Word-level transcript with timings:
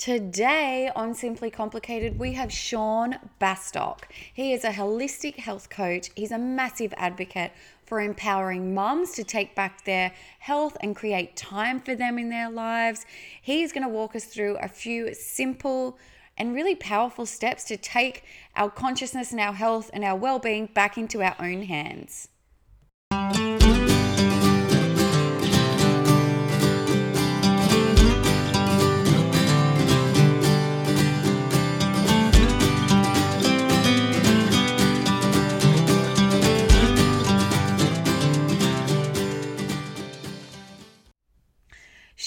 Today 0.00 0.90
on 0.96 1.12
Simply 1.12 1.50
Complicated, 1.50 2.18
we 2.18 2.32
have 2.32 2.50
Sean 2.50 3.18
Bastock. 3.38 4.04
He 4.32 4.54
is 4.54 4.64
a 4.64 4.70
holistic 4.70 5.36
health 5.36 5.68
coach. 5.68 6.08
He's 6.16 6.30
a 6.30 6.38
massive 6.38 6.94
advocate 6.96 7.52
for 7.84 8.00
empowering 8.00 8.72
mums 8.72 9.10
to 9.12 9.24
take 9.24 9.54
back 9.54 9.84
their 9.84 10.12
health 10.38 10.78
and 10.80 10.96
create 10.96 11.36
time 11.36 11.80
for 11.80 11.94
them 11.94 12.18
in 12.18 12.30
their 12.30 12.48
lives. 12.48 13.04
He's 13.42 13.74
going 13.74 13.82
to 13.82 13.90
walk 13.90 14.16
us 14.16 14.24
through 14.24 14.56
a 14.62 14.68
few 14.68 15.12
simple 15.12 15.98
and 16.38 16.54
really 16.54 16.76
powerful 16.76 17.26
steps 17.26 17.64
to 17.64 17.76
take 17.76 18.24
our 18.56 18.70
consciousness 18.70 19.32
and 19.32 19.40
our 19.40 19.52
health 19.52 19.90
and 19.92 20.02
our 20.02 20.16
well 20.16 20.38
being 20.38 20.64
back 20.64 20.96
into 20.96 21.22
our 21.22 21.36
own 21.38 21.64
hands. 21.64 22.30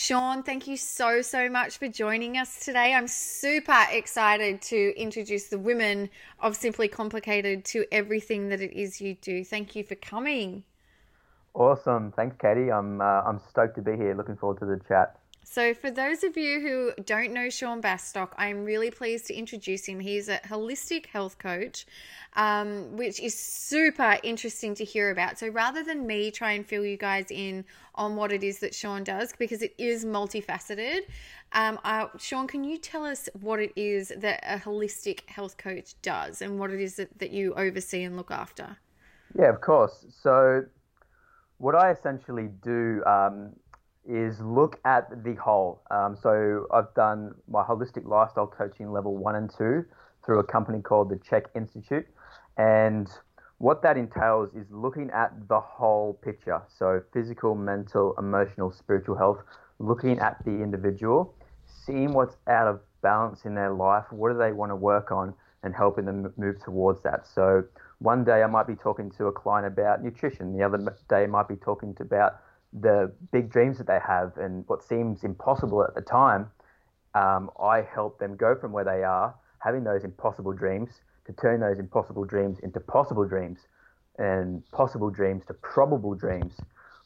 Sean, 0.04 0.44
thank 0.44 0.68
you 0.68 0.76
so, 0.76 1.22
so 1.22 1.48
much 1.48 1.78
for 1.78 1.88
joining 1.88 2.38
us 2.38 2.66
today. 2.66 2.94
I'm 2.94 3.08
super 3.08 3.86
excited 3.90 4.62
to 4.64 4.94
introduce 5.00 5.48
the 5.48 5.58
women 5.58 6.10
of 6.42 6.58
Simply 6.58 6.90
Complicated 6.90 7.64
to 7.64 7.86
everything 7.90 8.50
that 8.50 8.60
it 8.60 8.74
is 8.74 9.00
you 9.00 9.16
do. 9.22 9.46
Thank 9.46 9.78
you 9.78 9.84
for 9.86 9.96
coming. 9.96 10.66
Awesome. 11.54 12.12
Thanks, 12.12 12.36
Katie. 12.38 12.70
I'm, 12.70 13.00
uh, 13.00 13.22
I'm 13.22 13.40
stoked 13.50 13.76
to 13.76 13.82
be 13.82 13.96
here. 13.96 14.14
Looking 14.14 14.36
forward 14.36 14.60
to 14.60 14.66
the 14.66 14.82
chat. 14.90 15.18
So, 15.46 15.74
for 15.74 15.92
those 15.92 16.24
of 16.24 16.38
you 16.38 16.60
who 16.62 17.04
don't 17.04 17.34
know 17.34 17.50
Sean 17.50 17.82
Bastock, 17.82 18.30
I'm 18.38 18.64
really 18.64 18.90
pleased 18.90 19.28
to 19.28 19.34
introduce 19.34 19.86
him. 19.86 20.00
He's 20.00 20.30
a 20.30 20.40
holistic 20.40 21.08
health 21.08 21.38
coach, 21.38 21.86
um, 22.36 22.96
which 22.96 23.20
is 23.20 23.38
super 23.38 24.18
interesting 24.24 24.74
to 24.76 24.84
hear 24.84 25.12
about. 25.12 25.38
So, 25.38 25.50
rather 25.50 25.84
than 25.84 26.08
me 26.08 26.32
try 26.32 26.54
and 26.54 26.66
fill 26.66 26.86
you 26.86 26.98
guys 26.98 27.28
in 27.30 27.66
on 27.96 28.16
what 28.16 28.32
it 28.32 28.44
is 28.44 28.60
that 28.60 28.74
Sean 28.74 29.04
does, 29.04 29.34
because 29.38 29.62
it 29.62 29.76
is 29.78 30.06
multifaceted, 30.06 31.02
um, 31.52 31.80
uh, 31.84 32.08
Sean, 32.18 32.48
can 32.48 32.64
you 32.64 32.78
tell 32.78 33.06
us 33.06 33.30
what 33.40 33.60
it 33.60 33.72
is 33.76 34.12
that 34.18 34.44
a 34.44 34.58
holistic 34.58 35.30
health 35.30 35.58
coach 35.58 35.94
does 36.02 36.42
and 36.42 36.58
what 36.58 36.72
it 36.72 36.82
is 36.82 36.96
that, 36.96 37.20
that 37.20 37.32
you 37.32 37.54
oversee 37.54 38.04
and 38.04 38.18
look 38.18 38.32
after? 38.32 38.78
Yeah, 39.38 39.50
of 39.50 39.62
course. 39.62 40.06
So, 40.22 40.66
what 41.58 41.76
I 41.76 41.92
essentially 41.92 42.50
do 42.64 43.04
um, 43.06 43.54
is 44.08 44.40
look 44.42 44.80
at 44.86 45.24
the 45.24 45.36
whole. 45.36 45.82
Um, 45.92 46.18
so 46.22 46.68
I've 46.74 46.94
done 46.94 47.36
my 47.50 47.64
holistic 47.64 48.06
lifestyle 48.06 48.48
coaching 48.48 48.92
level 48.92 49.16
one 49.16 49.36
and 49.36 49.50
two 49.50 49.86
through 50.26 50.40
a 50.40 50.44
company 50.44 50.82
called 50.82 51.10
the 51.10 51.18
CHEK 51.18 51.46
Institute. 51.56 52.06
And 52.58 53.10
what 53.58 53.82
that 53.84 53.98
entails 53.98 54.50
is 54.56 54.66
looking 54.70 55.10
at 55.12 55.48
the 55.48 55.60
whole 55.60 56.20
picture. 56.22 56.62
So 56.68 57.02
physical, 57.14 57.56
mental, 57.56 58.14
emotional, 58.18 58.72
spiritual 58.72 59.18
health, 59.18 59.40
looking 59.80 60.20
at 60.20 60.44
the 60.46 60.52
individual, 60.52 61.34
seeing 61.66 62.14
what's 62.14 62.36
out 62.48 62.68
of 62.68 62.82
balance 63.02 63.46
in 63.46 63.56
their 63.56 63.74
life, 63.74 64.06
what 64.12 64.32
do 64.32 64.38
they 64.38 64.52
want 64.52 64.72
to 64.72 64.76
work 64.76 65.12
on, 65.12 65.34
and 65.64 65.74
helping 65.74 66.06
them 66.06 66.34
move 66.38 66.62
towards 66.64 67.02
that. 67.04 67.26
So 67.26 67.64
one 68.00 68.24
day 68.24 68.44
I 68.44 68.48
might 68.48 68.68
be 68.68 68.76
talking 68.76 69.10
to 69.12 69.28
a 69.28 69.32
client 69.32 69.66
about 69.66 70.04
nutrition, 70.04 70.58
the 70.58 70.64
other 70.64 70.78
day 71.10 71.24
I 71.24 71.28
might 71.28 71.48
be 71.48 71.56
talking 71.56 71.96
to 71.96 72.04
about 72.04 72.42
the 72.82 73.14
big 73.32 73.52
dreams 73.52 73.78
that 73.78 73.88
they 73.88 74.00
have 74.06 74.36
and 74.38 74.64
what 74.68 74.84
seems 74.84 75.24
impossible 75.24 75.84
at 75.84 75.94
the 75.96 76.02
time, 76.02 76.50
um, 77.14 77.52
I 77.62 77.82
help 77.82 78.20
them 78.20 78.36
go 78.36 78.56
from 78.56 78.72
where 78.72 78.84
they 78.84 79.04
are, 79.04 79.36
having 79.60 79.84
those 79.84 80.04
impossible 80.04 80.54
dreams, 80.54 80.90
to 81.26 81.34
turn 81.34 81.60
those 81.60 81.80
impossible 81.80 82.26
dreams 82.26 82.60
into 82.64 82.80
possible 82.80 83.26
dreams, 83.26 83.60
and 84.18 84.64
possible 84.72 85.10
dreams 85.10 85.44
to 85.46 85.54
probable 85.54 86.16
dreams, 86.16 86.54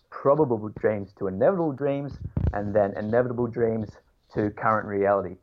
probable 0.10 0.70
dreams 0.70 1.14
to 1.20 1.28
inevitable 1.28 1.74
dreams, 1.74 2.14
and 2.54 2.74
then 2.74 2.96
inevitable 2.98 3.48
dreams 3.48 3.90
to 4.34 4.50
current 4.52 4.88
reality. 4.88 5.36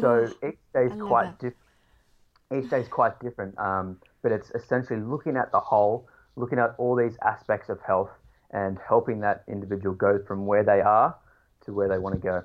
So 0.00 0.28
each 0.46 0.58
day 0.74 0.86
is 0.86 0.92
quite 1.02 1.32
different. 1.38 1.56
Each 2.54 2.70
day 2.70 2.80
is 2.80 2.88
quite 2.88 3.18
different, 3.20 3.58
um, 3.58 3.98
but 4.22 4.32
it's 4.32 4.50
essentially 4.54 5.00
looking 5.00 5.36
at 5.36 5.50
the 5.52 5.60
whole, 5.60 6.08
looking 6.36 6.58
at 6.58 6.74
all 6.78 6.94
these 6.96 7.16
aspects 7.22 7.68
of 7.68 7.80
health 7.86 8.10
and 8.52 8.78
helping 8.86 9.20
that 9.20 9.44
individual 9.48 9.94
go 9.94 10.18
from 10.26 10.46
where 10.46 10.62
they 10.62 10.80
are 10.80 11.16
to 11.64 11.72
where 11.72 11.88
they 11.88 11.98
want 11.98 12.14
to 12.14 12.20
go. 12.20 12.44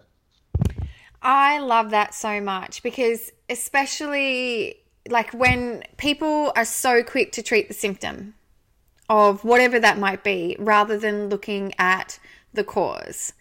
I 1.22 1.59
love 1.59 1.90
that 1.91 2.13
so 2.13 2.40
much 2.40 2.84
because, 2.84 3.31
especially 3.50 4.78
like 5.09 5.34
when 5.34 5.84
people 5.97 6.51
are 6.56 6.66
so 6.66 7.03
quick 7.03 7.31
to 7.34 7.44
treat 7.44 7.67
the 7.67 7.73
symptom 7.73 8.35
of 9.09 9.44
whatever 9.44 9.79
that 9.79 9.97
might 9.97 10.23
be 10.23 10.56
rather 10.59 10.97
than 10.97 11.29
looking 11.29 11.73
at 11.79 12.19
the 12.53 12.63
cause. 12.63 13.34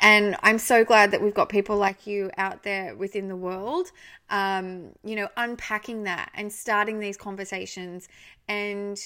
And 0.00 0.36
I'm 0.42 0.58
so 0.58 0.84
glad 0.84 1.10
that 1.10 1.20
we've 1.20 1.34
got 1.34 1.48
people 1.48 1.76
like 1.76 2.06
you 2.06 2.30
out 2.38 2.62
there 2.62 2.94
within 2.94 3.26
the 3.26 3.34
world, 3.34 3.90
um, 4.30 4.92
you 5.02 5.16
know, 5.16 5.28
unpacking 5.36 6.04
that 6.04 6.30
and 6.34 6.52
starting 6.52 7.00
these 7.00 7.16
conversations 7.16 8.08
and 8.46 8.96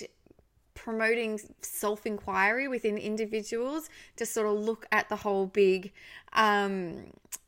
promoting 0.75 1.41
self 1.61 2.07
inquiry 2.07 2.69
within 2.69 2.99
individuals 2.99 3.89
to 4.17 4.27
sort 4.27 4.47
of 4.47 4.55
look 4.55 4.87
at 4.93 5.09
the 5.09 5.17
whole 5.17 5.47
big, 5.47 5.93
um, 6.33 7.05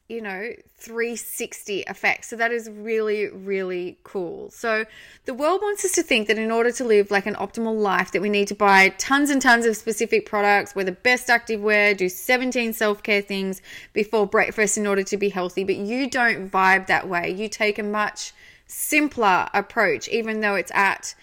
you 0.08 0.20
know, 0.20 0.52
360 0.76 1.82
effect. 1.84 2.26
So 2.26 2.36
that 2.36 2.52
is 2.52 2.68
really, 2.70 3.28
really 3.28 3.98
cool. 4.02 4.50
So 4.50 4.84
the 5.24 5.32
world 5.32 5.62
wants 5.62 5.84
us 5.84 5.92
to 5.92 6.02
think 6.02 6.28
that 6.28 6.38
in 6.38 6.50
order 6.50 6.70
to 6.72 6.84
live 6.84 7.10
like 7.10 7.26
an 7.26 7.34
optimal 7.36 7.78
life, 7.78 8.12
that 8.12 8.20
we 8.20 8.28
need 8.28 8.48
to 8.48 8.54
buy 8.54 8.90
tons 8.90 9.30
and 9.30 9.40
tons 9.40 9.64
of 9.64 9.76
specific 9.76 10.26
products, 10.26 10.74
wear 10.74 10.84
the 10.84 10.92
best 10.92 11.30
active 11.30 11.62
wear, 11.62 11.94
do 11.94 12.08
17 12.08 12.74
self-care 12.74 13.22
things 13.22 13.62
before 13.94 14.26
breakfast 14.26 14.76
in 14.76 14.86
order 14.86 15.02
to 15.04 15.16
be 15.16 15.30
healthy. 15.30 15.64
But 15.64 15.76
you 15.76 16.10
don't 16.10 16.50
vibe 16.50 16.86
that 16.88 17.08
way. 17.08 17.30
You 17.30 17.48
take 17.48 17.78
a 17.78 17.82
much 17.82 18.34
simpler 18.66 19.48
approach, 19.54 20.08
even 20.08 20.40
though 20.40 20.54
it's 20.54 20.72
at 20.74 21.14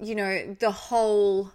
you 0.00 0.14
know, 0.14 0.56
the 0.60 0.70
whole 0.70 1.52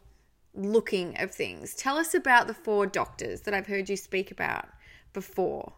looking 0.54 1.18
of 1.20 1.32
things. 1.32 1.74
Tell 1.74 1.98
us 1.98 2.14
about 2.14 2.48
the 2.48 2.54
four 2.54 2.86
doctors 2.86 3.42
that 3.42 3.54
I've 3.54 3.68
heard 3.68 3.90
you 3.90 3.96
speak 3.96 4.32
about 4.32 4.68
before. 5.14 5.74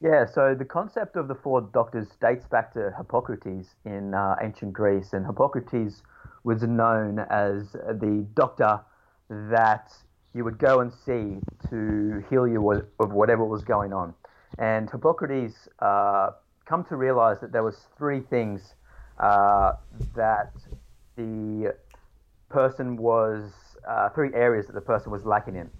Yeah, 0.00 0.26
so 0.26 0.54
the 0.54 0.64
concept 0.64 1.16
of 1.16 1.28
the 1.28 1.34
four 1.34 1.62
doctors 1.62 2.08
dates 2.20 2.46
back 2.46 2.74
to 2.74 2.92
Hippocrates 2.96 3.68
in 3.84 4.12
uh, 4.12 4.36
ancient 4.42 4.72
Greece, 4.72 5.12
and 5.12 5.24
Hippocrates 5.24 6.02
was 6.42 6.62
known 6.62 7.20
as 7.30 7.72
the 7.72 8.26
doctor 8.34 8.80
that 9.30 9.92
you 10.34 10.44
would 10.44 10.58
go 10.58 10.80
and 10.80 10.92
see 10.92 11.38
to 11.70 12.22
heal 12.28 12.46
you 12.46 12.70
of 12.98 13.12
whatever 13.12 13.44
was 13.44 13.62
going 13.62 13.92
on. 13.92 14.12
And 14.58 14.90
Hippocrates 14.90 15.68
uh, 15.78 16.32
come 16.66 16.84
to 16.86 16.96
realize 16.96 17.40
that 17.40 17.52
there 17.52 17.62
was 17.62 17.86
three 17.96 18.20
things 18.20 18.74
uh, 19.18 19.72
that 20.14 20.52
the 21.16 21.74
person 22.48 22.96
was 22.96 23.52
uh, 23.88 24.08
three 24.10 24.30
areas 24.34 24.66
that 24.66 24.74
the 24.74 24.80
person 24.80 25.10
was 25.10 25.24
lacking 25.24 25.56
in. 25.56 25.70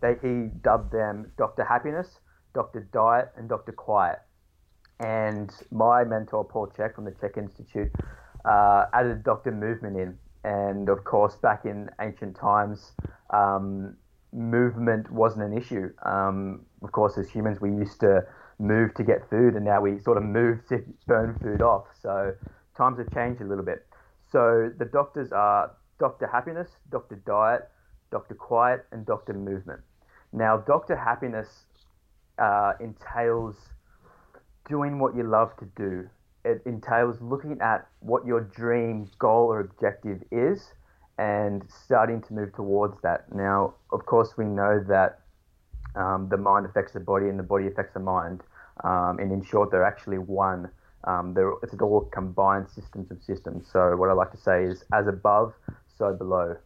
They, 0.00 0.16
he 0.20 0.48
dubbed 0.62 0.92
them 0.92 1.32
Dr. 1.38 1.64
Happiness, 1.64 2.18
Dr. 2.54 2.88
Diet, 2.92 3.30
and 3.36 3.48
Dr. 3.48 3.72
Quiet. 3.72 4.18
And 5.00 5.50
my 5.70 6.04
mentor, 6.04 6.44
Paul 6.44 6.68
Chek 6.68 6.94
from 6.94 7.04
the 7.04 7.12
CHEK 7.12 7.38
Institute, 7.38 7.90
uh, 8.44 8.86
added 8.92 9.22
Dr. 9.22 9.52
Movement 9.52 9.96
in. 9.96 10.18
And 10.44 10.88
of 10.88 11.04
course, 11.04 11.36
back 11.36 11.64
in 11.64 11.88
ancient 12.00 12.36
times, 12.36 12.92
um, 13.30 13.96
movement 14.32 15.10
wasn't 15.10 15.44
an 15.44 15.56
issue. 15.56 15.92
Um, 16.04 16.66
of 16.82 16.90
course, 16.92 17.16
as 17.18 17.28
humans, 17.30 17.60
we 17.60 17.70
used 17.70 18.00
to 18.00 18.26
move 18.58 18.94
to 18.94 19.04
get 19.04 19.28
food, 19.30 19.54
and 19.54 19.64
now 19.64 19.80
we 19.80 19.98
sort 19.98 20.16
of 20.16 20.24
move 20.24 20.66
to 20.68 20.82
burn 21.06 21.38
food 21.42 21.62
off. 21.62 21.86
So 22.00 22.34
times 22.76 22.98
have 22.98 23.12
changed 23.12 23.40
a 23.40 23.44
little 23.44 23.64
bit. 23.64 23.86
So 24.32 24.72
the 24.78 24.86
doctors 24.86 25.30
are 25.30 25.72
Dr. 25.98 26.26
Happiness, 26.26 26.70
Dr. 26.90 27.16
Diet, 27.26 27.68
Dr. 28.10 28.34
Quiet, 28.34 28.86
and 28.90 29.04
Dr. 29.04 29.34
Movement. 29.34 29.80
Now, 30.32 30.56
Dr. 30.56 30.96
Happiness 30.96 31.66
uh, 32.38 32.72
entails 32.80 33.56
doing 34.68 34.98
what 34.98 35.14
you 35.14 35.22
love 35.22 35.54
to 35.58 35.66
do. 35.76 36.08
It 36.44 36.62
entails 36.64 37.20
looking 37.20 37.60
at 37.60 37.86
what 38.00 38.24
your 38.26 38.40
dream, 38.40 39.08
goal, 39.18 39.48
or 39.48 39.60
objective 39.60 40.22
is 40.32 40.72
and 41.18 41.62
starting 41.68 42.22
to 42.22 42.32
move 42.32 42.54
towards 42.54 43.00
that. 43.02 43.32
Now, 43.34 43.74
of 43.92 44.06
course, 44.06 44.36
we 44.38 44.46
know 44.46 44.82
that 44.88 45.20
um, 45.94 46.28
the 46.30 46.38
mind 46.38 46.64
affects 46.64 46.92
the 46.92 47.00
body 47.00 47.28
and 47.28 47.38
the 47.38 47.44
body 47.44 47.66
affects 47.66 47.92
the 47.92 48.00
mind. 48.00 48.40
Um, 48.82 49.18
and 49.18 49.30
in 49.30 49.44
short, 49.44 49.70
they're 49.70 49.84
actually 49.84 50.18
one. 50.18 50.70
Um, 51.04 51.34
it's 51.62 51.74
all 51.80 52.08
combined 52.12 52.68
systems 52.68 53.10
of 53.10 53.22
systems. 53.22 53.66
So 53.72 53.96
what 53.96 54.08
I 54.08 54.12
like 54.12 54.30
to 54.32 54.36
say 54.36 54.64
is, 54.64 54.84
as 54.92 55.06
above, 55.08 55.52
so 55.98 56.12
below, 56.14 56.56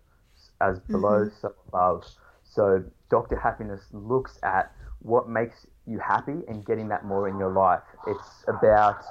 as 0.61 0.79
below, 0.81 1.27
mm-hmm. 1.27 1.37
so 1.41 1.55
above. 1.69 2.05
So 2.45 2.85
Dr. 3.11 3.37
Happiness 3.39 3.83
looks 3.93 4.39
at 4.43 4.73
what 5.01 5.29
makes 5.29 5.67
you 5.87 5.99
happy 5.99 6.43
and 6.49 6.65
getting 6.67 6.89
that 6.89 7.05
more 7.05 7.29
in 7.29 7.39
your 7.39 7.53
life. 7.53 7.83
It's 8.07 8.45
about 8.49 9.05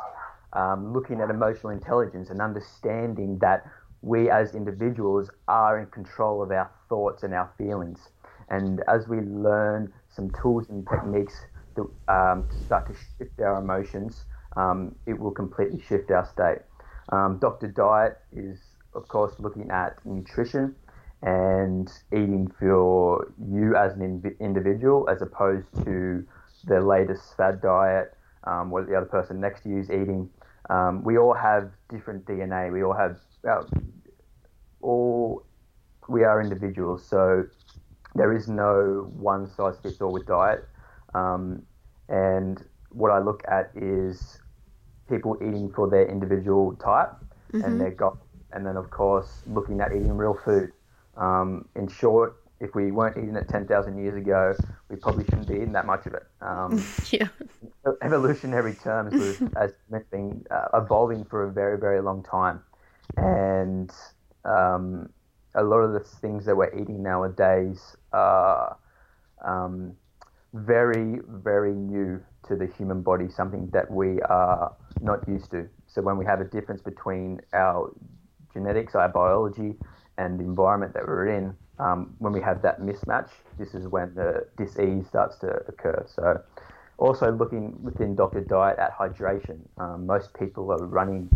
um, 0.53 0.93
looking 0.93 1.21
at 1.21 1.29
emotional 1.29 1.71
intelligence 1.71 2.29
and 2.29 2.41
understanding 2.41 3.39
that 3.39 3.65
we 4.01 4.29
as 4.29 4.53
individuals 4.53 5.29
are 5.47 5.79
in 5.79 5.87
control 5.87 6.43
of 6.43 6.51
our 6.51 6.69
thoughts 6.89 7.23
and 7.23 7.33
our 7.33 7.51
feelings. 7.57 8.09
And 8.49 8.83
as 8.87 9.07
we 9.07 9.21
learn 9.21 9.91
some 10.09 10.31
tools 10.41 10.69
and 10.69 10.87
techniques 10.87 11.33
to, 11.75 11.91
um, 12.07 12.47
to 12.49 12.65
start 12.65 12.87
to 12.87 12.93
shift 13.17 13.39
our 13.41 13.59
emotions, 13.59 14.25
um, 14.55 14.95
it 15.05 15.17
will 15.19 15.31
completely 15.31 15.81
shift 15.81 16.11
our 16.11 16.25
state. 16.25 16.59
Um, 17.11 17.39
Dr. 17.39 17.67
Diet 17.67 18.17
is, 18.31 18.59
of 18.93 19.07
course, 19.07 19.33
looking 19.39 19.69
at 19.69 20.03
nutrition 20.05 20.75
and 21.21 21.91
eating 22.11 22.51
for 22.59 23.33
you 23.51 23.75
as 23.75 23.93
an 23.93 24.23
individual 24.39 25.07
as 25.09 25.21
opposed 25.21 25.67
to 25.83 26.25
the 26.65 26.81
latest 26.81 27.35
fad 27.37 27.61
diet, 27.61 28.15
um, 28.45 28.69
what 28.69 28.87
the 28.87 28.95
other 28.95 29.05
person 29.05 29.39
next 29.39 29.61
to 29.63 29.69
you 29.69 29.79
is 29.79 29.89
eating. 29.89 30.29
Um, 30.69 31.03
we 31.03 31.17
all 31.17 31.33
have 31.33 31.71
different 31.89 32.25
DNA. 32.25 32.71
We 32.71 32.83
all 32.83 32.93
have 32.93 33.17
uh, 33.47 33.63
all 34.81 35.45
we 36.07 36.23
are 36.23 36.41
individuals. 36.41 37.05
So 37.05 37.45
there 38.15 38.33
is 38.33 38.47
no 38.47 39.11
one 39.15 39.47
size 39.47 39.75
fits 39.81 40.01
all 40.01 40.11
with 40.11 40.25
diet. 40.25 40.67
Um, 41.13 41.63
and 42.09 42.63
what 42.89 43.11
I 43.11 43.19
look 43.19 43.43
at 43.47 43.71
is 43.75 44.39
people 45.09 45.37
eating 45.41 45.71
for 45.71 45.89
their 45.89 46.07
individual 46.07 46.75
type 46.75 47.11
mm-hmm. 47.53 47.61
and 47.61 47.79
their 47.79 47.91
goal. 47.91 48.17
And 48.51 48.65
then, 48.65 48.77
of 48.77 48.89
course, 48.89 49.43
looking 49.47 49.81
at 49.81 49.91
eating 49.91 50.15
real 50.15 50.37
food. 50.45 50.71
Um, 51.17 51.67
in 51.75 51.87
short, 51.87 52.37
if 52.59 52.73
we 52.73 52.91
weren't 52.91 53.17
eating 53.17 53.35
it 53.35 53.49
10,000 53.49 53.97
years 53.97 54.15
ago, 54.15 54.55
we 54.89 54.95
probably 54.95 55.25
shouldn't 55.25 55.47
be 55.47 55.55
eating 55.55 55.73
that 55.73 55.85
much 55.85 56.05
of 56.05 56.13
it. 56.13 56.23
Um, 56.41 56.83
yeah. 57.11 57.27
Evolutionary 58.01 58.73
terms 58.75 59.13
was 59.13 59.49
as 59.57 59.73
been 60.11 60.45
uh, 60.49 60.67
evolving 60.73 61.25
for 61.25 61.43
a 61.43 61.51
very, 61.51 61.77
very 61.77 62.01
long 62.01 62.23
time. 62.23 62.61
And 63.17 63.91
um, 64.45 65.09
a 65.53 65.63
lot 65.63 65.79
of 65.79 65.93
the 65.93 65.99
things 65.99 66.45
that 66.45 66.55
we're 66.55 66.73
eating 66.73 67.03
nowadays 67.03 67.95
are 68.13 68.77
um, 69.43 69.95
very, 70.55 71.19
very 71.27 71.73
new 71.73 72.23
to 72.47 72.55
the 72.55 72.65
human 72.65 73.01
body, 73.01 73.27
something 73.29 73.69
that 73.73 73.91
we 73.91 74.21
are 74.21 74.73
not 75.01 75.27
used 75.27 75.51
to. 75.51 75.67
So 75.87 76.01
when 76.01 76.17
we 76.17 76.25
have 76.25 76.39
a 76.39 76.45
difference 76.45 76.81
between 76.81 77.41
our 77.53 77.93
genetics, 78.53 78.95
our 78.95 79.09
biology, 79.09 79.75
and 80.17 80.39
the 80.39 80.43
environment 80.43 80.93
that 80.93 81.05
we're 81.05 81.27
in, 81.27 81.53
um, 81.77 82.15
when 82.19 82.31
we 82.31 82.41
have 82.41 82.61
that 82.61 82.79
mismatch, 82.79 83.29
this 83.59 83.73
is 83.73 83.87
when 83.87 84.15
the 84.15 84.47
disease 84.57 85.05
starts 85.07 85.37
to 85.39 85.47
occur. 85.67 86.05
So 86.07 86.41
also 86.97 87.31
looking 87.31 87.77
within 87.83 88.15
Dr. 88.15 88.41
Diet 88.41 88.79
at 88.79 88.97
hydration. 88.97 89.59
Um, 89.77 90.05
most 90.05 90.33
people 90.33 90.71
are 90.71 90.85
running 90.85 91.29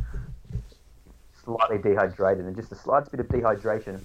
slightly 1.43 1.77
dehydrated, 1.77 2.45
and 2.45 2.55
just 2.55 2.69
the 2.69 2.75
slightest 2.75 3.11
bit 3.11 3.19
of 3.19 3.27
dehydration 3.27 4.01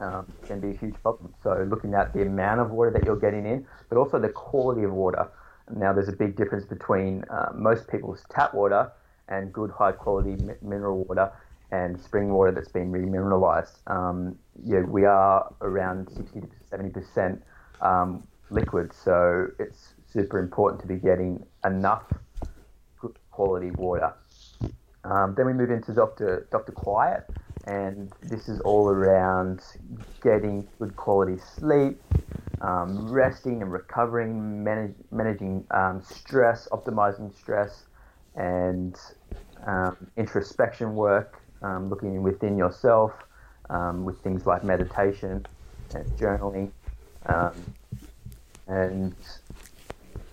um, 0.00 0.32
can 0.46 0.60
be 0.60 0.70
a 0.70 0.78
huge 0.78 0.94
problem. 1.02 1.34
So 1.42 1.66
looking 1.68 1.94
at 1.94 2.12
the 2.12 2.22
amount 2.22 2.60
of 2.60 2.70
water 2.70 2.90
that 2.90 3.04
you're 3.04 3.18
getting 3.18 3.46
in, 3.46 3.66
but 3.88 3.98
also 3.98 4.18
the 4.18 4.28
quality 4.28 4.82
of 4.82 4.92
water. 4.92 5.28
Now 5.74 5.92
there's 5.92 6.08
a 6.08 6.12
big 6.16 6.36
difference 6.36 6.64
between 6.64 7.24
uh, 7.30 7.50
most 7.54 7.88
people's 7.88 8.24
tap 8.30 8.54
water 8.54 8.92
and 9.28 9.52
good 9.52 9.70
high 9.70 9.92
quality 9.92 10.36
mi- 10.36 10.54
mineral 10.62 11.04
water 11.04 11.32
and 11.72 12.00
spring 12.00 12.32
water 12.32 12.52
that's 12.52 12.68
been 12.68 12.92
remineralized. 12.92 13.78
Um, 13.90 14.38
yeah, 14.64 14.82
we 14.82 15.04
are 15.04 15.52
around 15.60 16.08
60 16.10 16.40
to 16.40 16.46
70 16.70 16.90
percent 16.90 17.42
um, 17.80 18.26
liquid, 18.50 18.92
so 18.92 19.48
it's 19.58 19.94
super 20.12 20.38
important 20.38 20.80
to 20.82 20.86
be 20.86 20.96
getting 20.96 21.44
enough 21.64 22.04
good 23.00 23.18
quality 23.30 23.72
water. 23.72 24.14
Um, 25.04 25.34
then 25.36 25.46
we 25.46 25.52
move 25.52 25.70
into 25.70 25.92
Dr. 25.92 26.48
Dr. 26.50 26.72
Quiet, 26.72 27.28
and 27.66 28.12
this 28.22 28.48
is 28.48 28.60
all 28.60 28.88
around 28.88 29.60
getting 30.22 30.66
good 30.78 30.94
quality 30.96 31.36
sleep, 31.38 32.00
um, 32.60 33.10
resting 33.10 33.60
and 33.60 33.72
recovering, 33.72 34.62
manage, 34.62 34.94
managing 35.10 35.64
um, 35.72 36.00
stress, 36.02 36.68
optimizing 36.70 37.34
stress, 37.36 37.84
and 38.36 38.96
um, 39.66 39.96
introspection 40.16 40.94
work, 40.94 41.42
um, 41.62 41.90
looking 41.90 42.22
within 42.22 42.56
yourself 42.56 43.12
um, 43.70 44.04
with 44.04 44.20
things 44.22 44.46
like 44.46 44.62
meditation 44.62 45.44
and 45.94 46.06
journaling. 46.18 46.70
and 48.68 49.14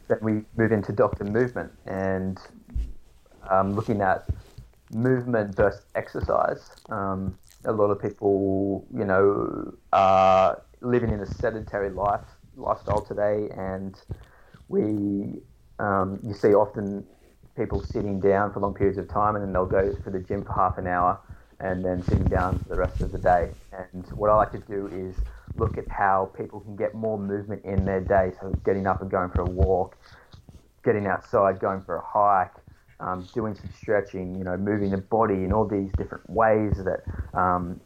then 0.07 0.17
we 0.21 0.43
move 0.55 0.71
into 0.71 0.91
Dr. 0.91 1.23
Movement 1.23 1.71
and 1.87 2.39
looking 3.75 4.01
at 4.01 4.25
movement 4.93 5.55
versus 5.55 5.81
exercise. 5.95 6.71
Um, 6.89 7.37
a 7.65 7.71
lot 7.71 7.91
of 7.91 8.01
people, 8.01 8.85
you 8.93 9.05
know, 9.05 9.73
are 9.91 10.61
living 10.81 11.11
in 11.11 11.19
a 11.21 11.25
sedentary 11.25 11.89
life 11.89 12.25
lifestyle 12.55 13.01
today, 13.01 13.49
and 13.57 13.95
we 14.67 15.41
um, 15.79 16.19
you 16.23 16.33
see 16.33 16.53
often 16.53 17.05
people 17.55 17.81
sitting 17.81 18.19
down 18.19 18.51
for 18.51 18.59
long 18.59 18.73
periods 18.73 18.97
of 18.97 19.07
time, 19.07 19.35
and 19.35 19.43
then 19.43 19.53
they'll 19.53 19.65
go 19.65 19.93
to 19.93 20.09
the 20.09 20.19
gym 20.19 20.43
for 20.43 20.53
half 20.53 20.77
an 20.77 20.87
hour, 20.87 21.19
and 21.59 21.83
then 21.83 22.03
sitting 22.03 22.25
down 22.25 22.59
for 22.59 22.69
the 22.69 22.75
rest 22.75 23.01
of 23.01 23.11
the 23.11 23.17
day. 23.17 23.51
And 23.71 24.05
what 24.15 24.29
I 24.29 24.35
like 24.35 24.51
to 24.51 24.59
do 24.59 24.87
is 24.87 25.15
look 25.55 25.77
at 25.77 25.87
how 25.89 26.31
people 26.37 26.59
can 26.59 26.75
get 26.75 26.93
more 26.93 27.17
movement 27.17 27.63
in 27.63 27.85
their 27.85 28.01
day, 28.01 28.33
so 28.41 28.51
getting 28.65 28.87
up 28.87 29.01
and 29.01 29.09
going 29.09 29.29
for 29.29 29.41
a 29.41 29.49
walk, 29.49 29.97
getting 30.83 31.07
outside, 31.07 31.59
going 31.59 31.81
for 31.81 31.95
a 31.95 32.03
hike, 32.05 32.53
um, 32.99 33.27
doing 33.33 33.55
some 33.55 33.69
stretching, 33.79 34.35
you 34.35 34.43
know, 34.43 34.57
moving 34.57 34.91
the 34.91 34.97
body 34.97 35.43
in 35.43 35.51
all 35.51 35.67
these 35.67 35.91
different 35.97 36.29
ways 36.29 36.73
that 36.83 37.03
um, 37.37 37.79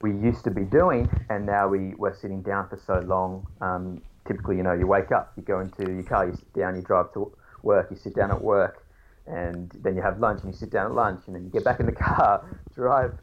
we 0.00 0.10
used 0.10 0.44
to 0.44 0.50
be 0.50 0.62
doing, 0.62 1.08
and 1.28 1.46
now 1.46 1.68
we 1.68 1.94
we're 1.96 2.14
sitting 2.14 2.42
down 2.42 2.68
for 2.68 2.78
so 2.86 3.00
long. 3.00 3.46
Um, 3.60 4.02
typically, 4.26 4.56
you 4.56 4.62
know, 4.62 4.74
you 4.74 4.86
wake 4.86 5.10
up, 5.10 5.32
you 5.36 5.42
go 5.42 5.60
into 5.60 5.90
your 5.90 6.02
car, 6.02 6.26
you 6.26 6.34
sit 6.34 6.52
down, 6.52 6.76
you 6.76 6.82
drive 6.82 7.12
to 7.14 7.32
work, 7.62 7.88
you 7.90 7.96
sit 7.96 8.14
down 8.14 8.30
at 8.30 8.40
work, 8.40 8.86
and 9.26 9.70
then 9.82 9.96
you 9.96 10.02
have 10.02 10.20
lunch 10.20 10.42
and 10.42 10.52
you 10.52 10.58
sit 10.58 10.70
down 10.70 10.86
at 10.86 10.94
lunch, 10.94 11.22
and 11.26 11.34
then 11.34 11.44
you 11.44 11.50
get 11.50 11.64
back 11.64 11.80
in 11.80 11.86
the 11.86 11.92
car, 12.08 12.44
drive 12.74 13.14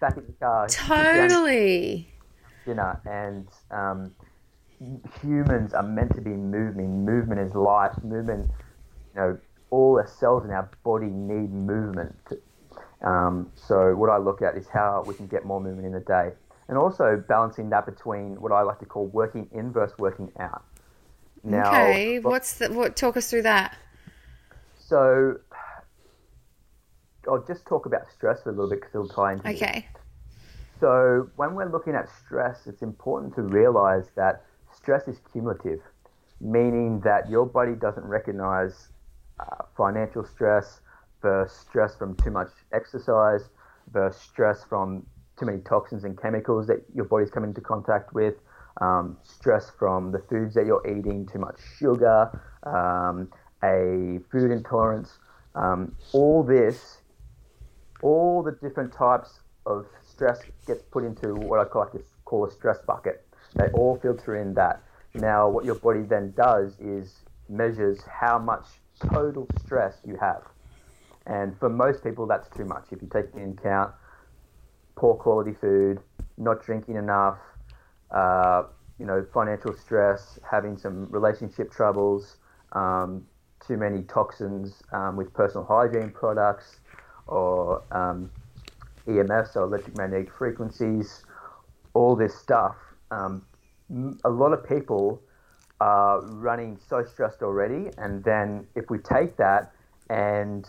back 0.00 0.16
in 0.16 0.26
the 0.26 0.32
car. 0.32 0.68
Totally. 0.68 2.08
Dinner 2.66 3.00
and 3.06 3.46
um, 3.70 4.14
humans 5.22 5.74
are 5.74 5.82
meant 5.82 6.14
to 6.14 6.20
be 6.20 6.30
moving. 6.30 7.04
Movement 7.04 7.40
is 7.40 7.54
life. 7.54 7.92
Movement, 8.02 8.50
you 9.14 9.20
know, 9.20 9.38
all 9.70 9.94
the 9.94 10.08
cells 10.08 10.44
in 10.44 10.50
our 10.50 10.68
body 10.84 11.06
need 11.06 11.52
movement. 11.52 12.16
Um, 13.02 13.50
so 13.54 13.94
what 13.94 14.10
I 14.10 14.18
look 14.18 14.40
at 14.42 14.56
is 14.56 14.66
how 14.68 15.04
we 15.06 15.14
can 15.14 15.26
get 15.26 15.44
more 15.44 15.60
movement 15.60 15.86
in 15.86 15.92
the 15.92 16.00
day, 16.00 16.30
and 16.68 16.78
also 16.78 17.22
balancing 17.28 17.70
that 17.70 17.86
between 17.86 18.40
what 18.40 18.52
I 18.52 18.62
like 18.62 18.78
to 18.80 18.86
call 18.86 19.06
working 19.06 19.48
in 19.52 19.72
versus 19.72 19.98
working 19.98 20.32
out. 20.38 20.64
Now, 21.42 21.68
okay, 21.68 22.18
what's 22.20 22.54
the 22.54 22.72
what? 22.72 22.96
Talk 22.96 23.16
us 23.16 23.28
through 23.28 23.42
that. 23.42 23.76
So, 24.78 25.38
I'll 27.28 27.44
just 27.44 27.66
talk 27.66 27.86
about 27.86 28.10
stress 28.10 28.42
for 28.42 28.50
a 28.50 28.52
little 28.52 28.70
bit 28.70 28.80
because 28.80 28.94
it'll 28.94 29.08
tie 29.08 29.32
into. 29.34 29.48
Okay. 29.50 29.86
This. 29.92 30.02
So 30.80 31.30
when 31.36 31.54
we're 31.54 31.70
looking 31.70 31.94
at 31.94 32.08
stress, 32.24 32.66
it's 32.66 32.82
important 32.82 33.34
to 33.36 33.42
realize 33.42 34.10
that 34.16 34.44
stress 34.74 35.06
is 35.08 35.16
cumulative, 35.32 35.80
meaning 36.40 37.00
that 37.00 37.30
your 37.30 37.46
body 37.46 37.72
doesn't 37.74 38.04
recognize 38.04 38.88
uh, 39.40 39.64
financial 39.76 40.24
stress 40.24 40.80
versus 41.22 41.56
stress 41.56 41.96
from 41.96 42.14
too 42.16 42.30
much 42.30 42.50
exercise 42.72 43.48
versus 43.92 44.20
stress 44.20 44.64
from 44.64 45.04
too 45.38 45.46
many 45.46 45.58
toxins 45.60 46.04
and 46.04 46.20
chemicals 46.20 46.66
that 46.66 46.84
your 46.94 47.04
body's 47.04 47.30
coming 47.30 47.50
into 47.50 47.60
contact 47.60 48.14
with, 48.14 48.34
um, 48.80 49.16
stress 49.22 49.70
from 49.78 50.12
the 50.12 50.18
foods 50.18 50.54
that 50.54 50.66
you're 50.66 50.86
eating, 50.86 51.26
too 51.26 51.38
much 51.38 51.56
sugar, 51.78 52.30
um, 52.64 53.28
a 53.62 54.20
food 54.30 54.50
intolerance, 54.50 55.18
um, 55.54 55.94
all 56.12 56.42
this, 56.42 56.98
all 58.02 58.42
the 58.42 58.52
different 58.52 58.92
types 58.92 59.40
of 59.66 59.86
stress 60.02 60.42
gets 60.66 60.82
put 60.82 61.04
into 61.04 61.34
what 61.34 61.58
I 61.58 61.64
call, 61.64 61.88
like 61.92 62.04
call 62.24 62.46
a 62.46 62.50
stress 62.50 62.78
bucket. 62.86 63.26
They 63.54 63.68
all 63.68 63.98
filter 64.00 64.36
in 64.36 64.54
that. 64.54 64.82
Now, 65.14 65.48
what 65.48 65.64
your 65.64 65.76
body 65.76 66.02
then 66.02 66.34
does 66.36 66.78
is 66.80 67.20
measures 67.48 68.02
how 68.02 68.38
much 68.38 68.66
total 69.00 69.48
stress 69.58 70.00
you 70.04 70.16
have. 70.20 70.42
And 71.26 71.58
for 71.58 71.68
most 71.68 72.04
people, 72.04 72.26
that's 72.26 72.48
too 72.54 72.64
much. 72.64 72.86
If 72.92 73.02
you 73.02 73.08
take 73.12 73.26
into 73.34 73.60
account 73.60 73.94
poor 74.96 75.14
quality 75.14 75.52
food, 75.52 76.00
not 76.36 76.62
drinking 76.62 76.96
enough, 76.96 77.38
uh, 78.10 78.64
you 78.98 79.06
know, 79.06 79.24
financial 79.32 79.72
stress, 79.72 80.38
having 80.48 80.76
some 80.76 81.06
relationship 81.10 81.70
troubles, 81.72 82.36
um, 82.72 83.24
too 83.66 83.76
many 83.76 84.02
toxins 84.02 84.82
um, 84.92 85.16
with 85.16 85.32
personal 85.32 85.64
hygiene 85.64 86.10
products, 86.10 86.80
or 87.26 87.82
um, 87.90 88.30
EMFs, 89.08 89.52
so 89.54 89.64
electromagnetic 89.64 90.32
frequencies, 90.32 91.24
all 91.94 92.14
this 92.14 92.36
stuff. 92.36 92.76
Um, 93.10 93.46
a 94.24 94.30
lot 94.30 94.52
of 94.52 94.66
people 94.68 95.23
are 95.84 96.22
running 96.48 96.78
so 96.88 97.04
stressed 97.04 97.42
already, 97.42 97.90
and 97.98 98.24
then 98.24 98.66
if 98.74 98.84
we 98.88 98.98
take 98.98 99.36
that 99.36 99.62
and 100.08 100.66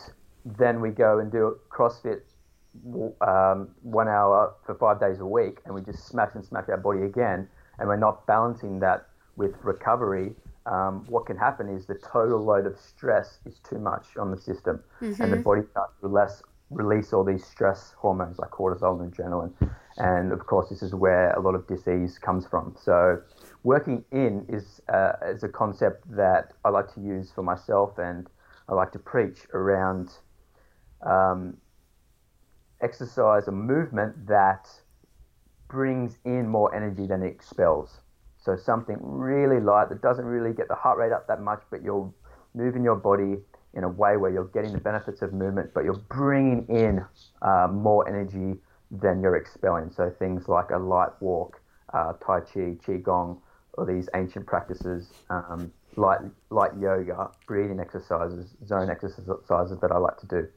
then 0.59 0.81
we 0.81 0.89
go 0.89 1.19
and 1.19 1.31
do 1.31 1.41
a 1.47 1.53
CrossFit 1.73 2.21
um, 3.21 3.69
one 3.81 4.09
hour 4.09 4.53
for 4.65 4.75
five 4.75 4.99
days 4.99 5.19
a 5.21 5.25
week, 5.25 5.59
and 5.65 5.73
we 5.73 5.81
just 5.81 6.05
smash 6.07 6.31
and 6.35 6.43
smash 6.43 6.67
our 6.67 6.77
body 6.77 7.03
again, 7.03 7.47
and 7.79 7.87
we're 7.87 8.05
not 8.09 8.27
balancing 8.27 8.79
that 8.79 9.07
with 9.37 9.53
recovery, 9.63 10.35
um, 10.65 11.05
what 11.07 11.25
can 11.25 11.37
happen 11.37 11.69
is 11.69 11.85
the 11.85 11.99
total 12.13 12.43
load 12.43 12.65
of 12.65 12.77
stress 12.77 13.39
is 13.45 13.59
too 13.69 13.79
much 13.79 14.17
on 14.17 14.31
the 14.31 14.37
system, 14.37 14.83
mm-hmm. 15.01 15.21
and 15.21 15.31
the 15.31 15.37
body 15.37 15.61
starts 15.71 15.93
to 16.01 16.07
less, 16.07 16.43
release 16.69 17.13
all 17.13 17.23
these 17.23 17.45
stress 17.45 17.93
hormones 17.97 18.37
like 18.39 18.49
cortisol 18.49 18.99
and 18.99 19.13
adrenaline. 19.13 19.53
And 19.97 20.33
of 20.33 20.45
course, 20.45 20.69
this 20.69 20.81
is 20.81 20.93
where 20.93 21.31
a 21.33 21.39
lot 21.39 21.55
of 21.55 21.67
disease 21.67 22.17
comes 22.17 22.45
from. 22.45 22.75
So, 22.81 23.21
working 23.65 24.05
in 24.11 24.45
is, 24.47 24.79
uh, 24.93 25.13
is 25.25 25.43
a 25.43 25.49
concept 25.49 26.05
that 26.15 26.51
I 26.63 26.69
like 26.69 26.93
to 26.93 27.01
use 27.01 27.31
for 27.33 27.41
myself 27.41 27.97
and 27.97 28.27
I 28.69 28.75
like 28.75 28.91
to 28.91 28.99
preach 28.99 29.39
around 29.55 30.11
um, 31.01 31.57
exercise 32.81 33.47
or 33.47 33.53
movement 33.53 34.27
that 34.27 34.69
brings 35.67 36.19
in 36.25 36.47
more 36.47 36.73
energy 36.75 37.07
than 37.07 37.23
it 37.23 37.27
expels. 37.27 38.01
So 38.37 38.55
something 38.55 38.97
really 39.01 39.59
light 39.59 39.89
that 39.89 39.99
doesn't 40.03 40.25
really 40.25 40.53
get 40.53 40.67
the 40.67 40.75
heart 40.75 40.99
rate 40.99 41.11
up 41.11 41.27
that 41.27 41.41
much, 41.41 41.63
but 41.71 41.81
you're 41.81 42.13
moving 42.53 42.83
your 42.83 42.95
body 42.95 43.37
in 43.73 43.83
a 43.83 43.89
way 43.89 44.15
where 44.15 44.31
you're 44.31 44.45
getting 44.53 44.73
the 44.73 44.79
benefits 44.79 45.23
of 45.23 45.33
movement, 45.33 45.71
but 45.73 45.83
you're 45.83 46.03
bringing 46.09 46.67
in 46.69 47.03
uh, 47.41 47.67
more 47.71 48.07
energy 48.07 48.59
than 48.91 49.21
you're 49.23 49.35
expelling. 49.35 49.89
So 49.89 50.13
things 50.19 50.47
like 50.47 50.69
a 50.69 50.77
light 50.77 51.19
walk, 51.19 51.59
uh, 51.93 52.13
Tai 52.23 52.41
Chi, 52.41 52.77
Qigong, 52.85 53.39
or 53.77 53.85
these 53.85 54.09
ancient 54.15 54.45
practices, 54.45 55.09
um, 55.29 55.71
light, 55.95 56.19
light 56.49 56.71
yoga, 56.79 57.29
breathing 57.47 57.79
exercises, 57.79 58.55
zone 58.65 58.89
exercises 58.89 59.79
that 59.79 59.91
I 59.91 59.97
like 59.97 60.17
to 60.19 60.27
do, 60.27 60.47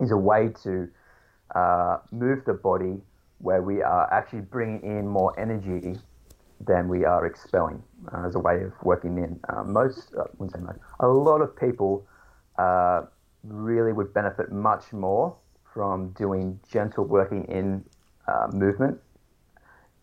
is 0.00 0.10
a 0.10 0.16
way 0.16 0.50
to 0.62 0.88
uh, 1.54 1.98
move 2.10 2.44
the 2.44 2.54
body 2.54 3.00
where 3.38 3.62
we 3.62 3.82
are 3.82 4.12
actually 4.12 4.40
bringing 4.40 4.82
in 4.82 5.06
more 5.06 5.38
energy 5.38 5.98
than 6.66 6.88
we 6.88 7.04
are 7.04 7.26
expelling 7.26 7.82
uh, 8.12 8.26
as 8.26 8.34
a 8.34 8.38
way 8.38 8.62
of 8.62 8.72
working 8.82 9.18
in. 9.18 9.38
Uh, 9.48 9.62
most, 9.64 10.14
uh, 10.18 10.24
wouldn't 10.38 10.56
say 10.56 10.64
most, 10.64 10.78
a 11.00 11.06
lot 11.06 11.40
of 11.40 11.54
people 11.56 12.06
uh, 12.58 13.02
really 13.44 13.92
would 13.92 14.14
benefit 14.14 14.50
much 14.50 14.92
more 14.92 15.36
from 15.72 16.10
doing 16.10 16.58
gentle 16.70 17.04
working 17.04 17.44
in 17.44 17.84
uh, 18.28 18.48
movement. 18.52 18.98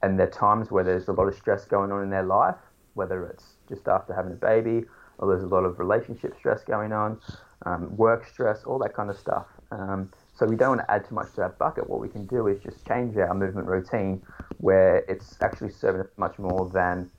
And 0.03 0.20
there 0.20 0.27
are 0.27 0.31
times 0.31 0.72
where 0.72 0.84
there's 0.84 1.08
a 1.08 1.13
lot 1.13 1.27
of 1.27 1.36
stress 1.36 1.65
going 1.65 1.91
on 1.91 2.03
in 2.03 2.10
their 2.10 2.24
life, 2.24 2.55
whether 2.93 3.25
it's 3.25 3.55
just 3.70 3.88
after 3.88 4.13
having 4.13 4.34
a 4.34 4.36
baby 4.36 4.86
or 5.17 5.29
there's 5.29 5.43
a 5.43 5.53
lot 5.53 5.63
of 5.63 5.79
relationship 5.79 6.36
stress 6.38 6.63
going 6.63 6.91
on, 6.91 7.20
um, 7.65 7.96
work 7.96 8.27
stress, 8.27 8.63
all 8.63 8.79
that 8.79 8.93
kind 8.93 9.10
of 9.10 9.17
stuff. 9.17 9.46
Um, 9.72 10.12
so 10.36 10.46
we 10.46 10.55
don't 10.55 10.77
want 10.77 10.81
to 10.81 10.91
add 10.91 11.08
too 11.08 11.15
much 11.15 11.29
to 11.31 11.38
that 11.38 11.60
bucket. 11.60 11.88
What 11.89 12.01
we 12.01 12.10
can 12.10 12.25
do 12.25 12.48
is 12.48 12.62
just 12.62 12.86
change 12.88 13.15
our 13.17 13.34
movement 13.34 13.67
routine 13.67 14.22
where 14.58 14.98
it's 15.08 15.38
actually 15.41 15.70
serving 15.70 16.01
us 16.01 16.08
much 16.17 16.39
more 16.39 16.70
than 16.74 17.10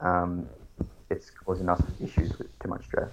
um, 0.00 0.48
it's 1.10 1.30
causing 1.30 1.68
us 1.68 1.82
issues 2.02 2.38
with 2.38 2.58
too 2.60 2.68
much 2.68 2.84
stress. 2.84 3.10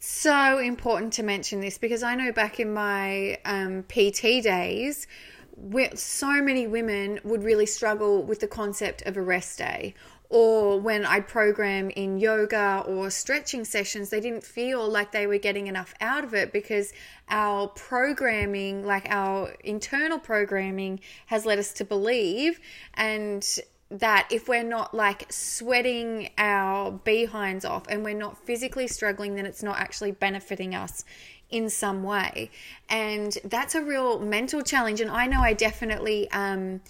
So 0.00 0.58
important 0.58 1.12
to 1.14 1.22
mention 1.22 1.60
this 1.60 1.78
because 1.78 2.02
I 2.02 2.14
know 2.14 2.32
back 2.32 2.60
in 2.60 2.74
my 2.74 3.38
um, 3.44 3.84
PT 3.84 4.42
days, 4.42 5.06
so 5.94 6.42
many 6.42 6.66
women 6.66 7.20
would 7.24 7.42
really 7.42 7.66
struggle 7.66 8.22
with 8.22 8.40
the 8.40 8.48
concept 8.48 9.02
of 9.02 9.16
a 9.16 9.22
rest 9.22 9.58
day. 9.58 9.94
Or 10.30 10.80
when 10.80 11.04
I 11.04 11.20
program 11.20 11.90
in 11.90 12.18
yoga 12.18 12.82
or 12.86 13.10
stretching 13.10 13.64
sessions, 13.64 14.10
they 14.10 14.20
didn't 14.20 14.42
feel 14.42 14.88
like 14.88 15.12
they 15.12 15.26
were 15.26 15.38
getting 15.38 15.68
enough 15.68 15.94
out 16.00 16.24
of 16.24 16.34
it 16.34 16.52
because 16.52 16.92
our 17.28 17.68
programming, 17.68 18.84
like 18.84 19.06
our 19.10 19.54
internal 19.62 20.18
programming, 20.18 21.00
has 21.26 21.46
led 21.46 21.58
us 21.58 21.72
to 21.74 21.84
believe 21.84 22.58
and 22.94 23.46
that 23.90 24.26
if 24.32 24.48
we're 24.48 24.64
not 24.64 24.92
like 24.92 25.30
sweating 25.30 26.30
our 26.36 26.90
behinds 26.90 27.64
off 27.64 27.84
and 27.88 28.02
we're 28.02 28.14
not 28.14 28.36
physically 28.38 28.88
struggling, 28.88 29.36
then 29.36 29.46
it's 29.46 29.62
not 29.62 29.78
actually 29.78 30.10
benefiting 30.10 30.74
us 30.74 31.04
in 31.54 31.70
some 31.70 32.02
way. 32.02 32.50
And 32.88 33.38
that's 33.44 33.76
a 33.76 33.82
real 33.82 34.18
mental 34.18 34.60
challenge. 34.62 35.00
And 35.00 35.10
I 35.10 35.26
know 35.26 35.40
I 35.40 35.52
definitely, 35.52 36.28
um, 36.32 36.80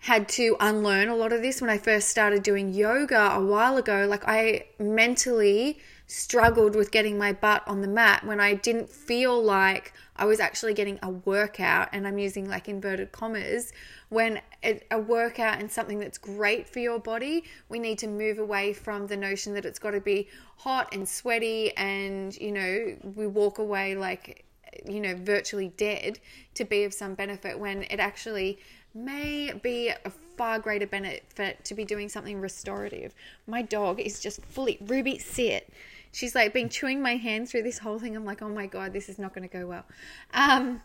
had 0.00 0.28
to 0.30 0.56
unlearn 0.60 1.08
a 1.08 1.14
lot 1.14 1.32
of 1.32 1.42
this 1.42 1.60
when 1.60 1.68
I 1.68 1.76
first 1.76 2.08
started 2.08 2.42
doing 2.42 2.72
yoga 2.72 3.32
a 3.34 3.44
while 3.44 3.76
ago. 3.76 4.06
Like, 4.08 4.24
I 4.26 4.64
mentally 4.78 5.78
struggled 6.06 6.74
with 6.74 6.90
getting 6.90 7.16
my 7.18 7.32
butt 7.32 7.62
on 7.68 7.82
the 7.82 7.86
mat 7.86 8.26
when 8.26 8.40
I 8.40 8.54
didn't 8.54 8.88
feel 8.88 9.40
like 9.40 9.92
I 10.16 10.24
was 10.24 10.40
actually 10.40 10.74
getting 10.74 10.98
a 11.02 11.10
workout, 11.10 11.90
and 11.92 12.06
I'm 12.08 12.18
using 12.18 12.48
like 12.48 12.66
inverted 12.68 13.12
commas. 13.12 13.72
When 14.08 14.40
it, 14.62 14.86
a 14.90 14.98
workout 14.98 15.60
and 15.60 15.70
something 15.70 15.98
that's 15.98 16.18
great 16.18 16.66
for 16.66 16.78
your 16.78 16.98
body, 16.98 17.44
we 17.68 17.78
need 17.78 17.98
to 17.98 18.06
move 18.06 18.38
away 18.38 18.72
from 18.72 19.06
the 19.06 19.16
notion 19.18 19.52
that 19.54 19.66
it's 19.66 19.78
got 19.78 19.92
to 19.92 20.00
be 20.00 20.28
hot 20.56 20.94
and 20.94 21.06
sweaty, 21.06 21.76
and 21.76 22.34
you 22.38 22.52
know, 22.52 22.96
we 23.14 23.26
walk 23.26 23.58
away 23.58 23.96
like, 23.96 24.44
you 24.88 25.00
know, 25.00 25.14
virtually 25.14 25.68
dead 25.76 26.18
to 26.54 26.64
be 26.64 26.84
of 26.84 26.94
some 26.94 27.14
benefit 27.14 27.58
when 27.58 27.82
it 27.84 28.00
actually 28.00 28.58
may 28.94 29.52
be 29.52 29.88
a 29.88 30.10
far 30.36 30.58
greater 30.58 30.86
benefit 30.86 31.64
to 31.64 31.74
be 31.74 31.84
doing 31.84 32.08
something 32.08 32.40
restorative. 32.40 33.14
My 33.46 33.62
dog 33.62 34.00
is 34.00 34.20
just 34.20 34.44
fully 34.46 34.78
Ruby, 34.80 35.18
sit. 35.18 35.72
She's 36.12 36.34
like 36.34 36.52
been 36.52 36.68
chewing 36.68 37.00
my 37.00 37.16
hand 37.16 37.48
through 37.48 37.62
this 37.62 37.78
whole 37.78 37.98
thing. 37.98 38.16
I'm 38.16 38.24
like, 38.24 38.42
oh 38.42 38.48
my 38.48 38.66
god, 38.66 38.92
this 38.92 39.08
is 39.08 39.18
not 39.18 39.34
going 39.34 39.48
to 39.48 39.52
go 39.52 39.66
well. 39.66 39.84
Um, 40.34 40.82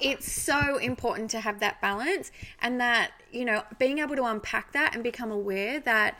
it's 0.00 0.30
so 0.30 0.78
important 0.78 1.30
to 1.30 1.40
have 1.40 1.60
that 1.60 1.80
balance 1.80 2.32
and 2.60 2.80
that 2.80 3.12
you 3.30 3.44
know 3.44 3.62
being 3.78 3.98
able 3.98 4.16
to 4.16 4.24
unpack 4.24 4.72
that 4.72 4.94
and 4.94 5.02
become 5.04 5.30
aware 5.30 5.80
that 5.80 6.18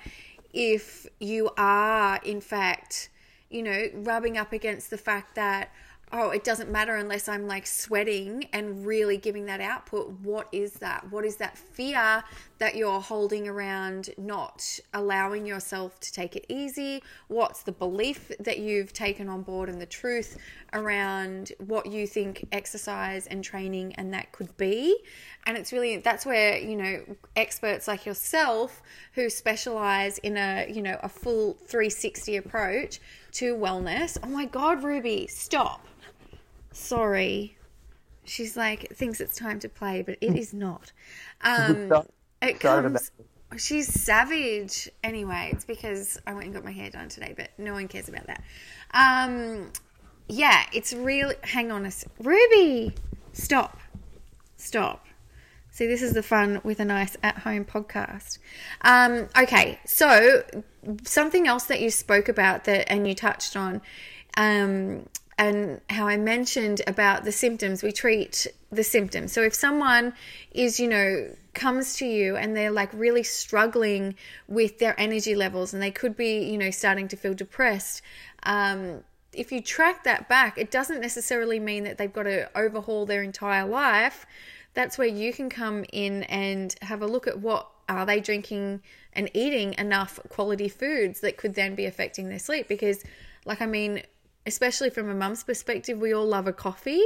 if 0.52 1.06
you 1.18 1.50
are 1.56 2.20
in 2.24 2.40
fact 2.40 3.08
you 3.50 3.62
know 3.62 3.88
rubbing 3.94 4.38
up 4.38 4.52
against 4.52 4.90
the 4.90 4.98
fact 4.98 5.34
that 5.34 5.72
oh, 6.16 6.30
it 6.30 6.44
doesn't 6.44 6.70
matter 6.70 6.94
unless 6.94 7.28
I'm 7.28 7.48
like 7.48 7.66
sweating 7.66 8.46
and 8.52 8.86
really 8.86 9.16
giving 9.16 9.46
that 9.46 9.60
output. 9.60 10.10
What 10.22 10.48
is 10.52 10.74
that? 10.74 11.10
What 11.10 11.24
is 11.24 11.36
that 11.36 11.58
fear 11.58 12.22
that 12.58 12.76
you're 12.76 13.00
holding 13.00 13.48
around 13.48 14.10
not 14.16 14.78
allowing 14.94 15.44
yourself 15.44 15.98
to 15.98 16.12
take 16.12 16.36
it 16.36 16.46
easy? 16.48 17.02
What's 17.26 17.64
the 17.64 17.72
belief 17.72 18.30
that 18.38 18.58
you've 18.58 18.92
taken 18.92 19.28
on 19.28 19.42
board 19.42 19.68
and 19.68 19.80
the 19.80 19.86
truth 19.86 20.38
around 20.72 21.50
what 21.58 21.86
you 21.86 22.06
think 22.06 22.46
exercise 22.52 23.26
and 23.26 23.42
training 23.42 23.94
and 23.96 24.14
that 24.14 24.30
could 24.30 24.56
be? 24.56 24.96
And 25.46 25.58
it's 25.58 25.72
really 25.72 25.96
that's 25.96 26.24
where, 26.24 26.56
you 26.56 26.76
know, 26.76 27.02
experts 27.34 27.88
like 27.88 28.06
yourself 28.06 28.82
who 29.14 29.28
specialize 29.28 30.18
in 30.18 30.36
a, 30.36 30.70
you 30.72 30.80
know, 30.80 30.96
a 31.02 31.08
full 31.08 31.54
360 31.66 32.36
approach 32.36 33.00
to 33.32 33.56
wellness. 33.56 34.16
Oh 34.22 34.28
my 34.28 34.44
god, 34.44 34.84
Ruby, 34.84 35.26
stop 35.26 35.84
sorry. 36.74 37.56
She's 38.24 38.56
like, 38.56 38.94
thinks 38.94 39.20
it's 39.20 39.36
time 39.36 39.58
to 39.60 39.68
play, 39.68 40.02
but 40.02 40.16
it 40.20 40.36
is 40.36 40.52
not. 40.52 40.92
Um, 41.42 41.92
it 42.42 42.60
comes. 42.60 43.10
She's 43.56 43.88
savage. 43.88 44.90
Anyway, 45.02 45.50
it's 45.52 45.64
because 45.64 46.20
I 46.26 46.32
went 46.32 46.46
and 46.46 46.54
got 46.54 46.64
my 46.64 46.72
hair 46.72 46.90
done 46.90 47.08
today, 47.08 47.34
but 47.36 47.50
no 47.58 47.72
one 47.72 47.88
cares 47.88 48.08
about 48.08 48.26
that. 48.26 48.42
Um, 48.92 49.70
yeah, 50.28 50.64
it's 50.72 50.92
real. 50.92 51.32
Hang 51.42 51.70
on 51.70 51.86
a 51.86 51.90
sec. 51.90 52.10
Ruby, 52.18 52.94
stop, 53.32 53.78
stop. 54.56 55.06
See, 55.70 55.86
this 55.86 56.02
is 56.02 56.12
the 56.12 56.22
fun 56.22 56.60
with 56.62 56.78
a 56.78 56.84
nice 56.84 57.16
at-home 57.22 57.64
podcast. 57.64 58.38
Um, 58.82 59.28
okay, 59.36 59.80
so 59.84 60.44
something 61.02 61.48
else 61.48 61.64
that 61.64 61.80
you 61.80 61.90
spoke 61.90 62.28
about 62.28 62.62
that 62.64 62.90
and 62.90 63.08
you 63.08 63.14
touched 63.14 63.56
on 63.56 63.82
um, 64.36 65.08
and 65.38 65.80
how 65.90 66.06
I 66.06 66.16
mentioned 66.16 66.82
about 66.86 67.24
the 67.24 67.32
symptoms, 67.32 67.82
we 67.82 67.92
treat 67.92 68.46
the 68.70 68.84
symptoms. 68.84 69.32
So 69.32 69.42
if 69.42 69.54
someone 69.54 70.14
is, 70.52 70.78
you 70.78 70.88
know, 70.88 71.30
comes 71.54 71.96
to 71.96 72.06
you 72.06 72.36
and 72.36 72.56
they're 72.56 72.70
like 72.70 72.92
really 72.92 73.22
struggling 73.22 74.14
with 74.48 74.78
their 74.78 74.98
energy 74.98 75.34
levels 75.34 75.72
and 75.72 75.82
they 75.82 75.90
could 75.90 76.16
be, 76.16 76.44
you 76.44 76.58
know, 76.58 76.70
starting 76.70 77.08
to 77.08 77.16
feel 77.16 77.34
depressed, 77.34 78.02
um, 78.44 79.02
if 79.32 79.50
you 79.50 79.60
track 79.60 80.04
that 80.04 80.28
back, 80.28 80.58
it 80.58 80.70
doesn't 80.70 81.00
necessarily 81.00 81.58
mean 81.58 81.84
that 81.84 81.98
they've 81.98 82.12
got 82.12 82.24
to 82.24 82.48
overhaul 82.56 83.06
their 83.06 83.22
entire 83.22 83.66
life. 83.66 84.26
That's 84.74 84.98
where 84.98 85.08
you 85.08 85.32
can 85.32 85.50
come 85.50 85.84
in 85.92 86.24
and 86.24 86.74
have 86.82 87.02
a 87.02 87.06
look 87.06 87.26
at 87.26 87.40
what 87.40 87.68
are 87.88 88.06
they 88.06 88.20
drinking 88.20 88.82
and 89.12 89.30
eating 89.34 89.74
enough 89.78 90.18
quality 90.28 90.68
foods 90.68 91.20
that 91.20 91.36
could 91.36 91.54
then 91.54 91.74
be 91.74 91.84
affecting 91.86 92.28
their 92.28 92.38
sleep 92.38 92.66
because 92.66 93.04
like 93.44 93.60
I 93.60 93.66
mean 93.66 94.02
especially 94.46 94.90
from 94.90 95.08
a 95.08 95.14
mum's 95.14 95.42
perspective, 95.44 95.98
we 95.98 96.12
all 96.12 96.26
love 96.26 96.46
a 96.46 96.52
coffee. 96.52 97.02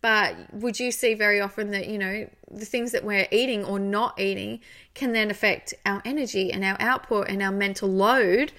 But 0.00 0.52
would 0.52 0.80
you 0.80 0.90
see 0.90 1.14
very 1.14 1.40
often 1.40 1.70
that, 1.70 1.86
you 1.88 1.96
know, 1.96 2.28
the 2.50 2.64
things 2.64 2.90
that 2.90 3.04
we're 3.04 3.28
eating 3.30 3.64
or 3.64 3.78
not 3.78 4.18
eating 4.20 4.60
can 4.94 5.12
then 5.12 5.30
affect 5.30 5.74
our 5.86 6.02
energy 6.04 6.52
and 6.52 6.64
our 6.64 6.76
output 6.80 7.28
and 7.28 7.40
our 7.42 7.52
mental 7.52 7.88
load 7.88 8.52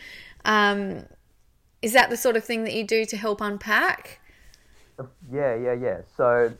Um, 0.45 1.05
is 1.81 1.93
that 1.93 2.09
the 2.09 2.17
sort 2.17 2.37
of 2.37 2.43
thing 2.45 2.63
that 2.63 2.73
you 2.73 2.85
do 2.85 3.05
to 3.05 3.17
help 3.17 3.41
unpack? 3.41 4.21
Yeah, 5.31 5.55
yeah, 5.55 5.73
yeah. 5.73 6.01
So, 6.15 6.53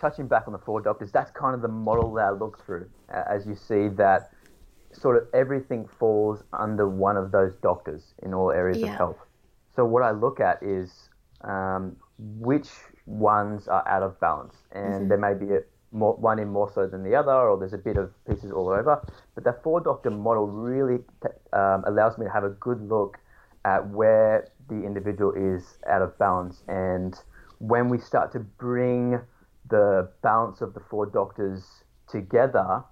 touching 0.00 0.26
back 0.28 0.44
on 0.46 0.52
the 0.52 0.58
four 0.58 0.80
doctors, 0.80 1.12
that's 1.12 1.30
kind 1.30 1.54
of 1.54 1.62
the 1.62 1.68
model 1.68 2.12
that 2.14 2.24
I 2.26 2.30
look 2.30 2.64
through. 2.64 2.90
As 3.08 3.46
you 3.46 3.54
see, 3.54 3.88
that 3.88 4.32
sort 4.92 5.16
of 5.16 5.28
everything 5.32 5.86
falls 5.86 6.42
under 6.52 6.88
one 6.88 7.16
of 7.16 7.30
those 7.30 7.54
doctors 7.56 8.14
in 8.22 8.34
all 8.34 8.50
areas 8.50 8.82
Yeah. 8.82 8.88
of 8.92 8.96
health. 8.96 9.18
So, 9.74 9.84
what 9.84 10.02
I 10.02 10.10
look 10.10 10.40
at 10.40 10.62
is 10.62 11.08
um, 11.42 11.96
which 12.18 12.68
ones 13.06 13.68
are 13.68 13.86
out 13.88 14.02
of 14.02 14.18
balance, 14.20 14.54
and 14.72 15.10
there 15.10 15.18
may 15.18 15.34
be 15.34 15.54
a, 15.54 15.60
more, 15.92 16.14
one 16.16 16.38
in 16.38 16.48
more 16.48 16.70
so 16.72 16.86
than 16.86 17.02
the 17.02 17.14
other, 17.14 17.32
or 17.32 17.58
there's 17.58 17.72
a 17.72 17.78
bit 17.78 17.96
of 17.96 18.12
pieces 18.26 18.52
all 18.52 18.68
over. 18.68 19.00
But 19.34 19.44
that 19.44 19.62
four 19.62 19.80
doctor 19.80 20.10
model 20.10 20.46
really 20.46 21.02
um, 21.52 21.84
allows 21.86 22.18
me 22.18 22.26
to 22.26 22.32
have 22.32 22.44
a 22.44 22.50
good 22.50 22.80
look 22.88 23.18
at 23.64 23.88
where 23.88 24.48
the 24.68 24.84
individual 24.84 25.32
is 25.32 25.78
out 25.88 26.02
of 26.02 26.16
balance. 26.18 26.62
And 26.68 27.14
when 27.58 27.88
we 27.88 27.98
start 27.98 28.32
to 28.32 28.40
bring 28.40 29.20
the 29.68 30.10
balance 30.22 30.60
of 30.60 30.74
the 30.74 30.80
four 30.80 31.06
doctors 31.06 31.64
together, 32.08 32.82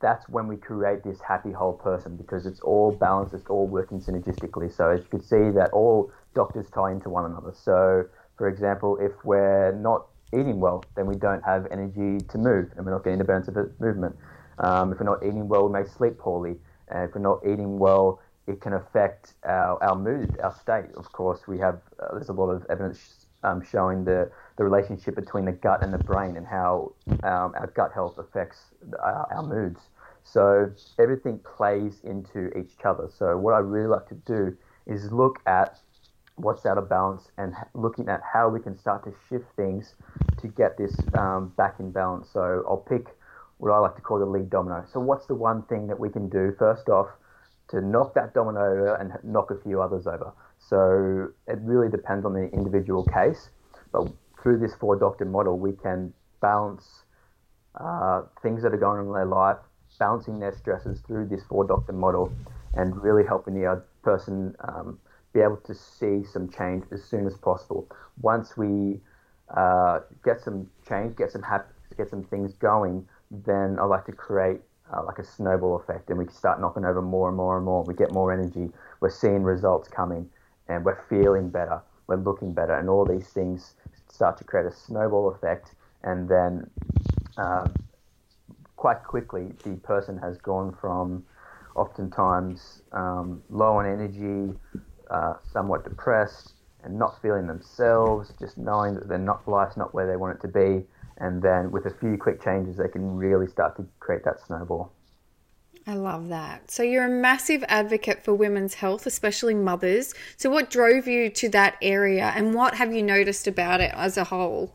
that's 0.00 0.28
when 0.28 0.46
we 0.46 0.56
create 0.56 1.02
this 1.02 1.20
happy 1.20 1.52
whole 1.52 1.72
person 1.72 2.16
because 2.16 2.46
it's 2.46 2.60
all 2.60 2.92
balanced, 2.92 3.34
it's 3.34 3.46
all 3.46 3.66
working 3.66 4.00
synergistically. 4.00 4.74
So 4.74 4.90
as 4.90 5.00
you 5.00 5.06
can 5.06 5.22
see 5.22 5.50
that 5.50 5.70
all 5.72 6.12
doctors 6.34 6.68
tie 6.70 6.92
into 6.92 7.08
one 7.08 7.24
another. 7.24 7.52
So 7.54 8.04
for 8.36 8.48
example, 8.48 8.98
if 9.00 9.12
we're 9.24 9.72
not 9.72 10.06
eating 10.32 10.60
well, 10.60 10.84
then 10.96 11.06
we 11.06 11.14
don't 11.14 11.42
have 11.44 11.66
energy 11.70 12.24
to 12.28 12.38
move 12.38 12.70
and 12.76 12.84
we're 12.84 12.92
not 12.92 13.04
getting 13.04 13.18
the 13.18 13.24
benefits 13.24 13.56
of 13.56 13.80
movement. 13.80 14.16
Um, 14.58 14.92
if 14.92 15.00
we're 15.00 15.06
not 15.06 15.22
eating 15.22 15.48
well, 15.48 15.68
we 15.68 15.72
may 15.80 15.88
sleep 15.88 16.18
poorly. 16.18 16.56
And 16.88 17.08
if 17.08 17.14
we're 17.14 17.22
not 17.22 17.40
eating 17.44 17.78
well, 17.78 18.20
it 18.46 18.60
can 18.60 18.74
affect 18.74 19.34
our, 19.44 19.82
our 19.82 19.96
mood, 19.96 20.38
our 20.42 20.54
state. 20.54 20.94
Of 20.96 21.10
course, 21.12 21.48
we 21.48 21.58
have 21.58 21.80
uh, 22.00 22.12
there's 22.12 22.28
a 22.28 22.32
lot 22.32 22.50
of 22.50 22.64
evidence 22.70 23.25
um, 23.46 23.62
showing 23.62 24.04
the, 24.04 24.30
the 24.58 24.64
relationship 24.64 25.14
between 25.14 25.44
the 25.44 25.52
gut 25.52 25.82
and 25.82 25.94
the 25.94 25.98
brain 25.98 26.36
and 26.36 26.46
how 26.46 26.92
um, 27.22 27.54
our 27.56 27.72
gut 27.74 27.92
health 27.94 28.18
affects 28.18 28.58
our, 29.02 29.28
our 29.34 29.42
moods. 29.42 29.80
So 30.24 30.72
everything 30.98 31.38
plays 31.56 32.00
into 32.02 32.50
each 32.58 32.84
other. 32.84 33.08
So 33.16 33.36
what 33.38 33.54
I 33.54 33.58
really 33.58 33.88
like 33.88 34.08
to 34.08 34.16
do 34.26 34.56
is 34.86 35.12
look 35.12 35.38
at 35.46 35.78
what's 36.36 36.66
out 36.66 36.78
of 36.78 36.88
balance 36.88 37.30
and 37.38 37.54
looking 37.74 38.08
at 38.08 38.20
how 38.32 38.48
we 38.48 38.60
can 38.60 38.76
start 38.76 39.04
to 39.04 39.14
shift 39.28 39.46
things 39.56 39.94
to 40.38 40.48
get 40.48 40.76
this 40.76 40.94
um, 41.14 41.52
back 41.56 41.76
in 41.78 41.92
balance. 41.92 42.28
So 42.32 42.64
I'll 42.68 42.84
pick 42.88 43.06
what 43.58 43.70
I 43.70 43.78
like 43.78 43.94
to 43.96 44.02
call 44.02 44.18
the 44.18 44.26
lead 44.26 44.50
domino. 44.50 44.84
So 44.92 45.00
what's 45.00 45.26
the 45.26 45.34
one 45.34 45.62
thing 45.62 45.86
that 45.86 45.98
we 45.98 46.10
can 46.10 46.28
do 46.28 46.54
first 46.58 46.88
off 46.88 47.08
to 47.68 47.80
knock 47.80 48.14
that 48.14 48.34
domino 48.34 48.60
over 48.60 48.94
and 48.96 49.12
knock 49.22 49.50
a 49.50 49.56
few 49.62 49.80
others 49.80 50.06
over? 50.06 50.32
So 50.68 51.28
it 51.46 51.58
really 51.62 51.88
depends 51.88 52.24
on 52.24 52.32
the 52.32 52.48
individual 52.52 53.04
case, 53.04 53.50
but 53.92 54.10
through 54.42 54.58
this 54.58 54.74
four 54.74 54.96
doctor 54.96 55.24
model, 55.24 55.58
we 55.58 55.72
can 55.72 56.12
balance 56.40 57.04
uh, 57.80 58.22
things 58.42 58.62
that 58.62 58.72
are 58.72 58.78
going 58.78 59.00
on 59.00 59.06
in 59.06 59.12
their 59.12 59.26
life, 59.26 59.58
balancing 59.98 60.38
their 60.38 60.52
stresses 60.52 61.00
through 61.06 61.26
this 61.28 61.42
four 61.48 61.64
doctor 61.64 61.92
model, 61.92 62.32
and 62.74 63.00
really 63.02 63.24
helping 63.24 63.54
the 63.54 63.82
person 64.02 64.54
um, 64.68 64.98
be 65.32 65.40
able 65.40 65.58
to 65.58 65.74
see 65.74 66.24
some 66.24 66.48
change 66.48 66.84
as 66.92 67.04
soon 67.04 67.26
as 67.26 67.36
possible. 67.36 67.88
Once 68.20 68.56
we 68.56 69.00
uh, 69.56 70.00
get 70.24 70.40
some 70.40 70.68
change, 70.88 71.16
get 71.16 71.30
some 71.30 71.42
hap- 71.42 71.72
get 71.96 72.10
some 72.10 72.24
things 72.24 72.54
going, 72.54 73.06
then 73.30 73.78
I 73.78 73.84
like 73.84 74.04
to 74.06 74.12
create 74.12 74.60
uh, 74.92 75.04
like 75.04 75.18
a 75.18 75.24
snowball 75.24 75.76
effect, 75.76 76.10
and 76.10 76.18
we 76.18 76.26
start 76.28 76.60
knocking 76.60 76.84
over 76.84 77.02
more 77.02 77.28
and 77.28 77.36
more 77.36 77.56
and 77.56 77.64
more. 77.64 77.84
We 77.84 77.94
get 77.94 78.12
more 78.12 78.32
energy. 78.32 78.70
We're 79.00 79.10
seeing 79.10 79.42
results 79.42 79.88
coming, 79.88 80.28
and 80.68 80.84
we're 80.84 81.02
feeling 81.08 81.48
better. 81.48 81.80
We're 82.06 82.16
looking 82.16 82.52
better, 82.52 82.74
and 82.74 82.88
all 82.88 83.04
these 83.04 83.28
things 83.28 83.74
start 84.08 84.38
to 84.38 84.44
create 84.44 84.66
a 84.66 84.72
snowball 84.72 85.30
effect, 85.30 85.72
and 86.02 86.28
then 86.28 86.70
um, 87.36 87.72
quite 88.76 89.02
quickly 89.02 89.48
the 89.64 89.76
person 89.76 90.18
has 90.18 90.38
gone 90.38 90.76
from 90.80 91.24
oftentimes 91.74 92.82
um, 92.92 93.42
low 93.50 93.76
on 93.76 93.86
energy, 93.86 94.58
uh, 95.10 95.34
somewhat 95.52 95.84
depressed, 95.84 96.54
and 96.84 96.98
not 96.98 97.20
feeling 97.20 97.46
themselves, 97.46 98.32
just 98.38 98.56
knowing 98.56 98.94
that 98.94 99.08
they're 99.08 99.18
not 99.18 99.46
life's 99.48 99.76
not 99.76 99.92
where 99.92 100.06
they 100.06 100.16
want 100.16 100.38
it 100.38 100.40
to 100.40 100.48
be, 100.48 100.86
and 101.18 101.42
then 101.42 101.70
with 101.70 101.86
a 101.86 101.90
few 101.90 102.16
quick 102.16 102.42
changes, 102.42 102.76
they 102.76 102.88
can 102.88 103.16
really 103.16 103.46
start 103.46 103.76
to 103.76 103.86
create 103.98 104.24
that 104.24 104.38
snowball. 104.46 104.92
I 105.86 105.94
love 105.94 106.28
that. 106.28 106.70
So 106.70 106.82
you're 106.82 107.04
a 107.04 107.08
massive 107.08 107.64
advocate 107.68 108.24
for 108.24 108.34
women's 108.34 108.74
health, 108.74 109.06
especially 109.06 109.54
mothers. 109.54 110.14
So 110.36 110.50
what 110.50 110.68
drove 110.68 111.06
you 111.06 111.30
to 111.30 111.48
that 111.50 111.76
area 111.80 112.32
and 112.34 112.54
what 112.54 112.74
have 112.74 112.92
you 112.92 113.02
noticed 113.02 113.46
about 113.46 113.80
it 113.80 113.92
as 113.94 114.16
a 114.16 114.24
whole? 114.24 114.74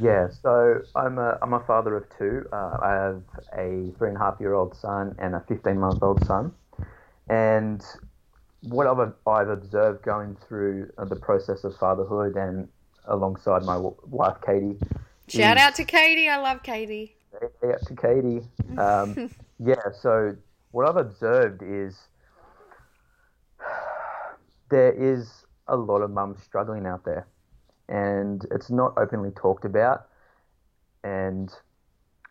Yeah, 0.00 0.28
so 0.42 0.80
I'm 0.94 1.18
a, 1.18 1.38
I'm 1.42 1.52
a 1.54 1.60
father 1.60 1.96
of 1.96 2.04
two. 2.16 2.46
Uh, 2.52 2.78
I 2.80 2.90
have 2.92 3.22
a 3.52 3.90
three 3.98 4.08
and 4.08 4.16
a 4.16 4.20
half 4.20 4.36
year 4.38 4.54
old 4.54 4.76
son 4.76 5.14
and 5.18 5.34
a 5.34 5.40
15 5.48 5.78
month 5.78 6.02
old 6.02 6.24
son. 6.24 6.52
And 7.28 7.84
what 8.62 8.86
I've, 8.86 9.12
I've 9.26 9.48
observed 9.48 10.02
going 10.02 10.36
through 10.46 10.90
uh, 10.98 11.04
the 11.04 11.16
process 11.16 11.64
of 11.64 11.76
fatherhood 11.76 12.36
and 12.36 12.68
alongside 13.06 13.64
my 13.64 13.76
wife, 13.76 14.36
Katie. 14.44 14.76
Shout 15.28 15.56
is- 15.56 15.62
out 15.62 15.74
to 15.76 15.84
Katie. 15.84 16.28
I 16.28 16.36
love 16.36 16.62
Katie. 16.62 17.16
Hey, 17.60 17.72
out 17.72 17.84
to 17.86 17.96
Katie. 17.96 18.42
Um, 18.78 19.30
yeah, 19.64 19.92
so 19.92 20.36
what 20.72 20.88
I've 20.88 20.96
observed 20.96 21.62
is 21.62 22.08
there 24.70 24.92
is 24.92 25.44
a 25.68 25.76
lot 25.76 26.02
of 26.02 26.10
mums 26.10 26.42
struggling 26.42 26.86
out 26.86 27.04
there, 27.04 27.26
and 27.88 28.46
it's 28.50 28.70
not 28.70 28.92
openly 28.96 29.30
talked 29.30 29.64
about. 29.64 30.06
And 31.02 31.52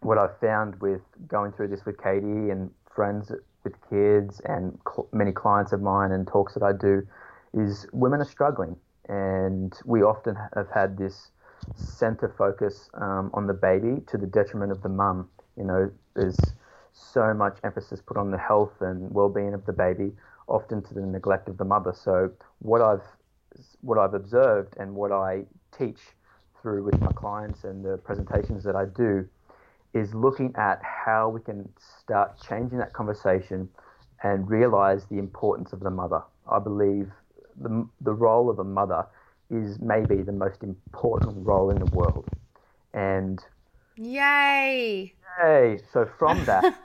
what 0.02 0.18
I've 0.18 0.38
found 0.40 0.80
with 0.82 1.02
going 1.28 1.52
through 1.54 1.70
this 1.70 1.86
with 1.86 2.02
Katie 2.02 2.50
and 2.50 2.70
friends 2.94 3.32
with 3.64 3.74
kids 3.90 4.42
and 4.46 4.78
cl- 4.88 5.08
many 5.14 5.32
clients 5.32 5.72
of 5.72 5.82
mine 5.82 6.12
and 6.12 6.28
talks 6.28 6.54
that 6.54 6.64
I 6.64 6.74
do 6.74 7.08
is 7.54 7.88
women 7.94 8.20
are 8.20 8.26
struggling, 8.26 8.76
and 9.08 9.74
we 9.86 10.04
often 10.04 10.36
have 10.56 10.70
had 10.74 10.98
this 10.98 11.30
center 11.76 12.34
focus 12.38 12.90
um, 12.96 13.32
on 13.34 13.48
the 13.48 13.54
baby 13.54 14.02
to 14.08 14.18
the 14.18 14.28
detriment 14.28 14.72
of 14.72 14.82
the 14.82 14.90
mum. 14.90 15.30
You 15.56 15.64
know, 15.64 15.92
there's 16.16 16.38
so 16.94 17.34
much 17.34 17.58
emphasis 17.64 18.02
put 18.06 18.18
on 18.18 18.32
the 18.32 18.38
health 18.38 18.82
and 18.82 19.12
well-being 19.14 19.54
of 19.54 19.66
the 19.66 19.74
baby, 19.74 20.12
often 20.48 20.82
to 20.84 20.94
the 20.94 21.02
neglect 21.02 21.50
of 21.50 21.58
the 21.58 21.66
mother. 21.66 21.94
So 21.94 22.32
what 22.60 22.82
I've 22.82 23.04
what 23.82 24.00
I've 24.00 24.14
observed 24.14 24.76
and 24.78 24.96
what 24.96 25.12
I 25.12 25.44
teach 25.78 26.00
through 26.62 26.84
with 26.84 27.00
my 27.02 27.12
clients 27.12 27.64
and 27.66 27.84
the 27.84 27.98
presentations 27.98 28.64
that 28.64 28.76
I 28.76 28.86
do 28.86 29.28
is 29.94 30.14
looking 30.16 30.54
at 30.56 30.82
how 30.82 31.30
we 31.30 31.42
can 31.42 31.70
start 31.78 32.40
changing 32.48 32.80
that 32.80 32.94
conversation 32.94 33.70
and 34.24 34.50
realize 34.50 35.06
the 35.06 35.20
importance 35.20 35.74
of 35.74 35.82
the 35.82 35.92
mother. 35.92 36.24
I 36.50 36.60
believe 36.60 37.12
the, 37.62 37.88
the 38.02 38.14
role 38.14 38.50
of 38.50 38.58
a 38.60 38.64
mother 38.64 39.06
is 39.52 39.80
maybe 39.80 40.24
the 40.24 40.32
most 40.32 40.64
important 40.64 41.46
role 41.46 41.70
in 41.70 41.80
the 41.80 41.86
world. 41.96 42.26
And 42.94 43.40
Yay. 43.96 45.14
Yay! 45.42 45.80
So 45.92 46.06
from 46.18 46.46
that, 46.46 46.76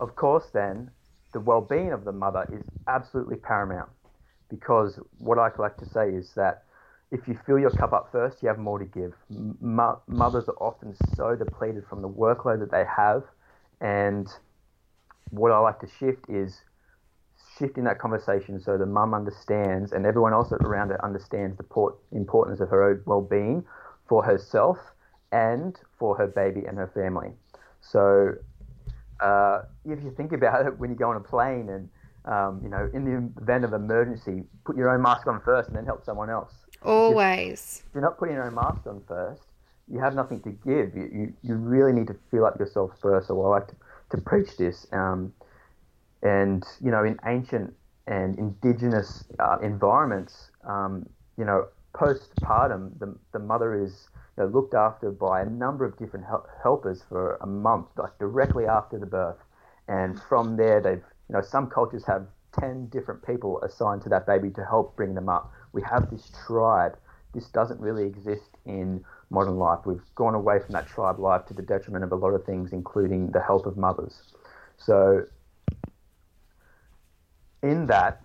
of 0.00 0.14
course, 0.16 0.50
then 0.52 0.90
the 1.32 1.40
well-being 1.40 1.92
of 1.92 2.04
the 2.04 2.12
mother 2.12 2.46
is 2.52 2.62
absolutely 2.86 3.36
paramount 3.36 3.90
because 4.48 4.98
what 5.18 5.38
I 5.38 5.50
like 5.58 5.78
to 5.78 5.86
say 5.86 6.10
is 6.10 6.32
that 6.34 6.64
if 7.10 7.28
you 7.28 7.38
fill 7.46 7.58
your 7.58 7.70
cup 7.70 7.92
up 7.92 8.08
first, 8.10 8.42
you 8.42 8.48
have 8.48 8.58
more 8.58 8.78
to 8.78 8.84
give. 8.84 9.14
Mo- 9.60 10.00
mothers 10.08 10.48
are 10.48 10.56
often 10.60 10.94
so 11.16 11.36
depleted 11.36 11.84
from 11.88 12.02
the 12.02 12.08
workload 12.08 12.60
that 12.60 12.70
they 12.70 12.84
have, 12.84 13.24
and 13.80 14.28
what 15.30 15.52
I 15.52 15.58
like 15.58 15.80
to 15.80 15.88
shift 15.98 16.28
is 16.28 16.62
shifting 17.58 17.84
that 17.84 17.98
conversation 17.98 18.60
so 18.60 18.76
the 18.76 18.86
mum 18.86 19.14
understands 19.14 19.92
and 19.92 20.06
everyone 20.06 20.32
else 20.32 20.52
around 20.52 20.88
her 20.88 21.04
understands 21.04 21.56
the 21.56 21.62
port- 21.62 21.96
importance 22.12 22.60
of 22.60 22.68
her 22.68 22.82
own 22.82 23.02
well-being 23.06 23.64
for 24.08 24.24
herself 24.24 24.78
and 25.32 25.78
for 25.98 26.16
her 26.16 26.26
baby 26.26 26.64
and 26.66 26.78
her 26.78 26.90
family. 26.94 27.32
So 27.90 28.34
uh, 29.20 29.62
if 29.84 30.02
you 30.02 30.12
think 30.16 30.32
about 30.32 30.66
it, 30.66 30.78
when 30.78 30.90
you 30.90 30.96
go 30.96 31.10
on 31.10 31.16
a 31.16 31.20
plane 31.20 31.68
and 31.68 31.88
um, 32.24 32.60
you 32.62 32.70
know, 32.70 32.88
in 32.94 33.04
the 33.04 33.42
event 33.42 33.64
of 33.64 33.72
emergency, 33.72 34.44
put 34.64 34.76
your 34.76 34.90
own 34.90 35.02
mask 35.02 35.26
on 35.26 35.40
first 35.42 35.68
and 35.68 35.76
then 35.76 35.84
help 35.84 36.04
someone 36.04 36.30
else. 36.30 36.52
Always. 36.82 37.82
If 37.86 37.94
you're 37.94 38.02
not 38.02 38.18
putting 38.18 38.34
your 38.34 38.44
own 38.44 38.54
mask 38.54 38.86
on 38.86 39.02
first, 39.06 39.42
you 39.92 40.00
have 40.00 40.14
nothing 40.14 40.40
to 40.40 40.50
give. 40.50 40.94
You, 40.96 41.10
you, 41.12 41.34
you 41.42 41.54
really 41.56 41.92
need 41.92 42.06
to 42.06 42.16
fill 42.30 42.46
up 42.46 42.58
yourself 42.58 42.92
first. 43.00 43.28
So 43.28 43.40
I 43.42 43.48
like 43.48 43.68
to, 43.68 43.74
to 44.12 44.18
preach 44.18 44.56
this. 44.56 44.86
Um, 44.92 45.34
and, 46.22 46.64
you 46.82 46.90
know, 46.90 47.04
in 47.04 47.18
ancient 47.26 47.74
and 48.06 48.38
indigenous 48.38 49.24
uh, 49.38 49.58
environments, 49.62 50.50
um, 50.66 51.06
you 51.36 51.44
know, 51.44 51.66
postpartum, 51.94 52.98
the, 52.98 53.14
the 53.32 53.38
mother 53.38 53.82
is 53.82 54.08
know, 54.42 54.46
looked 54.46 54.74
after 54.74 55.10
by 55.10 55.42
a 55.42 55.46
number 55.46 55.84
of 55.84 55.96
different 55.96 56.26
hel- 56.26 56.46
helpers 56.62 57.02
for 57.08 57.36
a 57.40 57.46
month, 57.46 57.86
like 57.96 58.18
directly 58.18 58.66
after 58.66 58.98
the 58.98 59.06
birth. 59.06 59.38
And 59.88 60.20
from 60.28 60.56
there, 60.56 60.80
they've, 60.80 61.04
you 61.28 61.34
know, 61.34 61.42
some 61.42 61.68
cultures 61.68 62.04
have 62.06 62.26
10 62.58 62.86
different 62.86 63.24
people 63.24 63.60
assigned 63.62 64.02
to 64.02 64.08
that 64.10 64.26
baby 64.26 64.50
to 64.50 64.64
help 64.64 64.96
bring 64.96 65.14
them 65.14 65.28
up. 65.28 65.52
We 65.72 65.82
have 65.82 66.10
this 66.10 66.30
tribe. 66.46 66.96
This 67.32 67.48
doesn't 67.48 67.80
really 67.80 68.06
exist 68.06 68.56
in 68.64 69.04
modern 69.30 69.58
life. 69.58 69.80
We've 69.84 70.02
gone 70.14 70.34
away 70.34 70.60
from 70.60 70.72
that 70.72 70.86
tribe 70.86 71.18
life 71.18 71.46
to 71.46 71.54
the 71.54 71.62
detriment 71.62 72.04
of 72.04 72.12
a 72.12 72.16
lot 72.16 72.30
of 72.30 72.44
things, 72.44 72.72
including 72.72 73.32
the 73.32 73.40
health 73.40 73.66
of 73.66 73.76
mothers. 73.76 74.22
So, 74.76 75.26
in 77.62 77.86
that, 77.86 78.22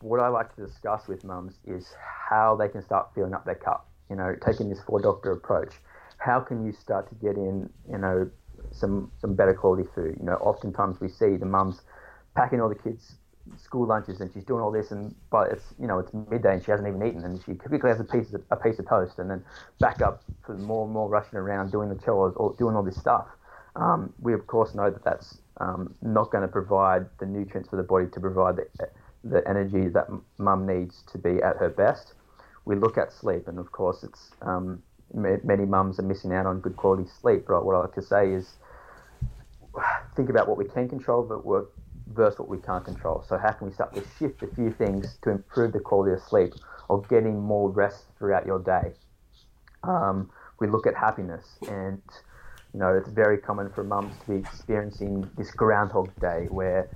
what 0.00 0.20
I 0.20 0.28
like 0.28 0.54
to 0.56 0.66
discuss 0.66 1.08
with 1.08 1.24
mums 1.24 1.54
is 1.66 1.94
how 2.28 2.56
they 2.56 2.68
can 2.68 2.82
start 2.82 3.08
filling 3.14 3.34
up 3.34 3.44
their 3.44 3.54
cup. 3.54 3.87
You 4.10 4.16
know, 4.16 4.34
taking 4.44 4.68
this 4.68 4.80
four 4.80 5.00
doctor 5.00 5.32
approach. 5.32 5.74
How 6.18 6.40
can 6.40 6.64
you 6.64 6.72
start 6.72 7.08
to 7.10 7.14
get 7.16 7.36
in, 7.36 7.68
you 7.90 7.98
know, 7.98 8.30
some 8.72 9.12
some 9.20 9.34
better 9.34 9.54
quality 9.54 9.88
food? 9.94 10.16
You 10.18 10.26
know, 10.26 10.34
oftentimes 10.34 11.00
we 11.00 11.08
see 11.08 11.36
the 11.36 11.46
mums 11.46 11.82
packing 12.34 12.60
all 12.60 12.68
the 12.68 12.74
kids 12.74 13.16
school 13.56 13.86
lunches 13.86 14.20
and 14.20 14.30
she's 14.32 14.44
doing 14.44 14.60
all 14.60 14.70
this 14.70 14.90
and 14.90 15.14
but 15.30 15.50
it's 15.50 15.74
you 15.80 15.86
know 15.86 15.98
it's 15.98 16.12
midday 16.30 16.54
and 16.54 16.64
she 16.64 16.70
hasn't 16.70 16.88
even 16.88 17.02
eaten 17.06 17.24
and 17.24 17.40
she 17.44 17.54
typically 17.54 17.88
has 17.88 18.00
a 18.00 18.04
piece 18.04 18.32
of, 18.32 18.42
a 18.50 18.56
piece 18.56 18.78
of 18.78 18.88
toast 18.88 19.18
and 19.18 19.30
then 19.30 19.42
back 19.80 20.02
up 20.02 20.22
for 20.44 20.54
more 20.54 20.84
and 20.84 20.92
more 20.92 21.08
rushing 21.08 21.38
around 21.38 21.70
doing 21.70 21.88
the 21.88 21.94
chores 22.04 22.34
or 22.36 22.54
doing 22.58 22.76
all 22.76 22.82
this 22.82 22.96
stuff. 22.96 23.26
Um, 23.76 24.12
we 24.20 24.34
of 24.34 24.46
course 24.46 24.74
know 24.74 24.90
that 24.90 25.04
that's 25.04 25.38
um, 25.58 25.94
not 26.02 26.30
going 26.30 26.42
to 26.42 26.48
provide 26.48 27.06
the 27.18 27.26
nutrients 27.26 27.68
for 27.68 27.76
the 27.76 27.82
body 27.82 28.06
to 28.12 28.20
provide 28.20 28.56
the, 28.56 28.88
the 29.24 29.48
energy 29.48 29.88
that 29.88 30.08
mum 30.38 30.66
needs 30.66 31.02
to 31.12 31.18
be 31.18 31.42
at 31.42 31.56
her 31.56 31.68
best. 31.68 32.14
We 32.68 32.76
look 32.76 32.98
at 32.98 33.12
sleep 33.12 33.48
and 33.48 33.58
of 33.58 33.72
course 33.72 34.04
it's 34.04 34.30
um, 34.42 34.82
many 35.14 35.64
mums 35.64 35.98
are 35.98 36.02
missing 36.02 36.34
out 36.34 36.46
on 36.46 36.60
good 36.60 36.76
quality 36.76 37.08
sleep. 37.08 37.46
But 37.48 37.64
what 37.64 37.74
I 37.74 37.80
like 37.80 37.94
to 37.94 38.02
say 38.02 38.30
is 38.32 38.58
think 40.16 40.28
about 40.28 40.48
what 40.48 40.58
we 40.58 40.66
can 40.66 40.88
control, 40.88 41.22
but 41.22 41.46
work 41.46 41.70
versus 42.08 42.38
what 42.38 42.48
we 42.50 42.58
can't 42.58 42.84
control. 42.84 43.24
So 43.26 43.38
how 43.38 43.52
can 43.52 43.68
we 43.68 43.72
start 43.72 43.94
to 43.94 44.02
shift 44.18 44.42
a 44.42 44.48
few 44.54 44.70
things 44.70 45.18
to 45.24 45.30
improve 45.30 45.72
the 45.72 45.80
quality 45.80 46.12
of 46.12 46.20
sleep 46.20 46.54
or 46.90 47.02
getting 47.08 47.40
more 47.40 47.70
rest 47.70 48.04
throughout 48.18 48.46
your 48.46 48.58
day? 48.60 48.92
Um, 49.82 50.30
we 50.60 50.68
look 50.68 50.86
at 50.86 50.94
happiness 50.94 51.58
and 51.68 52.02
you 52.74 52.80
know 52.80 52.94
it's 52.94 53.08
very 53.08 53.38
common 53.38 53.70
for 53.74 53.84
mums 53.84 54.18
to 54.18 54.26
be 54.26 54.36
experiencing 54.36 55.30
this 55.38 55.52
groundhog 55.52 56.12
day 56.20 56.46
where 56.50 56.90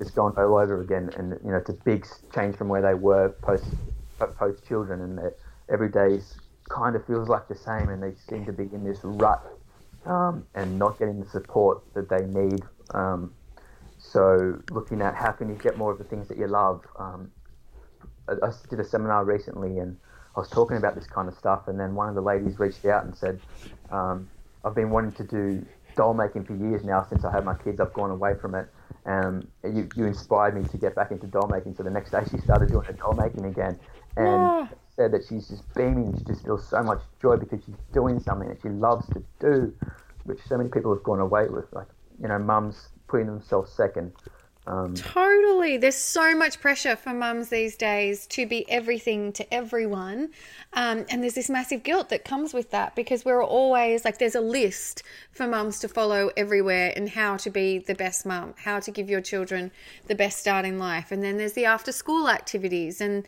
it's 0.00 0.10
gone 0.10 0.32
all 0.38 0.56
over 0.56 0.80
again 0.80 1.10
and 1.16 1.38
you 1.44 1.50
know 1.50 1.58
it's 1.58 1.70
a 1.70 1.78
big 1.84 2.06
change 2.34 2.56
from 2.56 2.68
where 2.68 2.82
they 2.82 2.94
were 2.94 3.34
post 3.44 3.74
post 4.38 4.66
children 4.66 5.00
and 5.00 5.18
that 5.18 5.36
every 5.70 5.90
day 5.90 6.18
kind 6.68 6.96
of 6.96 7.06
feels 7.06 7.28
like 7.28 7.48
the 7.48 7.54
same 7.54 7.88
and 7.88 8.02
they 8.02 8.14
seem 8.14 8.44
to 8.46 8.52
be 8.52 8.64
in 8.72 8.84
this 8.84 9.00
rut 9.04 9.42
um, 10.04 10.46
and 10.54 10.78
not 10.78 10.98
getting 10.98 11.20
the 11.20 11.26
support 11.26 11.82
that 11.94 12.08
they 12.08 12.24
need 12.26 12.62
um, 12.94 13.34
so 13.98 14.60
looking 14.70 15.02
at 15.02 15.14
how 15.14 15.32
can 15.32 15.48
you 15.48 15.56
get 15.56 15.76
more 15.76 15.92
of 15.92 15.98
the 15.98 16.04
things 16.04 16.28
that 16.28 16.38
you 16.38 16.46
love. 16.46 16.82
Um, 16.98 17.32
I, 18.28 18.32
I 18.46 18.50
did 18.68 18.80
a 18.80 18.84
seminar 18.84 19.24
recently 19.24 19.78
and 19.78 19.96
I 20.36 20.40
was 20.40 20.50
talking 20.50 20.76
about 20.76 20.94
this 20.94 21.06
kind 21.06 21.28
of 21.28 21.34
stuff, 21.34 21.66
and 21.66 21.80
then 21.80 21.94
one 21.94 22.10
of 22.10 22.14
the 22.14 22.20
ladies 22.20 22.58
reached 22.58 22.84
out 22.84 23.06
and 23.06 23.16
said, 23.16 23.40
um, 23.90 24.28
"I've 24.64 24.74
been 24.74 24.90
wanting 24.90 25.12
to 25.12 25.24
do 25.24 25.66
doll 25.96 26.12
making 26.12 26.44
for 26.44 26.54
years 26.54 26.84
now 26.84 27.02
since 27.02 27.24
I 27.24 27.32
had 27.32 27.44
my 27.44 27.54
kids. 27.54 27.80
I've 27.80 27.94
gone 27.94 28.10
away 28.10 28.34
from 28.40 28.54
it. 28.54 28.68
And 29.06 29.48
you, 29.64 29.90
you 29.96 30.04
inspired 30.04 30.54
me 30.54 30.68
to 30.70 30.76
get 30.76 30.94
back 30.94 31.10
into 31.10 31.26
doll 31.26 31.48
making. 31.48 31.74
So 31.74 31.82
the 31.82 31.90
next 31.90 32.10
day 32.10 32.22
she 32.30 32.38
started 32.38 32.70
doing 32.70 32.84
her 32.86 32.92
doll 32.92 33.14
making 33.14 33.46
again, 33.46 33.80
and 34.16 34.26
yeah. 34.26 34.68
said 34.94 35.12
that 35.12 35.22
she's 35.28 35.48
just 35.48 35.62
beaming. 35.74 36.16
She 36.18 36.24
just 36.24 36.44
feels 36.44 36.66
so 36.68 36.82
much 36.82 37.00
joy 37.20 37.36
because 37.36 37.60
she's 37.64 37.74
doing 37.92 38.20
something 38.20 38.48
that 38.48 38.58
she 38.62 38.68
loves 38.68 39.06
to 39.08 39.22
do, 39.40 39.74
which 40.24 40.40
so 40.48 40.56
many 40.56 40.70
people 40.70 40.94
have 40.94 41.02
gone 41.02 41.20
away 41.20 41.48
with. 41.48 41.72
Like 41.72 41.88
you 42.20 42.28
know, 42.28 42.38
mums 42.38 42.88
putting 43.08 43.26
themselves 43.26 43.72
second. 43.72 44.12
Um, 44.66 44.94
totally. 44.94 45.76
There's 45.76 45.96
so 45.96 46.34
much 46.34 46.60
pressure 46.60 46.96
for 46.96 47.12
mums 47.12 47.50
these 47.50 47.76
days 47.76 48.26
to 48.28 48.46
be 48.46 48.68
everything 48.68 49.32
to 49.34 49.54
everyone. 49.54 50.30
Um, 50.72 51.06
and 51.08 51.22
there's 51.22 51.34
this 51.34 51.48
massive 51.48 51.84
guilt 51.84 52.08
that 52.08 52.24
comes 52.24 52.52
with 52.52 52.72
that 52.72 52.96
because 52.96 53.24
we're 53.24 53.44
always 53.44 54.04
like, 54.04 54.18
there's 54.18 54.34
a 54.34 54.40
list 54.40 55.04
for 55.30 55.46
mums 55.46 55.78
to 55.80 55.88
follow 55.88 56.32
everywhere 56.36 56.92
and 56.96 57.08
how 57.08 57.36
to 57.36 57.50
be 57.50 57.78
the 57.78 57.94
best 57.94 58.26
mum, 58.26 58.54
how 58.64 58.80
to 58.80 58.90
give 58.90 59.08
your 59.08 59.20
children 59.20 59.70
the 60.08 60.16
best 60.16 60.40
start 60.40 60.64
in 60.64 60.80
life. 60.80 61.12
And 61.12 61.22
then 61.22 61.36
there's 61.36 61.52
the 61.52 61.66
after 61.66 61.92
school 61.92 62.28
activities 62.28 63.00
and 63.00 63.24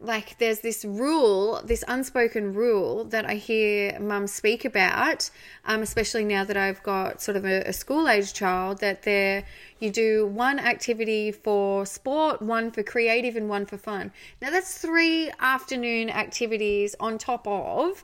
like 0.00 0.38
there's 0.38 0.60
this 0.60 0.84
rule, 0.84 1.60
this 1.62 1.84
unspoken 1.86 2.54
rule 2.54 3.04
that 3.04 3.26
I 3.26 3.34
hear 3.34 4.00
mums 4.00 4.32
speak 4.32 4.64
about, 4.64 5.30
um, 5.66 5.82
especially 5.82 6.24
now 6.24 6.42
that 6.44 6.56
I've 6.56 6.82
got 6.82 7.20
sort 7.20 7.36
of 7.36 7.44
a, 7.44 7.60
a 7.68 7.72
school 7.72 8.08
age 8.08 8.32
child, 8.32 8.78
that 8.80 9.02
there 9.02 9.44
you 9.78 9.90
do 9.90 10.26
one 10.26 10.58
activity 10.58 11.32
for 11.32 11.84
sport, 11.84 12.40
one 12.40 12.70
for 12.70 12.82
creative, 12.82 13.36
and 13.36 13.48
one 13.48 13.66
for 13.66 13.76
fun. 13.76 14.10
Now 14.40 14.50
that's 14.50 14.78
three 14.78 15.30
afternoon 15.38 16.08
activities 16.08 16.96
on 16.98 17.18
top 17.18 17.46
of 17.46 18.02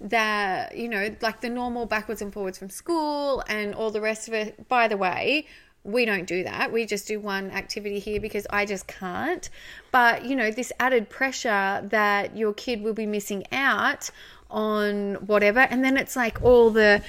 that, 0.00 0.76
you 0.76 0.88
know, 0.88 1.14
like 1.22 1.40
the 1.40 1.48
normal 1.48 1.86
backwards 1.86 2.20
and 2.20 2.32
forwards 2.32 2.58
from 2.58 2.70
school 2.70 3.42
and 3.48 3.74
all 3.74 3.90
the 3.90 4.00
rest 4.00 4.28
of 4.28 4.34
it. 4.34 4.68
By 4.68 4.88
the 4.88 4.96
way, 4.96 5.46
we 5.86 6.04
don't 6.04 6.26
do 6.26 6.42
that. 6.44 6.72
We 6.72 6.84
just 6.84 7.06
do 7.06 7.20
one 7.20 7.50
activity 7.52 7.98
here 7.98 8.20
because 8.20 8.46
I 8.50 8.66
just 8.66 8.86
can't. 8.86 9.48
But, 9.92 10.24
you 10.24 10.34
know, 10.34 10.50
this 10.50 10.72
added 10.80 11.08
pressure 11.08 11.86
that 11.90 12.36
your 12.36 12.52
kid 12.52 12.82
will 12.82 12.94
be 12.94 13.06
missing 13.06 13.44
out 13.52 14.10
on 14.50 15.14
whatever. 15.26 15.60
And 15.60 15.84
then 15.84 15.96
it's 15.96 16.16
like 16.16 16.42
all 16.42 16.70
the, 16.70 17.02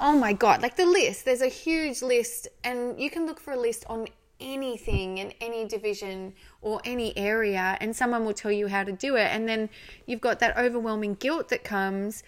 oh 0.00 0.18
my 0.18 0.32
God, 0.32 0.62
like 0.62 0.76
the 0.76 0.86
list. 0.86 1.24
There's 1.24 1.42
a 1.42 1.48
huge 1.48 2.02
list, 2.02 2.48
and 2.64 3.00
you 3.00 3.10
can 3.10 3.26
look 3.26 3.40
for 3.40 3.52
a 3.52 3.60
list 3.60 3.84
on 3.88 4.08
anything 4.40 5.18
in 5.18 5.32
any 5.40 5.64
division 5.64 6.34
or 6.60 6.80
any 6.84 7.16
area, 7.16 7.78
and 7.80 7.94
someone 7.94 8.24
will 8.24 8.34
tell 8.34 8.52
you 8.52 8.66
how 8.66 8.82
to 8.82 8.92
do 8.92 9.16
it. 9.16 9.28
And 9.30 9.48
then 9.48 9.70
you've 10.06 10.20
got 10.20 10.40
that 10.40 10.56
overwhelming 10.58 11.14
guilt 11.14 11.48
that 11.50 11.62
comes. 11.62 12.24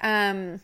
Um, 0.00 0.60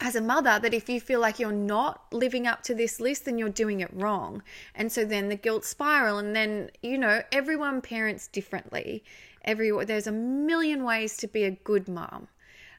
as 0.00 0.16
a 0.16 0.20
mother 0.20 0.58
that 0.60 0.72
if 0.72 0.88
you 0.88 1.00
feel 1.00 1.20
like 1.20 1.38
you're 1.38 1.52
not 1.52 2.12
living 2.12 2.46
up 2.46 2.62
to 2.62 2.74
this 2.74 3.00
list, 3.00 3.26
then 3.26 3.38
you're 3.38 3.50
doing 3.50 3.80
it 3.80 3.90
wrong. 3.92 4.42
And 4.74 4.90
so 4.90 5.04
then 5.04 5.28
the 5.28 5.36
guilt 5.36 5.64
spiral, 5.64 6.18
and 6.18 6.34
then, 6.34 6.70
you 6.82 6.96
know, 6.96 7.22
everyone 7.32 7.80
parents 7.80 8.26
differently. 8.28 9.04
Every, 9.44 9.70
there's 9.84 10.06
a 10.06 10.12
million 10.12 10.84
ways 10.84 11.16
to 11.18 11.28
be 11.28 11.44
a 11.44 11.50
good 11.50 11.86
mom. 11.86 12.28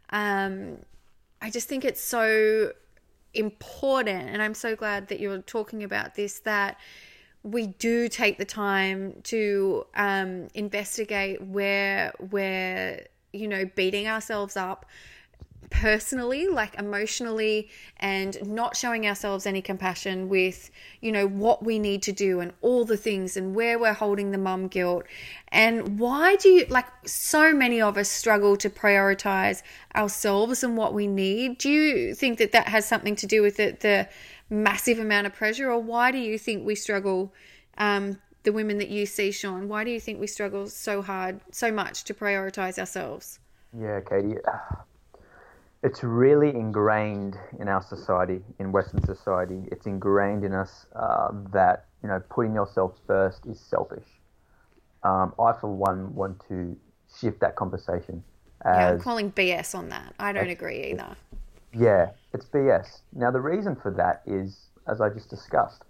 Um, 0.10 0.78
I 1.41 1.52
just 1.52 1.68
think 1.68 1.86
it's 1.86 2.02
so 2.02 2.74
important, 3.36 4.30
and 4.30 4.41
I'm 4.41 4.56
so 4.56 4.76
glad 4.76 5.10
that 5.10 5.20
you're 5.20 5.41
talking 5.41 5.84
about 5.84 6.15
this 6.15 6.39
that 6.39 6.78
we 7.44 7.68
do 7.68 8.10
take 8.10 8.39
the 8.39 8.46
time 8.46 9.22
to 9.26 9.86
um, 9.94 10.48
investigate 10.56 11.39
where 11.44 12.13
we're, 12.20 13.06
you 13.32 13.48
know, 13.48 13.70
beating 13.76 14.08
ourselves 14.08 14.58
up 14.58 14.88
personally, 15.69 16.47
like 16.47 16.75
emotionally, 16.75 17.69
and 17.97 18.38
not 18.47 18.75
showing 18.75 19.08
ourselves 19.08 19.45
any 19.45 19.62
compassion 19.62 20.30
with, 20.30 20.69
you 21.01 21.12
know, 21.12 21.28
what 21.28 21.63
we 21.63 21.80
need 21.80 22.01
to 22.04 22.12
do 22.12 22.39
and 22.39 22.54
all 22.62 22.86
the 22.86 22.97
things 22.97 23.38
and 23.38 23.56
where 23.56 23.78
we're 23.80 23.93
holding 23.93 24.32
the 24.32 24.38
mum 24.38 24.67
guilt. 24.67 25.06
And 25.49 25.99
why 25.99 26.36
do 26.36 26.49
you, 26.49 26.65
like, 26.69 26.88
so 27.08 27.54
many 27.54 27.82
of 27.82 27.97
us 27.97 28.10
struggle 28.10 28.58
to 28.58 28.69
prioritize 28.69 29.62
ourselves 29.95 30.63
and 30.63 30.78
what 30.78 30.93
we 30.93 31.08
need? 31.08 31.58
Do 31.58 31.69
you 31.69 32.15
think 32.15 32.38
that 32.39 32.51
that 32.51 32.67
has 32.67 32.88
something 32.88 33.15
to 33.17 33.28
do 33.28 33.41
with 33.41 33.60
it, 33.60 33.80
the 33.82 34.08
massive 34.49 34.99
amount 34.99 35.28
of 35.28 35.34
pressure, 35.34 35.71
or 35.71 35.80
why 35.80 36.12
do 36.12 36.17
you 36.17 36.38
think 36.38 36.65
we 36.65 36.75
struggle? 36.75 37.34
Um, 37.78 38.19
the 38.43 38.54
women 38.54 38.78
that 38.78 38.89
you 38.89 39.06
see, 39.06 39.32
Sean, 39.32 39.67
why 39.67 39.84
do 39.84 39.91
you 39.91 39.99
think 39.99 40.19
we 40.19 40.28
struggle 40.28 40.67
so 40.67 41.01
hard, 41.01 41.41
so 41.51 41.71
much 41.71 42.04
to 42.06 42.13
prioritize 42.13 42.78
ourselves? 42.78 43.39
Yeah, 43.78 43.99
Katie 43.99 44.38
it's 45.86 46.04
really 46.04 46.50
ingrained 46.50 47.38
in 47.60 47.67
our 47.67 47.82
society, 47.82 48.41
in 48.60 48.71
Western 48.71 49.06
society. 49.06 49.62
It's 49.71 49.86
ingrained 49.86 50.43
in 50.43 50.52
us 50.52 50.88
uh, 50.95 51.30
that 51.54 51.86
you 52.02 52.10
know 52.10 52.21
putting 52.30 52.56
yourself 52.56 52.98
first 53.06 53.45
is 53.45 53.60
selfish. 53.60 54.08
Um, 55.04 55.34
I, 55.39 55.54
for 55.54 55.71
one, 55.71 56.15
want 56.15 56.41
to 56.48 56.76
shift 57.19 57.39
that 57.41 57.56
conversation. 57.56 58.24
Yeah, 58.65 58.89
I'm 58.89 59.00
calling 59.00 59.32
BS 59.32 59.76
on 59.76 59.89
that. 59.89 60.15
I 60.19 60.34
don't 60.34 60.50
agree 60.50 60.86
either. 60.86 61.15
Yeah, 61.71 62.10
it's 62.34 62.48
BS. 62.48 63.02
Now 63.13 63.30
the 63.30 63.41
reason 63.41 63.76
for 63.76 63.91
that 63.91 64.24
is, 64.26 64.69
as 64.88 65.02
I 65.02 65.10
just 65.10 65.30
discussed, 65.30 65.84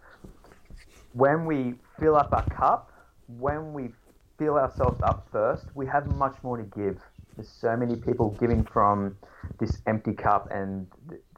when 1.13 1.45
we 1.45 1.75
fill 1.97 2.17
up 2.17 2.33
our 2.33 2.45
cup, 2.49 2.91
when 3.27 3.71
we 3.71 3.91
fill 4.37 4.55
ourselves 4.55 5.01
up 5.01 5.29
first, 5.31 5.67
we 5.73 5.85
have 5.87 6.05
much 6.07 6.35
more 6.43 6.57
to 6.57 6.63
give 6.63 6.99
there's 7.35 7.49
so 7.49 7.75
many 7.75 7.95
people 7.95 8.31
giving 8.39 8.63
from 8.63 9.17
this 9.59 9.81
empty 9.87 10.13
cup, 10.13 10.49
and 10.51 10.87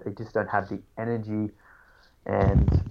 they 0.03 0.11
just 0.11 0.33
don't 0.33 0.49
have 0.49 0.69
the 0.69 0.79
energy 0.97 1.51
and 2.25 2.81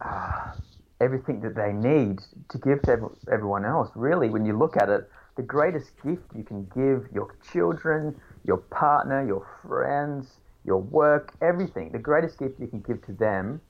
uh, 0.00 0.52
everything 1.00 1.40
that 1.40 1.54
they 1.54 1.72
need 1.72 2.20
to 2.48 2.58
give 2.58 2.82
to 2.82 3.10
everyone 3.30 3.64
else. 3.64 3.90
Really, 3.94 4.28
when 4.28 4.44
you 4.44 4.56
look 4.56 4.76
at 4.76 4.88
it, 4.88 5.08
the 5.36 5.42
greatest 5.42 5.90
gift 6.02 6.24
you 6.36 6.44
can 6.44 6.64
give 6.74 7.08
your 7.14 7.34
children, 7.52 8.14
your 8.44 8.58
partner, 8.58 9.26
your 9.26 9.46
friends, 9.62 10.38
your 10.64 10.78
work, 10.78 11.32
everything, 11.40 11.90
the 11.92 11.98
greatest 11.98 12.38
gift 12.38 12.60
you 12.60 12.66
can 12.66 12.80
give 12.80 13.04
to 13.06 13.12
them 13.12 13.60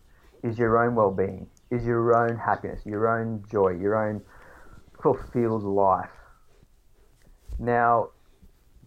is 0.43 0.59
your 0.59 0.85
own 0.85 0.95
well 0.95 1.11
being. 1.11 1.47
is 1.71 1.85
your 1.85 2.17
own 2.17 2.37
happiness, 2.37 2.81
your 2.85 3.07
own 3.09 3.45
joy, 3.49 3.69
your 3.69 3.95
own 3.95 4.21
fulfilled 5.01 5.63
life. 5.63 6.11
Now, 7.59 8.11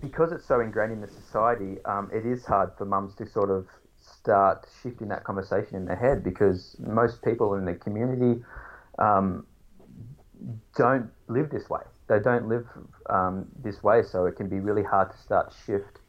because 0.04 0.34
it's 0.34 0.46
so 0.46 0.60
ingrained 0.60 0.92
in 0.92 1.00
the 1.00 1.08
society, 1.08 1.78
um, 1.86 2.12
it 2.14 2.26
is 2.26 2.46
hard 2.46 2.72
for 2.78 2.84
mums 2.84 3.16
to 3.16 3.26
sort 3.26 3.50
of 3.50 3.66
start 3.98 4.68
shifting 4.84 5.08
that 5.08 5.24
conversation 5.24 5.78
in 5.78 5.86
their 5.86 5.96
head 5.96 6.24
because 6.24 6.76
most 6.80 7.24
people 7.24 7.56
in 7.56 7.64
the 7.64 7.74
community 7.74 8.44
um, 9.00 9.46
don't 10.76 11.10
live 11.30 11.50
this 11.50 11.70
way. 11.70 11.82
They 12.08 12.20
don't 12.20 12.50
live 12.50 12.68
um, 13.10 13.48
this 13.64 13.82
way, 13.82 14.04
so 14.04 14.26
it 14.26 14.36
can 14.36 14.50
be 14.50 14.60
really 14.60 14.84
hard 14.84 15.10
to 15.10 15.18
start 15.18 15.54
shift 15.66 16.00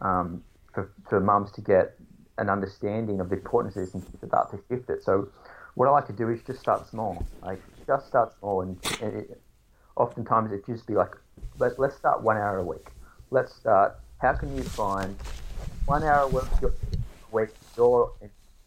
um, 0.00 0.42
for, 0.74 0.90
for 1.06 1.20
mums 1.20 1.52
to 1.52 1.60
get 1.60 1.94
an 2.38 2.48
understanding 2.48 3.20
of 3.20 3.28
the 3.28 3.36
importance 3.36 3.76
of 3.76 3.84
this 3.84 3.94
and 3.94 4.02
start 4.26 4.50
to 4.50 4.58
shift 4.70 4.88
it. 4.88 5.04
So, 5.04 5.28
what 5.74 5.88
I 5.88 5.90
like 5.90 6.06
to 6.06 6.14
do 6.14 6.30
is 6.30 6.40
just 6.42 6.60
start 6.60 6.88
small. 6.88 7.26
Like 7.42 7.60
just 7.86 8.06
start 8.06 8.32
small, 8.38 8.62
and, 8.62 8.78
and 9.02 9.14
it, 9.14 9.40
oftentimes 9.94 10.52
it 10.52 10.64
just 10.64 10.86
be 10.86 10.94
like, 10.94 11.14
let, 11.58 11.78
let's 11.78 11.96
start 11.96 12.22
one 12.22 12.38
hour 12.38 12.56
a 12.56 12.64
week. 12.64 12.88
Let's 13.32 13.54
start. 13.54 13.98
How 14.20 14.34
can 14.34 14.54
you 14.54 14.62
find 14.62 15.16
one 15.86 16.02
hour 16.02 16.24
a 16.24 17.34
week, 17.34 17.48
your 17.78 18.12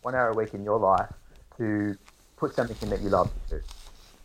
one 0.01 0.15
hour 0.15 0.29
a 0.29 0.33
week 0.33 0.55
in 0.55 0.63
your 0.63 0.79
life 0.79 1.13
to 1.57 1.95
put 2.35 2.55
something 2.55 2.75
in 2.81 2.89
that 2.89 3.03
you 3.03 3.09
love 3.09 3.31
to 3.47 3.59
do? 3.59 3.63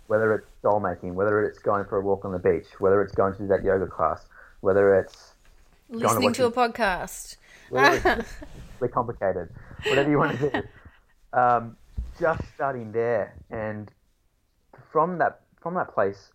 Whether 0.06 0.32
it's 0.32 0.46
doll 0.62 0.80
making, 0.80 1.14
whether 1.14 1.44
it's 1.44 1.58
going 1.58 1.84
for 1.84 1.98
a 1.98 2.00
walk 2.00 2.24
on 2.24 2.32
the 2.32 2.38
beach, 2.38 2.64
whether 2.78 3.02
it's 3.02 3.14
going 3.14 3.34
to 3.34 3.46
that 3.48 3.62
yoga 3.62 3.86
class, 3.86 4.24
whether 4.62 4.98
it's 4.98 5.34
listening 5.90 6.32
to, 6.32 6.38
to 6.38 6.46
a 6.46 6.52
podcast. 6.52 7.36
We're 8.80 8.88
complicated. 8.94 9.50
Whatever 9.88 10.10
you 10.10 10.16
want 10.16 10.38
to 10.38 10.50
do. 10.50 10.62
Um, 11.32 11.76
just 12.18 12.42
starting 12.56 12.90
there, 12.90 13.36
and 13.50 13.88
from 14.90 15.18
that 15.18 15.42
from 15.60 15.74
that 15.74 15.94
place, 15.94 16.32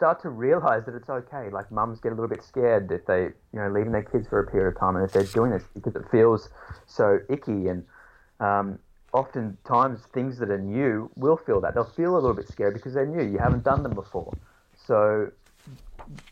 start 0.00 0.22
to 0.22 0.30
realize 0.30 0.86
that 0.86 0.94
it's 0.94 1.10
okay. 1.10 1.50
Like 1.50 1.70
mums 1.70 2.00
get 2.00 2.10
a 2.10 2.14
little 2.14 2.26
bit 2.26 2.42
scared 2.42 2.90
if 2.90 3.04
they, 3.04 3.24
you 3.52 3.60
know, 3.60 3.68
leaving 3.68 3.92
their 3.92 4.02
kids 4.02 4.26
for 4.26 4.40
a 4.40 4.50
period 4.50 4.68
of 4.72 4.80
time, 4.80 4.96
and 4.96 5.04
if 5.04 5.12
they're 5.12 5.24
doing 5.24 5.50
this 5.50 5.62
because 5.74 5.94
it 5.94 6.04
feels 6.10 6.48
so 6.86 7.18
icky, 7.28 7.68
and 7.68 7.84
um, 8.40 8.78
oftentimes 9.12 10.00
things 10.14 10.38
that 10.38 10.48
are 10.48 10.58
new 10.58 11.10
will 11.16 11.36
feel 11.36 11.60
that 11.60 11.74
they'll 11.74 11.84
feel 11.84 12.14
a 12.14 12.20
little 12.20 12.32
bit 12.32 12.48
scared 12.48 12.72
because 12.72 12.94
they're 12.94 13.04
new. 13.04 13.22
You 13.22 13.36
haven't 13.36 13.62
done 13.62 13.82
them 13.82 13.92
before, 13.92 14.32
so 14.74 15.30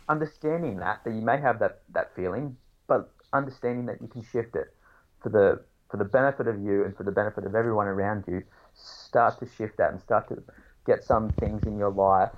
understanding 0.08 0.78
that 0.78 1.04
that 1.04 1.12
you 1.12 1.20
may 1.20 1.36
have 1.38 1.58
that 1.58 1.82
that 1.92 2.16
feeling, 2.16 2.56
but 2.86 3.10
understanding 3.34 3.84
that 3.84 4.00
you 4.00 4.08
can 4.08 4.22
shift 4.22 4.56
it 4.56 4.74
for 5.22 5.28
the 5.28 5.60
for 5.90 5.98
the 5.98 6.06
benefit 6.06 6.48
of 6.48 6.58
you 6.58 6.84
and 6.84 6.96
for 6.96 7.02
the 7.02 7.12
benefit 7.12 7.44
of 7.44 7.54
everyone 7.54 7.86
around 7.86 8.24
you, 8.26 8.42
start 8.72 9.38
to 9.40 9.46
shift 9.58 9.76
that 9.76 9.92
and 9.92 10.00
start 10.00 10.26
to 10.28 10.42
get 10.88 11.04
some 11.04 11.30
things 11.40 11.62
in 11.64 11.78
your 11.78 11.90
life 11.90 12.30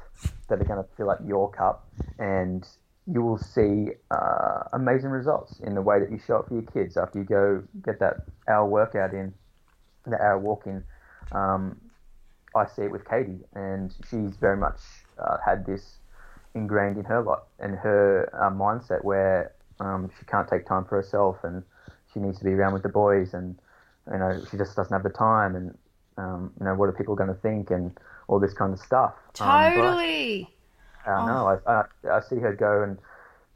that 0.48 0.60
are 0.60 0.64
going 0.64 0.82
to 0.82 0.88
fill 0.96 1.10
up 1.10 1.20
your 1.26 1.50
cup, 1.50 1.88
and 2.18 2.66
you 3.12 3.22
will 3.22 3.38
see 3.38 3.92
uh, 4.10 4.64
amazing 4.72 5.10
results 5.10 5.60
in 5.60 5.74
the 5.74 5.82
way 5.82 5.98
that 6.00 6.10
you 6.10 6.18
show 6.18 6.36
up 6.38 6.48
for 6.48 6.54
your 6.54 6.70
kids 6.76 6.96
after 6.96 7.18
you 7.18 7.24
go 7.24 7.62
get 7.84 7.98
that 8.00 8.16
hour 8.48 8.66
workout 8.66 9.14
in, 9.14 9.32
the 10.06 10.20
hour 10.20 10.38
walk 10.38 10.66
in. 10.66 10.84
Um, 11.32 11.80
I 12.54 12.66
see 12.66 12.82
it 12.82 12.90
with 12.90 13.08
Katie, 13.08 13.40
and 13.54 13.94
she's 14.10 14.36
very 14.36 14.56
much 14.56 14.80
uh, 15.18 15.38
had 15.44 15.64
this 15.66 15.98
ingrained 16.54 16.98
in 16.98 17.04
her 17.04 17.22
lot 17.22 17.44
and 17.60 17.76
her 17.76 18.28
uh, 18.34 18.50
mindset 18.50 19.04
where 19.04 19.52
um, 19.78 20.10
she 20.18 20.26
can't 20.26 20.48
take 20.48 20.66
time 20.66 20.84
for 20.84 20.96
herself 20.96 21.36
and 21.44 21.62
she 22.12 22.18
needs 22.20 22.38
to 22.38 22.44
be 22.44 22.50
around 22.50 22.72
with 22.72 22.82
the 22.82 22.88
boys, 22.88 23.34
and 23.34 23.56
you 24.10 24.18
know 24.18 24.42
she 24.50 24.56
just 24.56 24.74
doesn't 24.76 24.92
have 24.92 25.04
the 25.04 25.10
time, 25.10 25.54
and 25.54 25.78
um, 26.16 26.52
you 26.58 26.66
know 26.66 26.74
what 26.74 26.88
are 26.88 26.92
people 26.92 27.14
going 27.14 27.28
to 27.28 27.40
think, 27.40 27.70
and 27.70 27.96
all 28.30 28.38
this 28.38 28.54
kind 28.54 28.72
of 28.72 28.78
stuff. 28.78 29.12
Totally. 29.34 30.48
Um, 31.04 31.14
I, 31.14 31.26
know. 31.26 31.60
I, 31.66 31.72
I, 31.72 32.16
I 32.16 32.20
see 32.20 32.36
her 32.36 32.54
go 32.54 32.84
and 32.84 32.96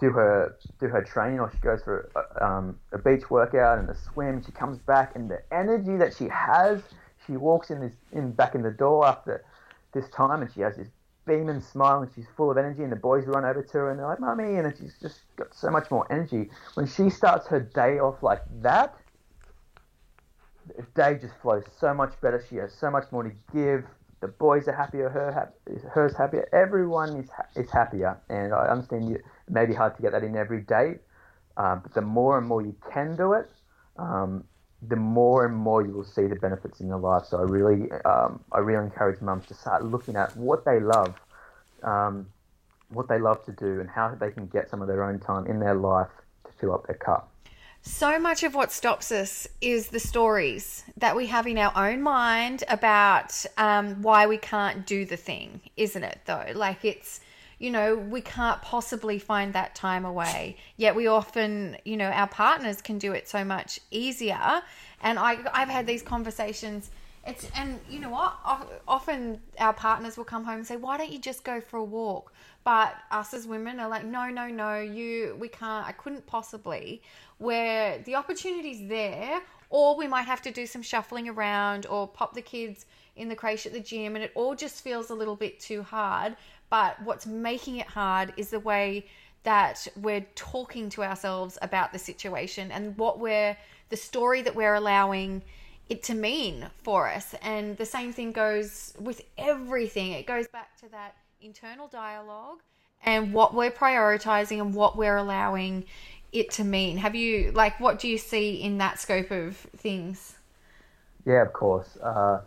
do 0.00 0.10
her 0.10 0.56
do 0.80 0.88
her 0.88 1.02
training, 1.02 1.38
or 1.38 1.50
she 1.52 1.58
goes 1.58 1.80
for 1.82 2.10
a, 2.16 2.44
um, 2.44 2.78
a 2.92 2.98
beach 2.98 3.30
workout 3.30 3.78
and 3.78 3.88
a 3.88 3.94
swim. 3.94 4.42
She 4.44 4.50
comes 4.50 4.78
back, 4.78 5.14
and 5.14 5.30
the 5.30 5.40
energy 5.52 5.96
that 5.96 6.14
she 6.16 6.28
has, 6.28 6.82
she 7.24 7.36
walks 7.36 7.70
in 7.70 7.80
this 7.80 7.92
in 8.12 8.32
back 8.32 8.56
in 8.56 8.62
the 8.62 8.72
door 8.72 9.06
after 9.06 9.44
this 9.92 10.08
time, 10.10 10.42
and 10.42 10.52
she 10.52 10.60
has 10.62 10.76
this 10.76 10.88
beaming 11.24 11.60
smile, 11.60 12.02
and 12.02 12.10
she's 12.12 12.26
full 12.36 12.50
of 12.50 12.58
energy. 12.58 12.82
And 12.82 12.90
the 12.90 12.96
boys 12.96 13.24
run 13.26 13.44
over 13.44 13.62
to 13.62 13.72
her, 13.78 13.90
and 13.90 14.00
they're 14.00 14.08
like, 14.08 14.20
"Mummy," 14.20 14.56
and 14.56 14.74
she's 14.76 14.98
just 15.00 15.20
got 15.36 15.54
so 15.54 15.70
much 15.70 15.88
more 15.92 16.10
energy. 16.10 16.50
When 16.74 16.86
she 16.88 17.10
starts 17.10 17.46
her 17.46 17.60
day 17.60 18.00
off 18.00 18.24
like 18.24 18.42
that, 18.62 18.96
the 20.76 20.82
day 20.96 21.18
just 21.20 21.34
flows 21.40 21.62
so 21.78 21.94
much 21.94 22.20
better. 22.20 22.44
She 22.50 22.56
has 22.56 22.72
so 22.74 22.90
much 22.90 23.04
more 23.12 23.22
to 23.22 23.32
give. 23.52 23.84
The 24.24 24.28
boys 24.28 24.68
are 24.68 24.72
happier, 24.72 25.10
her 25.10 25.32
ha- 25.32 25.76
her's 25.90 26.16
happier. 26.16 26.48
Everyone 26.50 27.14
is 27.16 27.28
ha- 27.28 27.44
is 27.56 27.70
happier, 27.70 28.16
and 28.30 28.54
I 28.54 28.68
understand 28.68 29.06
you. 29.10 29.16
It 29.16 29.50
may 29.50 29.66
be 29.66 29.74
hard 29.74 29.96
to 29.96 30.00
get 30.00 30.12
that 30.12 30.24
in 30.24 30.34
every 30.34 30.62
day, 30.62 30.94
um, 31.58 31.80
but 31.82 31.92
the 31.92 32.00
more 32.00 32.38
and 32.38 32.46
more 32.46 32.62
you 32.62 32.74
can 32.90 33.16
do 33.16 33.34
it, 33.34 33.50
um, 33.98 34.44
the 34.80 34.96
more 34.96 35.44
and 35.44 35.54
more 35.54 35.82
you 35.82 35.92
will 35.92 36.06
see 36.06 36.26
the 36.26 36.36
benefits 36.36 36.80
in 36.80 36.86
your 36.86 37.00
life. 37.00 37.26
So 37.26 37.36
I 37.36 37.42
really, 37.42 37.92
um, 38.06 38.42
I 38.50 38.60
really 38.60 38.82
encourage 38.82 39.20
mums 39.20 39.44
to 39.48 39.54
start 39.54 39.84
looking 39.84 40.16
at 40.16 40.34
what 40.38 40.64
they 40.64 40.80
love, 40.80 41.14
um, 41.82 42.26
what 42.88 43.06
they 43.06 43.18
love 43.18 43.44
to 43.44 43.52
do, 43.52 43.78
and 43.78 43.90
how 43.90 44.14
they 44.14 44.30
can 44.30 44.46
get 44.46 44.70
some 44.70 44.80
of 44.80 44.88
their 44.88 45.04
own 45.04 45.20
time 45.20 45.44
in 45.46 45.60
their 45.60 45.74
life 45.74 46.08
to 46.46 46.52
fill 46.58 46.72
up 46.72 46.86
their 46.86 46.96
cup. 46.96 47.33
So 47.86 48.18
much 48.18 48.42
of 48.44 48.54
what 48.54 48.72
stops 48.72 49.12
us 49.12 49.46
is 49.60 49.88
the 49.88 50.00
stories 50.00 50.84
that 50.96 51.14
we 51.14 51.26
have 51.26 51.46
in 51.46 51.58
our 51.58 51.90
own 51.90 52.00
mind 52.00 52.64
about 52.68 53.44
um, 53.58 54.00
why 54.00 54.26
we 54.26 54.38
can't 54.38 54.86
do 54.86 55.04
the 55.04 55.18
thing, 55.18 55.60
isn't 55.76 56.02
it? 56.02 56.18
Though, 56.24 56.46
like 56.54 56.82
it's 56.82 57.20
you 57.58 57.70
know, 57.70 57.94
we 57.94 58.22
can't 58.22 58.60
possibly 58.62 59.18
find 59.18 59.52
that 59.52 59.74
time 59.74 60.04
away. 60.04 60.56
Yet 60.76 60.96
we 60.96 61.06
often, 61.06 61.76
you 61.84 61.96
know, 61.96 62.10
our 62.10 62.26
partners 62.26 62.82
can 62.82 62.98
do 62.98 63.12
it 63.12 63.28
so 63.28 63.44
much 63.44 63.78
easier. 63.90 64.62
And 65.02 65.18
I, 65.18 65.38
I've 65.52 65.68
had 65.68 65.86
these 65.86 66.02
conversations. 66.02 66.90
It's 67.26 67.48
and 67.54 67.80
you 67.88 68.00
know 68.00 68.10
what? 68.10 68.34
Often 68.88 69.40
our 69.58 69.72
partners 69.72 70.16
will 70.16 70.24
come 70.24 70.44
home 70.44 70.56
and 70.56 70.66
say, 70.66 70.76
"Why 70.76 70.96
don't 70.98 71.10
you 71.10 71.18
just 71.18 71.44
go 71.44 71.60
for 71.60 71.78
a 71.78 71.84
walk?" 71.84 72.32
But 72.64 72.94
us 73.10 73.32
as 73.32 73.46
women 73.46 73.80
are 73.80 73.88
like, 73.88 74.04
"No, 74.04 74.28
no, 74.28 74.48
no. 74.48 74.80
You, 74.80 75.36
we 75.38 75.48
can't. 75.48 75.86
I 75.86 75.92
couldn't 75.92 76.26
possibly." 76.26 77.02
Where 77.44 77.98
the 77.98 78.14
opportunity's 78.14 78.88
there, 78.88 79.40
or 79.68 79.96
we 79.96 80.08
might 80.08 80.26
have 80.32 80.40
to 80.42 80.50
do 80.50 80.66
some 80.66 80.82
shuffling 80.82 81.28
around, 81.28 81.84
or 81.86 82.08
pop 82.08 82.32
the 82.32 82.42
kids 82.42 82.86
in 83.16 83.28
the 83.28 83.36
creche 83.36 83.66
at 83.66 83.72
the 83.72 83.80
gym, 83.80 84.16
and 84.16 84.24
it 84.24 84.32
all 84.34 84.54
just 84.54 84.82
feels 84.82 85.10
a 85.10 85.14
little 85.14 85.36
bit 85.36 85.60
too 85.60 85.82
hard. 85.82 86.36
But 86.70 87.00
what's 87.02 87.26
making 87.26 87.76
it 87.76 87.86
hard 87.86 88.32
is 88.36 88.48
the 88.48 88.60
way 88.60 89.06
that 89.42 89.86
we're 89.94 90.26
talking 90.34 90.88
to 90.90 91.04
ourselves 91.04 91.58
about 91.60 91.92
the 91.92 91.98
situation 91.98 92.72
and 92.72 92.96
what 92.96 93.20
we're, 93.20 93.56
the 93.90 93.96
story 93.96 94.40
that 94.42 94.54
we're 94.56 94.74
allowing 94.74 95.42
it 95.90 96.02
to 96.04 96.14
mean 96.14 96.70
for 96.82 97.08
us. 97.08 97.34
And 97.42 97.76
the 97.76 97.84
same 97.86 98.12
thing 98.12 98.32
goes 98.32 98.94
with 98.98 99.20
everything. 99.36 100.12
It 100.12 100.26
goes 100.26 100.48
back 100.48 100.76
to 100.80 100.88
that 100.92 101.14
internal 101.42 101.88
dialogue 101.88 102.60
and 103.04 103.32
what 103.32 103.54
we're 103.54 103.70
prioritizing 103.70 104.60
and 104.60 104.74
what 104.74 104.96
we're 104.96 105.18
allowing 105.18 105.84
it 106.34 106.50
to 106.52 106.64
mean. 106.64 106.98
Have 106.98 107.14
you, 107.14 107.52
like, 107.52 107.78
what 107.80 107.98
do 107.98 108.08
you 108.08 108.18
see 108.18 108.62
in 108.62 108.78
that 108.78 108.98
scope 108.98 109.30
of 109.30 109.56
things? 109.56 110.34
Yeah, 111.24 111.42
of 111.42 111.52
course. 111.52 111.96
Uh, 112.02 112.40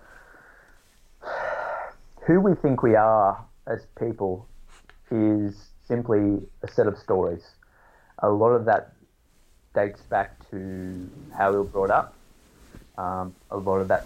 who 2.26 2.42
we 2.42 2.54
think 2.56 2.84
we 2.84 2.96
are 2.96 3.44
as 3.66 3.86
people 3.98 4.48
is 5.10 5.56
simply 5.88 6.46
a 6.62 6.68
set 6.68 6.86
of 6.88 6.98
stories. 6.98 7.44
A 8.20 8.30
lot 8.30 8.50
of 8.50 8.66
that 8.66 8.94
dates 9.74 10.02
back 10.02 10.38
to 10.52 11.10
how 11.36 11.52
we 11.52 11.58
were 11.58 11.64
brought 11.64 11.92
up. 11.92 12.14
Um, 12.98 13.34
a 13.52 13.58
lot 13.58 13.78
of 13.78 13.88
that 13.88 14.06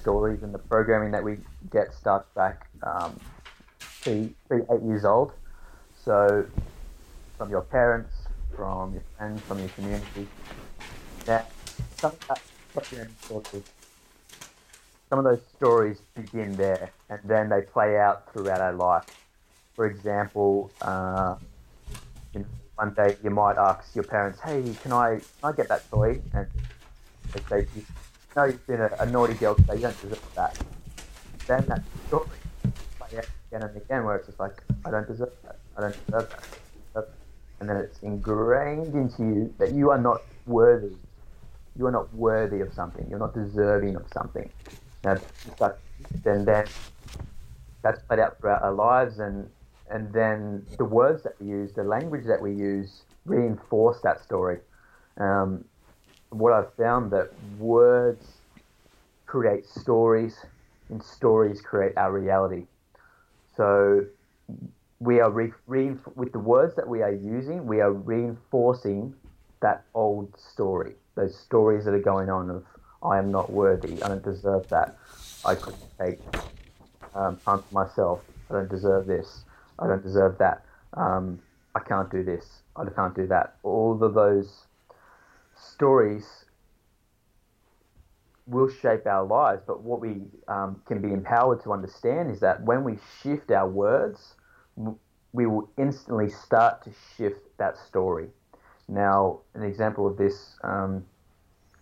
stories 0.00 0.42
and 0.42 0.54
the 0.54 0.58
programming 0.58 1.10
that 1.10 1.22
we 1.22 1.38
get 1.70 1.92
starts 1.92 2.28
back 2.34 2.68
um, 2.82 3.18
three, 3.80 4.34
eight 4.50 4.82
years 4.82 5.04
old. 5.04 5.32
So 6.04 6.46
from 7.36 7.50
your 7.50 7.62
parents, 7.62 8.14
from 8.54 8.92
your 8.92 9.02
friends, 9.16 9.40
from 9.42 9.58
your 9.58 9.68
community. 9.70 10.28
That 11.24 11.50
some 11.96 12.12
of 12.12 12.28
that 12.28 12.40
of 12.76 13.64
some 15.08 15.18
of 15.18 15.24
those 15.24 15.40
stories 15.56 15.98
begin 16.14 16.54
there 16.56 16.90
and 17.08 17.18
then 17.24 17.48
they 17.48 17.62
play 17.62 17.98
out 17.98 18.30
throughout 18.32 18.60
our 18.60 18.74
life. 18.74 19.04
For 19.74 19.86
example, 19.86 20.70
uh, 20.82 21.36
you 22.34 22.40
know, 22.40 22.46
one 22.76 22.94
day 22.94 23.16
you 23.22 23.30
might 23.30 23.56
ask 23.56 23.94
your 23.94 24.04
parents, 24.04 24.40
"Hey, 24.40 24.62
can 24.82 24.92
I 24.92 25.20
can 25.40 25.44
I 25.44 25.52
get 25.52 25.68
that 25.68 25.88
toy?" 25.90 26.20
And 26.34 26.46
they 27.32 27.40
say, 27.48 27.66
"No, 28.36 28.44
you've 28.44 28.66
been 28.66 28.80
a, 28.80 28.90
a 29.00 29.06
naughty 29.06 29.34
girl 29.34 29.54
today. 29.54 29.76
You 29.76 29.82
don't 29.82 30.02
deserve 30.02 30.34
that." 30.34 30.58
Then 31.46 31.64
that 31.66 31.82
story 32.06 32.28
play 32.98 33.18
out 33.18 33.26
again 33.50 33.62
and 33.62 33.76
again, 33.76 34.04
where 34.04 34.16
it's 34.16 34.26
just 34.26 34.40
like, 34.40 34.62
"I 34.84 34.90
don't 34.90 35.06
deserve 35.06 35.32
that. 35.44 35.58
I 35.76 35.80
don't 35.82 36.06
deserve 36.06 36.30
that." 36.30 36.67
And 37.60 37.68
then 37.68 37.76
it's 37.76 37.98
ingrained 38.02 38.94
into 38.94 39.22
you 39.22 39.54
that 39.58 39.72
you 39.72 39.90
are 39.90 40.00
not 40.00 40.22
worthy. 40.46 40.94
You 41.76 41.86
are 41.86 41.92
not 41.92 42.12
worthy 42.14 42.60
of 42.60 42.72
something. 42.72 43.06
You're 43.08 43.18
not 43.18 43.34
deserving 43.34 43.96
of 43.96 44.06
something. 44.12 44.50
Now, 45.04 45.20
and 46.24 46.46
then 46.46 46.68
that's 47.82 48.00
played 48.02 48.20
out 48.20 48.40
throughout 48.40 48.62
our 48.62 48.72
lives, 48.72 49.18
and 49.18 49.48
and 49.90 50.12
then 50.12 50.66
the 50.76 50.84
words 50.84 51.22
that 51.22 51.40
we 51.40 51.48
use, 51.48 51.72
the 51.72 51.84
language 51.84 52.26
that 52.26 52.40
we 52.42 52.52
use, 52.52 53.02
reinforce 53.24 54.00
that 54.02 54.22
story. 54.22 54.58
Um, 55.18 55.64
what 56.30 56.52
I've 56.52 56.72
found 56.74 57.10
that 57.12 57.30
words 57.58 58.26
create 59.26 59.66
stories, 59.66 60.36
and 60.90 61.02
stories 61.02 61.60
create 61.60 61.96
our 61.96 62.12
reality. 62.12 62.66
So 63.56 64.04
we 65.00 65.20
are 65.20 65.30
re- 65.30 65.52
re- 65.66 65.96
with 66.16 66.32
the 66.32 66.38
words 66.38 66.74
that 66.76 66.88
we 66.88 67.02
are 67.02 67.12
using, 67.12 67.66
we 67.66 67.80
are 67.80 67.92
reinforcing 67.92 69.14
that 69.60 69.84
old 69.94 70.36
story, 70.38 70.94
those 71.14 71.36
stories 71.36 71.84
that 71.84 71.94
are 71.94 72.00
going 72.00 72.28
on 72.28 72.50
of 72.50 72.64
I 73.02 73.18
am 73.18 73.30
not 73.30 73.50
worthy, 73.50 74.02
I 74.02 74.08
don't 74.08 74.24
deserve 74.24 74.68
that, 74.70 74.96
I 75.44 75.54
couldn't 75.54 75.82
take 76.00 76.18
um, 77.14 77.36
time 77.44 77.62
for 77.62 77.74
myself, 77.74 78.20
I 78.50 78.54
don't 78.54 78.68
deserve 78.68 79.06
this, 79.06 79.44
I 79.78 79.86
don't 79.86 80.02
deserve 80.02 80.38
that, 80.38 80.64
um, 80.94 81.40
I 81.76 81.80
can't 81.80 82.10
do 82.10 82.24
this, 82.24 82.62
I 82.74 82.84
can't 82.86 83.14
do 83.14 83.26
that. 83.28 83.56
All 83.62 84.02
of 84.02 84.14
those 84.14 84.64
stories 85.56 86.44
will 88.48 88.68
shape 88.68 89.06
our 89.06 89.24
lives, 89.24 89.62
but 89.64 89.82
what 89.82 90.00
we 90.00 90.22
um, 90.48 90.80
can 90.86 91.00
be 91.00 91.12
empowered 91.12 91.62
to 91.62 91.72
understand 91.72 92.30
is 92.30 92.40
that 92.40 92.62
when 92.62 92.82
we 92.82 92.98
shift 93.22 93.50
our 93.52 93.68
words, 93.68 94.34
we 95.32 95.46
will 95.46 95.68
instantly 95.76 96.30
start 96.30 96.82
to 96.84 96.90
shift 97.16 97.40
that 97.58 97.76
story. 97.76 98.28
Now, 98.88 99.40
an 99.54 99.62
example 99.62 100.06
of 100.06 100.16
this 100.16 100.56
um, 100.64 101.04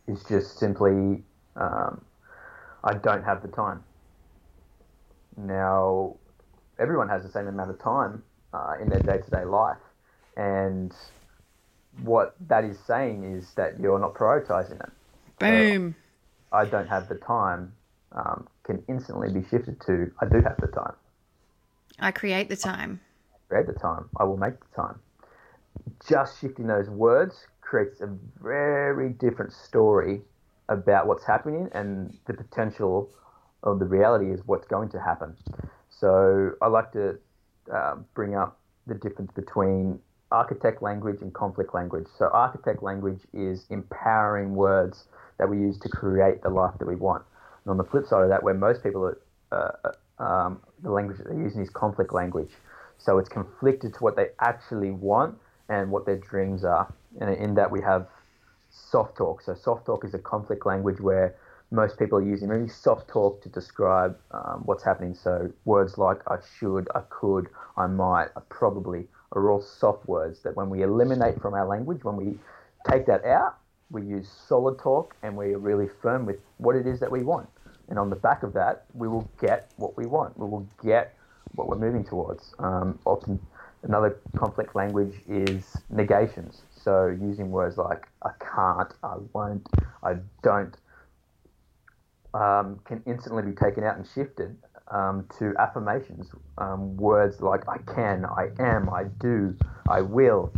is 0.09 0.25
just 0.25 0.59
simply 0.59 1.23
um, 1.55 2.05
I 2.83 2.95
don't 2.95 3.25
have 3.25 3.43
the 3.43 3.49
time. 3.49 3.83
Now, 5.37 6.17
everyone 6.79 7.09
has 7.09 7.23
the 7.23 7.31
same 7.31 7.47
amount 7.47 7.71
of 7.71 7.79
time 7.79 8.23
uh, 8.53 8.75
in 8.81 8.89
their 8.89 9.01
day 9.01 9.19
to 9.19 9.31
day 9.31 9.45
life. 9.45 9.79
And 10.37 10.93
what 12.03 12.35
that 12.49 12.65
is 12.65 12.79
saying 12.87 13.25
is 13.25 13.53
that 13.55 13.79
you're 13.81 13.99
not 13.99 14.15
prioritizing 14.15 14.81
it. 14.81 14.91
Boom. 15.39 15.95
I 16.53 16.65
don't 16.65 16.89
have 16.89 17.09
the 17.09 17.17
time 17.17 17.73
um, 18.13 18.49
can 18.65 18.83
instantly 18.89 19.31
be 19.33 19.47
shifted 19.49 19.81
to 19.83 20.11
I 20.21 20.27
do 20.27 20.41
have 20.43 20.57
the 20.61 20.69
time. 20.69 20.95
I 21.99 22.11
create 22.11 22.49
the 22.49 22.57
time. 22.57 23.01
I 23.35 23.39
create 23.49 23.67
the 23.67 23.79
time. 23.81 24.09
I 24.19 24.25
will 24.25 24.37
make 24.37 24.55
the 24.61 24.77
time. 24.77 24.99
Just 26.09 26.41
shifting 26.41 26.67
those 26.67 26.89
words 26.89 27.47
creates 27.61 28.01
a 28.01 28.09
very 28.43 29.11
different 29.11 29.53
story 29.53 30.23
about 30.69 31.07
what's 31.07 31.25
happening 31.25 31.69
and 31.73 32.17
the 32.27 32.35
potential 32.35 33.11
of 33.63 33.79
the 33.79 33.85
reality 33.85 34.31
is 34.31 34.41
what's 34.47 34.67
going 34.67 34.89
to 34.91 35.01
happen. 35.01 35.35
So 35.91 36.53
I 36.61 36.67
like 36.69 36.93
to 36.93 37.19
uh, 37.73 37.97
bring 38.15 38.35
up 38.35 38.59
the 38.87 38.95
difference 38.95 39.33
between 39.33 39.99
architect 40.31 40.83
language 40.83 41.23
and 41.23 41.33
conflict 41.33 41.75
language. 41.75 42.07
So 42.19 42.29
architect 42.33 42.83
language 42.83 43.21
is 43.33 43.67
empowering 43.71 44.55
words 44.55 45.07
that 45.39 45.49
we 45.49 45.59
use 45.59 45.79
to 45.79 45.89
create 45.89 46.43
the 46.43 46.51
life 46.51 46.75
that 46.79 46.87
we 46.87 46.97
want. 46.97 47.25
And 47.65 47.71
on 47.71 47.77
the 47.77 47.85
flip 47.85 48.07
side 48.07 48.23
of 48.23 48.29
that, 48.29 48.43
where 48.43 48.55
most 48.55 48.83
people 48.83 49.05
are, 49.05 49.19
uh, 49.53 49.93
um, 50.19 50.61
the 50.83 50.91
language 50.91 51.19
that 51.19 51.27
they're 51.29 51.43
using 51.43 51.63
is 51.63 51.71
conflict 51.71 52.13
language. 52.13 52.51
So 52.99 53.19
it's 53.19 53.29
conflicted 53.29 53.95
to 53.95 54.01
what 54.01 54.17
they 54.17 54.29
actually 54.41 54.91
want 54.91 55.37
and 55.69 55.91
what 55.91 56.07
their 56.07 56.17
dreams 56.17 56.65
are. 56.65 56.93
And 57.21 57.35
in 57.35 57.55
that 57.55 57.71
we 57.71 57.81
have 57.83 58.07
soft 58.71 59.17
talk. 59.17 59.43
So 59.43 59.55
soft 59.55 59.87
talk 59.87 60.05
is 60.05 60.15
a 60.15 60.19
conflict 60.19 60.67
language 60.67 61.01
where 61.01 61.35
most 61.71 61.99
people 61.99 62.19
are 62.19 62.23
using 62.23 62.49
really 62.49 62.69
soft 62.69 63.09
talk 63.09 63.43
to 63.43 63.49
describe 63.49 64.17
um, 64.31 64.63
what's 64.65 64.85
happening. 64.85 65.15
So 65.15 65.51
words 65.65 65.99
like 65.99 66.19
I 66.29 66.37
should, 66.59 66.89
I 66.95 67.01
could, 67.11 67.49
I 67.77 67.87
might, 67.87 68.29
I 68.37 68.41
probably 68.49 69.09
are 69.33 69.51
all 69.51 69.61
soft 69.61 70.07
words 70.07 70.43
that 70.43 70.57
when 70.57 70.71
we 70.71 70.83
eliminate 70.83 71.41
from 71.41 71.55
our 71.55 71.67
language, 71.67 72.05
when 72.05 72.17
we 72.17 72.39
take 72.89 73.07
that 73.07 73.25
out, 73.25 73.59
we 73.91 74.03
use 74.03 74.29
solid 74.49 74.79
talk 74.79 75.15
and 75.23 75.37
we're 75.37 75.59
really 75.59 75.89
firm 76.03 76.27
with 76.27 76.37
what 76.59 76.77
it 76.77 76.87
is 76.87 77.01
that 77.01 77.11
we 77.11 77.23
want. 77.23 77.49
And 77.89 77.99
on 77.99 78.11
the 78.11 78.17
back 78.17 78.43
of 78.43 78.53
that, 78.55 78.85
we 78.95 79.09
will 79.09 79.29
get 79.41 79.71
what 79.77 79.97
we 79.97 80.07
want. 80.07 80.39
We 80.39 80.49
will 80.49 80.67
get 80.85 81.17
what 81.55 81.69
we're 81.69 81.79
moving 81.79 82.05
towards. 82.05 82.55
Um, 82.59 82.99
often, 83.05 83.41
another 83.83 84.19
conflict 84.37 84.75
language 84.75 85.15
is 85.29 85.77
negations. 85.91 86.63
So 86.83 87.07
using 87.07 87.51
words 87.51 87.79
like 87.79 88.07
I 88.23 88.31
can't, 88.41 88.93
I 89.03 89.17
won't, 89.33 89.67
I 90.03 90.17
don't 90.43 90.77
um, 92.35 92.81
can 92.85 93.03
instantly 93.07 93.43
be 93.43 93.53
taken 93.53 93.83
out 93.83 93.97
and 93.97 94.07
shifted 94.15 94.57
um, 94.89 95.27
to 95.39 95.55
affirmations. 95.59 96.29
Um, 96.59 96.97
words 96.97 97.41
like 97.41 97.63
I 97.69 97.79
can, 97.79 98.25
I 98.25 98.51
am, 98.59 98.89
I 98.91 99.05
do, 99.21 99.57
I 99.89 100.03
will. 100.03 100.53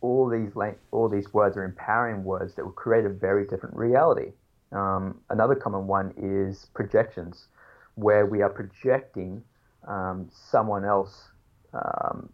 All 0.00 0.28
these 0.28 0.52
all 0.92 1.08
these 1.08 1.32
words 1.32 1.56
are 1.56 1.64
empowering 1.64 2.24
words 2.24 2.54
that 2.54 2.64
will 2.64 2.72
create 2.72 3.04
a 3.04 3.08
very 3.08 3.46
different 3.46 3.74
reality. 3.74 4.32
Um, 4.72 5.20
another 5.30 5.54
common 5.54 5.86
one 5.86 6.12
is 6.16 6.66
projections, 6.74 7.48
where 7.94 8.26
we 8.26 8.42
are 8.42 8.50
projecting 8.50 9.42
um, 9.86 10.28
someone 10.30 10.84
else, 10.84 11.28
um, 11.72 12.28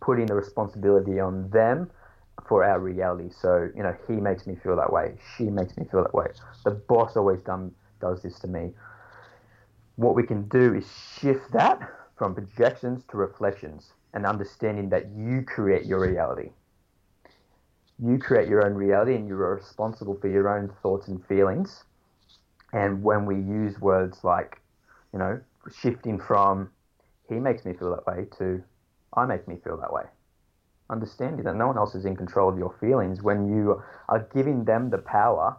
putting 0.00 0.26
the 0.26 0.34
responsibility 0.34 1.18
on 1.18 1.50
them 1.50 1.90
for 2.46 2.64
our 2.64 2.78
reality. 2.78 3.30
So, 3.30 3.68
you 3.74 3.82
know, 3.82 3.96
he 4.06 4.14
makes 4.14 4.46
me 4.46 4.56
feel 4.62 4.76
that 4.76 4.92
way. 4.92 5.16
She 5.36 5.44
makes 5.44 5.76
me 5.76 5.86
feel 5.90 6.02
that 6.02 6.14
way. 6.14 6.28
The 6.64 6.70
boss 6.72 7.16
always 7.16 7.40
done, 7.40 7.74
does 8.00 8.22
this 8.22 8.38
to 8.40 8.46
me. 8.48 8.72
What 9.96 10.14
we 10.14 10.22
can 10.22 10.48
do 10.48 10.74
is 10.74 10.86
shift 11.20 11.50
that 11.52 11.80
from 12.16 12.34
projections 12.34 13.02
to 13.10 13.16
reflections 13.16 13.92
and 14.14 14.24
understanding 14.24 14.88
that 14.90 15.06
you 15.16 15.42
create 15.42 15.84
your 15.84 16.00
reality. 16.00 16.50
You 18.02 18.18
create 18.18 18.48
your 18.48 18.66
own 18.66 18.74
reality 18.74 19.14
and 19.14 19.26
you're 19.26 19.56
responsible 19.56 20.16
for 20.20 20.28
your 20.28 20.48
own 20.48 20.72
thoughts 20.82 21.08
and 21.08 21.24
feelings. 21.26 21.84
And 22.72 23.02
when 23.02 23.26
we 23.26 23.36
use 23.36 23.80
words 23.80 24.22
like, 24.22 24.60
you 25.12 25.18
know, 25.18 25.40
shifting 25.80 26.18
from 26.18 26.70
he 27.28 27.34
makes 27.34 27.64
me 27.64 27.74
feel 27.74 27.90
that 27.90 28.06
way 28.06 28.26
to 28.38 28.62
I 29.12 29.26
make 29.26 29.46
me 29.48 29.56
feel 29.62 29.76
that 29.78 29.92
way 29.92 30.04
understanding 30.90 31.44
that 31.44 31.56
no 31.56 31.66
one 31.66 31.76
else 31.76 31.94
is 31.94 32.04
in 32.04 32.16
control 32.16 32.48
of 32.48 32.58
your 32.58 32.74
feelings 32.80 33.22
when 33.22 33.46
you 33.46 33.82
are 34.08 34.26
giving 34.34 34.64
them 34.64 34.90
the 34.90 34.98
power 34.98 35.56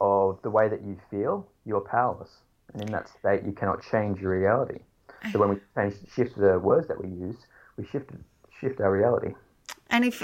of 0.00 0.40
the 0.42 0.50
way 0.50 0.68
that 0.68 0.82
you 0.82 0.98
feel, 1.10 1.46
you're 1.64 1.80
powerless. 1.80 2.30
And 2.72 2.82
in 2.82 2.92
that 2.92 3.08
state, 3.08 3.44
you 3.44 3.52
cannot 3.52 3.82
change 3.82 4.20
your 4.20 4.38
reality. 4.38 4.80
So 5.32 5.38
when 5.38 5.48
we 5.48 5.56
change, 5.76 5.94
shift 6.14 6.36
the 6.36 6.58
words 6.58 6.86
that 6.88 7.02
we 7.02 7.08
use, 7.08 7.36
we 7.76 7.86
shift 7.86 8.10
shift 8.60 8.80
our 8.80 8.92
reality. 8.92 9.34
And 9.90 10.04
if 10.04 10.22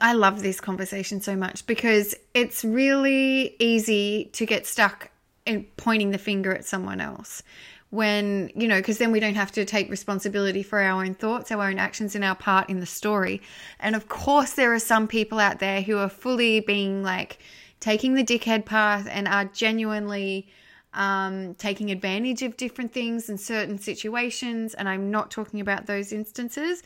I 0.00 0.14
love 0.14 0.42
this 0.42 0.60
conversation 0.60 1.20
so 1.20 1.36
much 1.36 1.66
because 1.66 2.14
it's 2.34 2.64
really 2.64 3.54
easy 3.58 4.30
to 4.32 4.46
get 4.46 4.66
stuck 4.66 5.10
in 5.44 5.66
pointing 5.76 6.10
the 6.10 6.18
finger 6.18 6.52
at 6.54 6.64
someone 6.64 7.00
else 7.00 7.42
when, 7.90 8.50
you 8.54 8.66
know, 8.66 8.76
because 8.76 8.98
then 8.98 9.12
we 9.12 9.20
don't 9.20 9.36
have 9.36 9.52
to 9.52 9.64
take 9.64 9.88
responsibility 9.90 10.62
for 10.62 10.80
our 10.80 11.04
own 11.04 11.14
thoughts, 11.14 11.52
our 11.52 11.68
own 11.68 11.78
actions, 11.78 12.14
and 12.14 12.24
our 12.24 12.34
part 12.34 12.68
in 12.68 12.80
the 12.80 12.86
story. 12.86 13.40
And 13.78 13.94
of 13.94 14.08
course, 14.08 14.54
there 14.54 14.72
are 14.74 14.78
some 14.78 15.06
people 15.06 15.38
out 15.38 15.60
there 15.60 15.82
who 15.82 15.98
are 15.98 16.08
fully 16.08 16.60
being 16.60 17.02
like 17.02 17.38
taking 17.78 18.14
the 18.14 18.24
dickhead 18.24 18.64
path 18.64 19.06
and 19.08 19.28
are 19.28 19.44
genuinely 19.44 20.48
um, 20.94 21.54
taking 21.54 21.90
advantage 21.90 22.42
of 22.42 22.56
different 22.56 22.92
things 22.92 23.28
in 23.28 23.38
certain 23.38 23.78
situations. 23.78 24.74
And 24.74 24.88
I'm 24.88 25.10
not 25.10 25.30
talking 25.30 25.60
about 25.60 25.86
those 25.86 26.12
instances, 26.12 26.82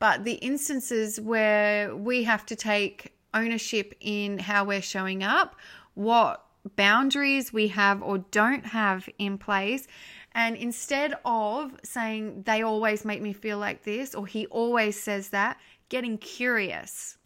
but 0.00 0.24
the 0.24 0.34
instances 0.34 1.20
where 1.20 1.94
we 1.94 2.24
have 2.24 2.44
to 2.46 2.56
take 2.56 3.14
ownership 3.32 3.94
in 4.00 4.38
how 4.38 4.64
we're 4.64 4.82
showing 4.82 5.22
up, 5.22 5.54
what 5.94 6.44
boundaries 6.74 7.52
we 7.52 7.68
have 7.68 8.02
or 8.02 8.18
don't 8.18 8.66
have 8.66 9.08
in 9.18 9.38
place 9.38 9.86
and 10.32 10.56
instead 10.56 11.14
of 11.24 11.72
saying 11.82 12.42
they 12.44 12.62
always 12.62 13.04
make 13.04 13.20
me 13.20 13.32
feel 13.32 13.58
like 13.58 13.82
this 13.82 14.14
or 14.14 14.26
he 14.26 14.46
always 14.46 15.00
says 15.00 15.30
that, 15.30 15.58
getting 15.88 16.18
curious 16.18 17.18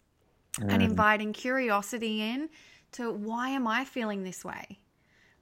mm. 0.54 0.72
and 0.72 0.82
inviting 0.82 1.32
curiosity 1.32 2.22
in 2.22 2.48
to 2.92 3.12
why 3.12 3.50
am 3.50 3.66
I 3.66 3.84
feeling 3.84 4.22
this 4.22 4.44
way? 4.44 4.78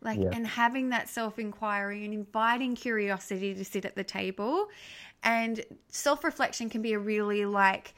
Like, 0.01 0.19
yeah. 0.19 0.31
and 0.33 0.45
having 0.45 0.89
that 0.89 1.09
self 1.09 1.39
inquiry 1.39 2.05
and 2.05 2.13
inviting 2.13 2.75
curiosity 2.75 3.55
to 3.55 3.65
sit 3.65 3.85
at 3.85 3.95
the 3.95 4.03
table. 4.03 4.67
And 5.23 5.65
self 5.89 6.25
reflection 6.25 6.69
can 6.69 6.83
be 6.83 6.93
a 6.93 6.99
really 6.99 7.45
like, 7.45 7.95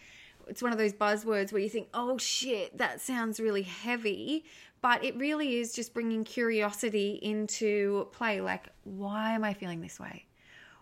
it's 0.47 0.63
one 0.63 0.73
of 0.73 0.79
those 0.79 0.93
buzzwords 0.93 1.53
where 1.53 1.63
you 1.63 1.69
think, 1.69 1.89
oh 1.95 2.19
shit, 2.19 2.77
that 2.79 3.01
sounds 3.01 3.41
really 3.41 3.63
heavy. 3.63 4.45
But 4.83 5.03
it 5.03 5.17
really 5.17 5.57
is 5.57 5.73
just 5.73 5.95
bringing 5.95 6.25
curiosity 6.25 7.19
into 7.23 8.09
play. 8.13 8.43
Like 8.43 8.69
why 8.85 9.33
am 9.33 9.43
i 9.43 9.55
feeling 9.55 9.81
this 9.81 9.99
way? 9.99 10.27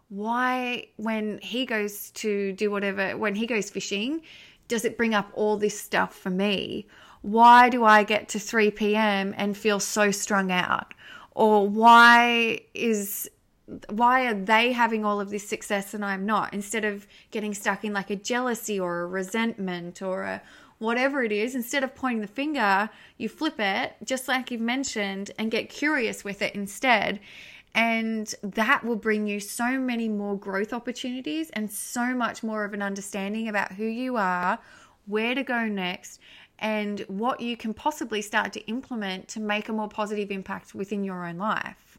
Why 0.09 0.89
when 0.97 1.39
he 1.39 1.65
goes 1.65 2.11
to 2.13 2.53
do 2.53 2.71
whatever 2.71 3.17
when 3.17 3.35
he 3.35 3.47
goes 3.47 3.71
fishing 3.71 4.23
does 4.69 4.85
it 4.85 4.97
bring 4.97 5.15
up 5.15 5.31
all 5.35 5.57
this 5.57 5.79
stuff 5.79 6.15
for 6.15 6.31
me? 6.31 6.87
Why 7.21 7.69
do 7.69 7.85
i 7.85 8.03
get 8.03 8.29
to 8.31 8.41
3 8.41 8.73
p.m 8.73 9.35
and 9.37 9.57
feel 9.57 9.79
so 9.79 10.11
strung 10.11 10.51
out? 10.51 10.95
Or 11.35 11.69
why 11.69 12.61
is 12.75 13.31
why 13.91 14.27
are 14.27 14.35
they 14.35 14.73
having 14.73 15.05
all 15.05 15.21
of 15.21 15.31
this 15.31 15.49
success 15.49 15.95
and 15.95 16.05
I'm 16.05 16.27
not? 16.27 16.53
Instead 16.53 16.85
of 16.85 17.07
getting 17.31 17.55
stuck 17.55 17.85
in 17.85 17.93
like 17.93 18.11
a 18.11 18.17
jealousy 18.17 18.79
or 18.79 19.01
a 19.01 19.07
resentment 19.07 20.03
or 20.03 20.23
a 20.23 20.43
whatever 20.79 21.23
it 21.23 21.31
is, 21.31 21.55
instead 21.55 21.85
of 21.85 21.95
pointing 21.95 22.21
the 22.21 22.27
finger, 22.27 22.91
you 23.17 23.29
flip 23.29 23.55
it, 23.59 23.95
just 24.05 24.27
like 24.27 24.51
you've 24.51 24.61
mentioned, 24.61 25.31
and 25.39 25.51
get 25.51 25.69
curious 25.69 26.25
with 26.25 26.43
it 26.43 26.55
instead. 26.55 27.21
And 27.75 28.35
that 28.43 28.85
will 28.85 28.97
bring 28.97 29.27
you 29.27 29.41
so 29.41 29.79
many 29.79 30.09
more 30.09 30.37
growth 30.37 30.73
opportunities 30.73 31.51
and 31.51 31.71
so 31.71 32.15
much 32.15 32.43
more 32.43 32.65
of 32.65 32.75
an 32.75 32.83
understanding 32.83 33.49
about 33.49 33.73
who 33.73 33.85
you 33.85 34.17
are, 34.17 34.59
where 35.07 35.35
to 35.35 35.43
go 35.43 35.67
next, 35.67 36.21
and 36.59 37.01
what 37.09 37.41
you 37.41 37.57
can 37.57 37.73
possibly 37.73 38.21
start 38.21 38.53
to 38.53 38.67
implement 38.67 39.29
to 39.29 39.41
make 39.41 39.69
a 39.69 39.73
more 39.73 39.89
positive 39.89 40.31
impact 40.31 40.75
within 40.75 41.03
your 41.03 41.25
own 41.25 41.39
life. 41.39 41.92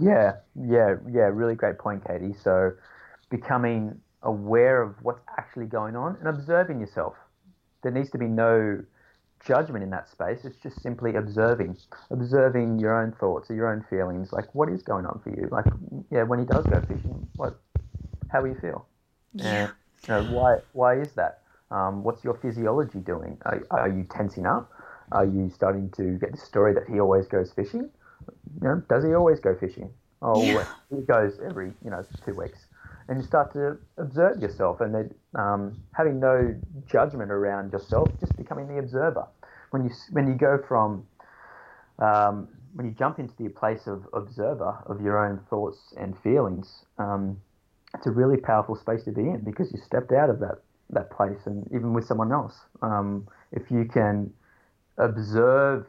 Yeah, 0.00 0.36
yeah, 0.54 0.96
yeah, 1.10 1.30
really 1.32 1.54
great 1.54 1.78
point, 1.78 2.06
Katie. 2.06 2.34
So 2.42 2.72
becoming 3.30 3.98
aware 4.22 4.82
of 4.82 4.94
what's 5.02 5.20
actually 5.38 5.66
going 5.66 5.96
on 5.96 6.16
and 6.18 6.28
observing 6.28 6.80
yourself. 6.80 7.14
There 7.82 7.92
needs 7.92 8.10
to 8.10 8.18
be 8.18 8.26
no 8.26 8.82
judgment 9.44 9.84
in 9.84 9.90
that 9.90 10.08
space. 10.10 10.44
It's 10.44 10.56
just 10.56 10.82
simply 10.82 11.14
observing, 11.14 11.76
observing 12.10 12.78
your 12.78 13.00
own 13.00 13.12
thoughts 13.12 13.50
or 13.50 13.54
your 13.54 13.72
own 13.72 13.84
feelings. 13.88 14.32
Like, 14.32 14.54
what 14.54 14.68
is 14.68 14.82
going 14.82 15.06
on 15.06 15.20
for 15.22 15.30
you? 15.30 15.48
Like, 15.50 15.66
yeah, 16.10 16.24
when 16.24 16.38
he 16.38 16.44
does 16.44 16.64
go 16.66 16.80
fishing, 16.80 17.28
what, 17.36 17.58
how 18.28 18.42
do 18.42 18.48
you 18.48 18.56
feel? 18.60 18.86
Yeah. 19.34 19.70
you 20.08 20.14
know, 20.14 20.22
why, 20.24 20.58
why 20.72 20.98
is 21.00 21.12
that? 21.12 21.42
Um, 21.70 22.02
what's 22.02 22.24
your 22.24 22.34
physiology 22.34 22.98
doing? 22.98 23.38
Are, 23.44 23.62
are 23.70 23.88
you 23.88 24.06
tensing 24.10 24.46
up? 24.46 24.72
Are 25.12 25.24
you 25.24 25.50
starting 25.54 25.90
to 25.96 26.18
get 26.18 26.32
the 26.32 26.38
story 26.38 26.74
that 26.74 26.84
he 26.88 27.00
always 27.00 27.26
goes 27.26 27.52
fishing? 27.52 27.90
You 28.60 28.68
know, 28.68 28.82
does 28.88 29.04
he 29.04 29.14
always 29.14 29.40
go 29.40 29.54
fishing? 29.54 29.90
Oh, 30.22 30.42
Yeah. 30.54 30.64
he 30.90 31.02
goes 31.02 31.38
every, 31.44 31.72
you 31.84 31.90
know, 31.90 32.04
two 32.24 32.34
weeks. 32.34 32.66
And 33.08 33.18
you 33.18 33.24
start 33.26 33.52
to 33.52 33.78
observe 33.98 34.42
yourself 34.42 34.80
and 34.80 34.94
then 34.94 35.14
um, 35.34 35.78
having 35.92 36.18
no 36.18 36.54
judgment 36.90 37.30
around 37.30 37.72
yourself, 37.72 38.08
just 38.18 38.36
becoming 38.36 38.66
the 38.66 38.78
observer. 38.78 39.26
When 39.70 39.84
you 39.84 39.90
when 40.12 40.26
you 40.26 40.34
go 40.34 40.58
from 40.66 41.06
um, 41.98 42.48
when 42.74 42.86
you 42.86 42.92
jump 42.92 43.18
into 43.18 43.34
the 43.36 43.48
place 43.48 43.86
of 43.86 44.06
observer 44.12 44.82
of 44.86 45.00
your 45.00 45.18
own 45.24 45.40
thoughts 45.48 45.94
and 45.96 46.18
feelings, 46.18 46.84
um, 46.98 47.40
it's 47.94 48.06
a 48.06 48.10
really 48.10 48.36
powerful 48.36 48.74
space 48.76 49.04
to 49.04 49.12
be 49.12 49.22
in 49.22 49.40
because 49.44 49.72
you 49.72 49.78
stepped 49.78 50.12
out 50.12 50.30
of 50.30 50.40
that 50.40 50.62
that 50.90 51.10
place 51.10 51.46
and 51.46 51.66
even 51.74 51.92
with 51.92 52.04
someone 52.06 52.32
else. 52.32 52.54
Um, 52.82 53.28
if 53.52 53.70
you 53.70 53.84
can 53.84 54.32
observe 54.98 55.86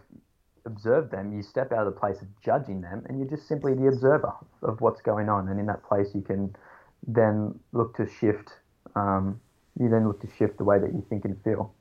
observe 0.68 1.10
them, 1.10 1.34
you 1.34 1.42
step 1.42 1.72
out 1.72 1.88
of 1.88 1.94
the 1.94 2.00
place 2.00 2.22
of 2.22 2.28
judging 2.42 2.82
them, 2.82 3.04
and 3.08 3.18
you're 3.18 3.28
just 3.28 3.48
simply 3.48 3.74
the 3.74 3.88
observer 3.88 4.34
of 4.62 4.82
what's 4.82 5.02
going 5.02 5.30
on. 5.30 5.48
And 5.50 5.60
in 5.60 5.66
that 5.66 5.84
place, 5.84 6.10
you 6.14 6.22
can 6.22 6.56
then 7.08 7.58
look 7.72 7.96
to 7.98 8.08
shift. 8.08 8.52
Um, 8.96 9.40
you 9.80 9.90
then 9.90 10.08
look 10.08 10.22
to 10.22 10.28
shift 10.38 10.58
the 10.58 10.64
way 10.64 10.80
that 10.80 10.94
you 10.94 11.06
think 11.10 11.26
and 11.26 11.42
feel. 11.44 11.74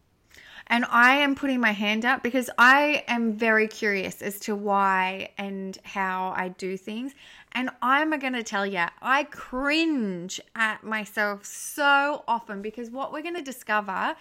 And 0.68 0.84
I 0.90 1.16
am 1.16 1.34
putting 1.34 1.60
my 1.60 1.70
hand 1.70 2.04
up 2.04 2.22
because 2.22 2.50
I 2.58 3.04
am 3.06 3.34
very 3.34 3.68
curious 3.68 4.20
as 4.20 4.40
to 4.40 4.56
why 4.56 5.30
and 5.38 5.78
how 5.84 6.34
I 6.36 6.48
do 6.48 6.76
things. 6.76 7.14
And 7.52 7.70
I'm 7.82 8.10
going 8.18 8.32
to 8.32 8.42
tell 8.42 8.66
you, 8.66 8.84
I 9.00 9.24
cringe 9.24 10.40
at 10.56 10.82
myself 10.82 11.44
so 11.44 12.24
often 12.26 12.62
because 12.62 12.90
what 12.90 13.12
we're 13.12 13.22
going 13.22 13.36
to 13.36 13.42
discover, 13.42 14.16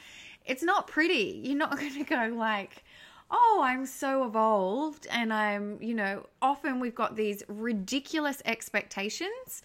it's 0.45 0.61
not 0.61 0.87
pretty. 0.87 1.41
You're 1.43 1.57
not 1.57 1.77
going 1.79 1.93
to 1.93 2.03
go 2.03 2.31
like, 2.35 2.84
oh, 3.31 3.61
I'm 3.63 3.85
so 3.85 4.25
evolved. 4.25 5.07
And 5.11 5.33
I'm, 5.33 5.81
you 5.81 5.93
know, 5.93 6.25
often 6.41 6.79
we've 6.79 6.95
got 6.95 7.15
these 7.15 7.43
ridiculous 7.47 8.41
expectations 8.45 9.63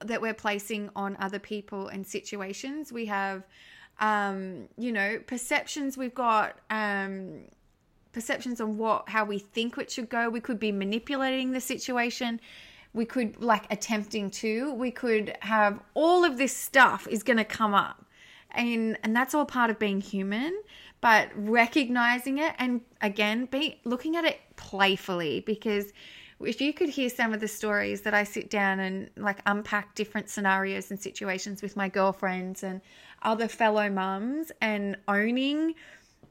that 0.00 0.20
we're 0.20 0.34
placing 0.34 0.90
on 0.96 1.16
other 1.20 1.38
people 1.38 1.88
and 1.88 2.06
situations. 2.06 2.92
We 2.92 3.06
have, 3.06 3.44
um, 4.00 4.68
you 4.76 4.92
know, 4.92 5.18
perceptions. 5.26 5.96
We've 5.96 6.14
got 6.14 6.58
um, 6.70 7.42
perceptions 8.12 8.60
on 8.60 8.76
what 8.78 9.08
how 9.08 9.24
we 9.24 9.38
think 9.38 9.78
it 9.78 9.90
should 9.90 10.08
go. 10.08 10.28
We 10.28 10.40
could 10.40 10.58
be 10.58 10.72
manipulating 10.72 11.52
the 11.52 11.60
situation. 11.60 12.40
We 12.94 13.04
could 13.04 13.40
like 13.40 13.64
attempting 13.70 14.30
to. 14.30 14.74
We 14.74 14.90
could 14.90 15.36
have 15.40 15.80
all 15.94 16.24
of 16.24 16.36
this 16.36 16.54
stuff 16.54 17.06
is 17.08 17.22
going 17.22 17.38
to 17.38 17.44
come 17.44 17.74
up, 17.74 18.04
and 18.50 18.98
and 19.02 19.16
that's 19.16 19.34
all 19.34 19.46
part 19.46 19.70
of 19.70 19.78
being 19.78 20.00
human. 20.00 20.54
But 21.02 21.28
recognizing 21.34 22.38
it 22.38 22.54
and 22.58 22.80
again, 23.02 23.46
be 23.46 23.80
looking 23.84 24.16
at 24.16 24.24
it 24.24 24.40
playfully 24.56 25.40
because 25.40 25.92
if 26.40 26.60
you 26.60 26.72
could 26.72 26.88
hear 26.88 27.10
some 27.10 27.32
of 27.32 27.40
the 27.40 27.48
stories 27.48 28.02
that 28.02 28.14
I 28.14 28.24
sit 28.24 28.48
down 28.48 28.80
and 28.80 29.10
like 29.16 29.40
unpack 29.46 29.94
different 29.94 30.30
scenarios 30.30 30.90
and 30.90 31.00
situations 31.00 31.60
with 31.60 31.76
my 31.76 31.88
girlfriends 31.88 32.62
and 32.62 32.80
other 33.22 33.48
fellow 33.48 33.90
mums 33.90 34.52
and 34.60 34.96
owning 35.08 35.74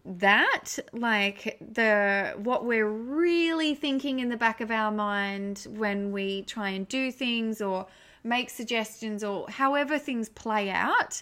that 0.03 0.80
like 0.93 1.57
the 1.59 2.34
what 2.38 2.65
we're 2.65 2.89
really 2.89 3.76
thinking 3.76 4.19
in 4.19 4.30
the 4.30 4.38
back 4.38 4.59
of 4.61 4.72
our 4.72 4.91
mind 4.91 5.67
when 5.69 6.11
we 6.11 6.41
try 6.43 6.69
and 6.69 6.88
do 6.88 7.11
things 7.11 7.61
or 7.61 7.86
make 8.24 8.49
suggestions 8.49 9.24
or 9.24 9.47
however 9.49 9.99
things 9.99 10.30
play 10.30 10.69
out 10.69 11.22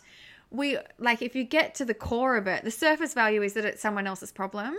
we 0.52 0.78
like 0.98 1.22
if 1.22 1.36
you 1.36 1.44
get 1.44 1.76
to 1.76 1.86
the 1.86 1.94
core 1.94 2.36
of 2.36 2.48
it 2.48 2.64
the 2.64 2.72
surface 2.72 3.14
value 3.14 3.42
is 3.44 3.54
that 3.54 3.66
it's 3.66 3.82
someone 3.82 4.08
else's 4.08 4.32
problem 4.32 4.76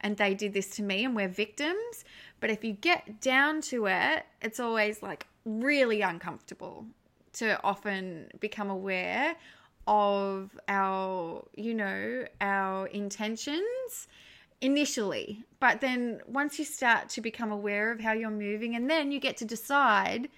and 0.00 0.16
they 0.16 0.34
did 0.34 0.52
this 0.52 0.70
to 0.70 0.82
me 0.82 1.04
and 1.04 1.14
we're 1.14 1.28
victims. 1.28 2.04
But 2.40 2.50
if 2.50 2.64
you 2.64 2.72
get 2.72 3.20
down 3.20 3.60
to 3.62 3.86
it, 3.86 4.24
it's 4.40 4.60
always 4.60 5.02
like 5.02 5.26
really 5.44 6.02
uncomfortable 6.02 6.86
to 7.34 7.60
often 7.64 8.28
become 8.40 8.70
aware 8.70 9.36
of 9.86 10.58
our, 10.68 11.44
you 11.56 11.74
know, 11.74 12.24
our 12.40 12.86
intentions 12.88 14.08
initially. 14.60 15.44
But 15.60 15.80
then 15.80 16.20
once 16.26 16.58
you 16.58 16.64
start 16.64 17.08
to 17.10 17.20
become 17.20 17.50
aware 17.50 17.90
of 17.90 18.00
how 18.00 18.12
you're 18.12 18.30
moving, 18.30 18.76
and 18.76 18.88
then 18.88 19.10
you 19.10 19.18
get 19.18 19.36
to 19.38 19.44
decide 19.44 20.28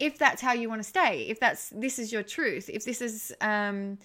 if 0.00 0.18
that's 0.18 0.42
how 0.42 0.52
you 0.52 0.68
want 0.68 0.82
to 0.82 0.88
stay, 0.88 1.22
if 1.28 1.38
that's 1.38 1.70
this 1.70 1.98
is 1.98 2.12
your 2.12 2.22
truth, 2.22 2.68
if 2.68 2.84
this 2.84 3.00
is 3.00 3.32
um, 3.40 3.98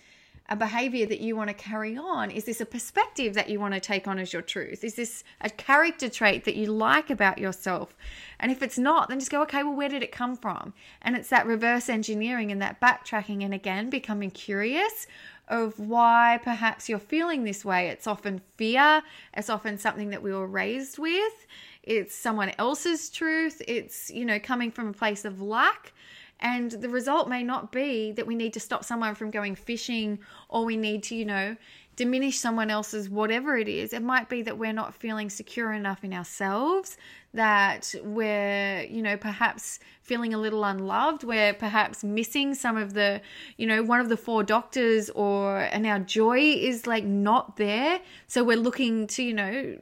a 0.48 0.56
behavior 0.56 1.08
that 1.08 1.22
you 1.22 1.36
want 1.36 1.48
to 1.48 1.54
carry 1.56 1.98
on? 1.98 2.30
Is 2.30 2.44
this 2.44 2.62
a 2.62 2.66
perspective 2.66 3.34
that 3.34 3.50
you 3.50 3.60
want 3.60 3.74
to 3.74 3.80
take 3.80 4.08
on 4.08 4.20
as 4.20 4.32
your 4.32 4.44
truth? 4.44 4.84
Is 4.84 4.96
this 4.96 5.24
a 5.42 5.50
character 5.50 6.08
trait 6.08 6.44
that 6.44 6.56
you 6.56 6.68
like 6.68 7.10
about 7.10 7.40
yourself? 7.40 7.96
And 8.40 8.52
if 8.52 8.62
it's 8.62 8.78
not, 8.78 9.10
then 9.10 9.20
just 9.20 9.32
go, 9.32 9.42
okay, 9.44 9.64
well, 9.64 9.74
where 9.76 9.90
did 9.90 10.04
it 10.04 10.12
come 10.12 10.36
from? 10.36 10.74
And 11.02 11.16
it's 11.16 11.30
that 11.30 11.48
reverse 11.48 11.90
engineering 11.90 12.52
and 12.52 12.62
that 12.62 12.80
backtracking, 12.80 13.44
and 13.44 13.54
again, 13.54 13.90
becoming 13.90 14.30
curious 14.30 15.08
of 15.48 15.80
why 15.80 16.40
perhaps 16.44 16.90
you're 16.90 17.00
feeling 17.00 17.44
this 17.44 17.64
way. 17.66 17.88
It's 17.88 18.08
often 18.08 18.42
fear, 18.58 19.02
it's 19.36 19.50
often 19.50 19.78
something 19.78 20.10
that 20.10 20.22
we 20.22 20.32
were 20.32 20.48
raised 20.48 20.98
with, 20.98 21.48
it's 21.86 22.16
someone 22.16 22.52
else's 22.58 23.10
truth, 23.10 23.62
it's, 23.68 24.10
you 24.10 24.26
know, 24.26 24.40
coming 24.40 24.72
from 24.72 24.90
a 24.90 24.94
place 24.94 25.24
of 25.26 25.42
lack. 25.42 25.94
And 26.40 26.70
the 26.72 26.90
result 26.90 27.30
may 27.30 27.44
not 27.44 27.72
be 27.72 28.12
that 28.12 28.28
we 28.28 28.36
need 28.36 28.54
to 28.54 28.60
stop 28.60 28.84
someone 28.84 29.16
from 29.16 29.32
going 29.32 29.56
fishing 29.56 30.20
or 30.50 30.66
we 30.66 30.76
need 30.76 31.04
to, 31.04 31.16
you 31.16 31.24
know, 31.24 31.56
diminish 31.96 32.38
someone 32.38 32.70
else's 32.70 33.10
whatever 33.10 33.58
it 33.58 33.70
is. 33.70 33.94
It 33.94 34.02
might 34.02 34.28
be 34.28 34.42
that 34.42 34.58
we're 34.58 34.74
not 34.74 34.94
feeling 34.94 35.30
secure 35.30 35.72
enough 35.72 36.04
in 36.04 36.14
ourselves, 36.14 36.98
that 37.34 37.96
we're, 38.04 38.82
you 38.90 39.02
know, 39.02 39.16
perhaps 39.16 39.80
feeling 40.02 40.34
a 40.34 40.38
little 40.38 40.64
unloved, 40.64 41.24
we're 41.24 41.54
perhaps 41.54 42.04
missing 42.04 42.54
some 42.54 42.76
of 42.78 42.94
the, 42.94 43.22
you 43.58 43.66
know, 43.66 43.82
one 43.82 44.00
of 44.00 44.10
the 44.10 44.18
four 44.18 44.44
doctors 44.44 45.10
or 45.12 45.60
and 45.60 45.86
our 45.86 46.00
joy 46.00 46.40
is 46.40 46.86
like 46.86 47.06
not 47.06 47.58
there. 47.58 48.02
So 48.28 48.44
we're 48.44 48.58
looking 48.58 49.08
to, 49.08 49.24
you 49.24 49.34
know, 49.34 49.78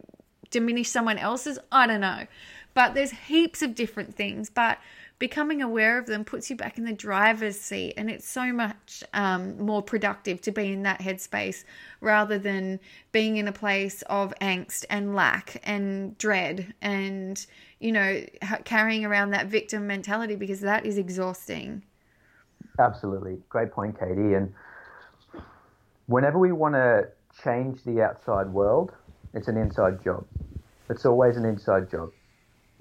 diminish 0.53 0.89
someone 0.89 1.17
else's. 1.17 1.59
I 1.71 1.87
don't 1.87 1.99
know. 1.99 2.25
But 2.73 2.93
there's 2.93 3.11
heaps 3.11 3.61
of 3.61 3.75
different 3.75 4.15
things. 4.15 4.49
But 4.49 4.77
becoming 5.19 5.61
aware 5.61 5.97
of 5.97 6.05
them 6.05 6.25
puts 6.25 6.49
you 6.49 6.55
back 6.55 6.77
in 6.77 6.83
the 6.83 6.91
driver's 6.93 7.57
seat 7.57 7.93
and 7.95 8.09
it's 8.09 8.27
so 8.27 8.51
much 8.51 9.03
um, 9.13 9.57
more 9.57 9.81
productive 9.81 10.41
to 10.41 10.51
be 10.51 10.73
in 10.73 10.83
that 10.83 10.99
headspace 10.99 11.63
rather 12.01 12.37
than 12.37 12.77
being 13.13 13.37
in 13.37 13.47
a 13.47 13.51
place 13.51 14.01
of 14.09 14.33
angst 14.41 14.83
and 14.89 15.15
lack 15.15 15.61
and 15.63 16.17
dread 16.17 16.73
and 16.81 17.45
you 17.79 17.91
know 17.91 18.21
carrying 18.65 19.05
around 19.05 19.29
that 19.29 19.47
victim 19.47 19.87
mentality 19.87 20.35
because 20.35 20.59
that 20.59 20.85
is 20.85 20.97
exhausting 20.97 21.81
absolutely 22.79 23.37
great 23.47 23.71
point 23.71 23.97
katie 23.97 24.33
and 24.33 24.53
whenever 26.07 26.37
we 26.37 26.51
want 26.51 26.75
to 26.75 27.07
change 27.41 27.81
the 27.83 28.01
outside 28.01 28.47
world 28.47 28.91
it's 29.33 29.47
an 29.47 29.57
inside 29.57 30.03
job 30.03 30.25
it's 30.89 31.05
always 31.05 31.37
an 31.37 31.45
inside 31.45 31.89
job 31.89 32.11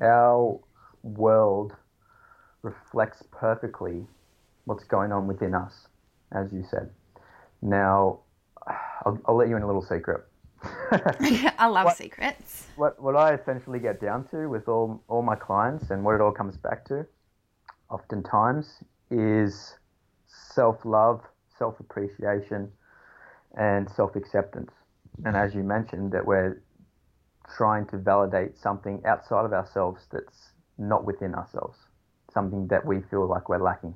our 0.01 0.59
world 1.03 1.73
reflects 2.63 3.23
perfectly 3.31 4.07
what's 4.65 4.85
going 4.85 5.13
on 5.13 5.27
within 5.27 5.55
us, 5.55 5.89
as 6.33 6.53
you 6.53 6.65
said. 6.69 6.91
Now, 7.61 8.21
I'll, 9.05 9.21
I'll 9.27 9.37
let 9.37 9.49
you 9.49 9.57
in 9.57 9.63
a 9.63 9.67
little 9.67 9.83
secret. 9.83 10.25
I 10.93 11.67
love 11.67 11.87
what, 11.87 11.97
secrets. 11.97 12.69
What 12.77 13.03
what 13.03 13.17
I 13.17 13.35
essentially 13.35 13.81
get 13.81 14.01
down 14.01 14.29
to 14.29 14.47
with 14.49 14.69
all 14.69 15.03
all 15.09 15.23
my 15.23 15.35
clients 15.35 15.91
and 15.91 16.05
what 16.05 16.15
it 16.15 16.21
all 16.21 16.31
comes 16.31 16.57
back 16.57 16.85
to 16.87 17.05
oftentimes 17.91 18.85
is 19.11 19.75
self 20.29 20.85
love, 20.85 21.21
self 21.59 21.81
appreciation, 21.81 22.71
and 23.59 23.91
self 23.91 24.15
acceptance. 24.15 24.71
And 25.25 25.37
as 25.37 25.55
you 25.55 25.63
mentioned, 25.63 26.13
that 26.13 26.27
we're 26.27 26.63
trying 27.57 27.87
to 27.87 27.99
validate 27.99 28.57
something 28.57 29.03
outside 29.05 29.45
of 29.45 29.53
ourselves 29.53 30.07
that's 30.11 30.53
not 30.79 31.05
within 31.05 31.35
ourselves, 31.35 31.79
something 32.33 32.67
that 32.69 32.85
we 32.85 33.03
feel 33.11 33.27
like 33.27 33.49
we're 33.49 33.63
lacking. 33.63 33.95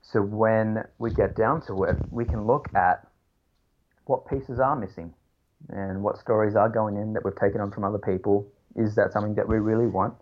So 0.00 0.20
when 0.20 0.84
we 0.98 1.10
get 1.10 1.36
down 1.36 1.62
to 1.66 1.84
it, 1.84 1.96
we 2.10 2.24
can 2.24 2.46
look 2.46 2.68
at 2.74 3.06
what 4.04 4.26
pieces 4.26 4.58
are 4.58 4.74
missing 4.74 5.14
and 5.68 6.02
what 6.02 6.18
stories 6.18 6.56
are 6.56 6.68
going 6.68 6.96
in 6.96 7.12
that 7.12 7.24
we've 7.24 7.36
taken 7.36 7.60
on 7.60 7.70
from 7.70 7.84
other 7.84 7.98
people. 7.98 8.46
Is 8.74 8.94
that 8.96 9.12
something 9.12 9.34
that 9.36 9.48
we 9.48 9.58
really 9.58 9.86
want? 9.86 10.14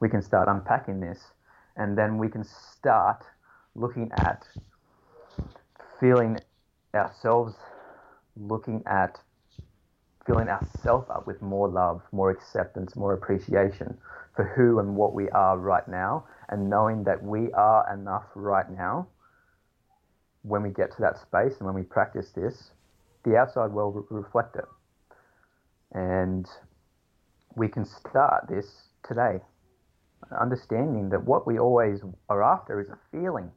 We 0.00 0.08
can 0.08 0.22
start 0.22 0.48
unpacking 0.48 1.00
this 1.00 1.32
and 1.76 1.98
then 1.98 2.18
we 2.18 2.28
can 2.28 2.44
start 2.44 3.24
looking 3.74 4.10
at 4.16 4.46
feeling 6.00 6.38
ourselves, 6.94 7.54
looking 8.36 8.82
at 8.86 9.20
filling 10.26 10.48
ourselves 10.48 11.08
up 11.08 11.26
with 11.26 11.40
more 11.40 11.68
love, 11.68 12.02
more 12.12 12.30
acceptance, 12.30 12.96
more 12.96 13.14
appreciation 13.14 13.96
for 14.34 14.44
who 14.44 14.80
and 14.80 14.96
what 14.96 15.14
we 15.14 15.28
are 15.30 15.56
right 15.58 15.86
now, 15.88 16.24
and 16.48 16.68
knowing 16.68 17.04
that 17.04 17.22
we 17.22 17.50
are 17.52 17.92
enough 17.94 18.24
right 18.34 18.70
now. 18.70 19.06
When 20.42 20.62
we 20.62 20.70
get 20.70 20.90
to 20.92 21.00
that 21.00 21.18
space 21.18 21.58
and 21.58 21.66
when 21.66 21.74
we 21.74 21.82
practice 21.82 22.30
this, 22.30 22.70
the 23.24 23.36
outside 23.36 23.72
world 23.72 23.94
will 23.94 24.06
reflect 24.10 24.56
it. 24.56 24.64
And 25.92 26.46
we 27.56 27.68
can 27.68 27.84
start 27.84 28.46
this 28.48 28.88
today, 29.06 29.40
understanding 30.38 31.08
that 31.10 31.24
what 31.24 31.46
we 31.46 31.58
always 31.58 32.00
are 32.28 32.42
after 32.42 32.80
is 32.80 32.88
a 32.90 32.98
feeling. 33.10 33.50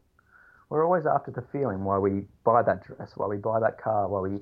We're 0.70 0.86
always 0.86 1.06
after 1.06 1.32
the 1.32 1.44
feeling 1.52 1.84
why 1.84 1.98
we 1.98 2.22
buy 2.44 2.62
that 2.64 2.84
dress, 2.86 3.12
why 3.16 3.28
we 3.28 3.38
buy 3.38 3.60
that 3.60 3.82
car, 3.82 4.08
why 4.08 4.22
we 4.22 4.40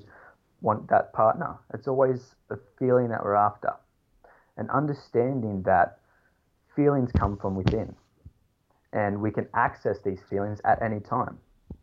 want 0.60 0.88
that 0.88 1.12
partner. 1.12 1.56
It's 1.74 1.88
always 1.88 2.34
the 2.48 2.58
feeling 2.78 3.08
that 3.08 3.22
we're 3.22 3.34
after. 3.34 3.74
And 4.56 4.68
understanding 4.70 5.62
that 5.62 5.98
feelings 6.74 7.10
come 7.12 7.36
from 7.36 7.54
within. 7.54 7.94
And 8.92 9.20
we 9.20 9.30
can 9.30 9.46
access 9.54 9.98
these 10.04 10.20
feelings 10.28 10.60
at 10.64 10.82
any 10.82 11.00
time. 11.00 11.38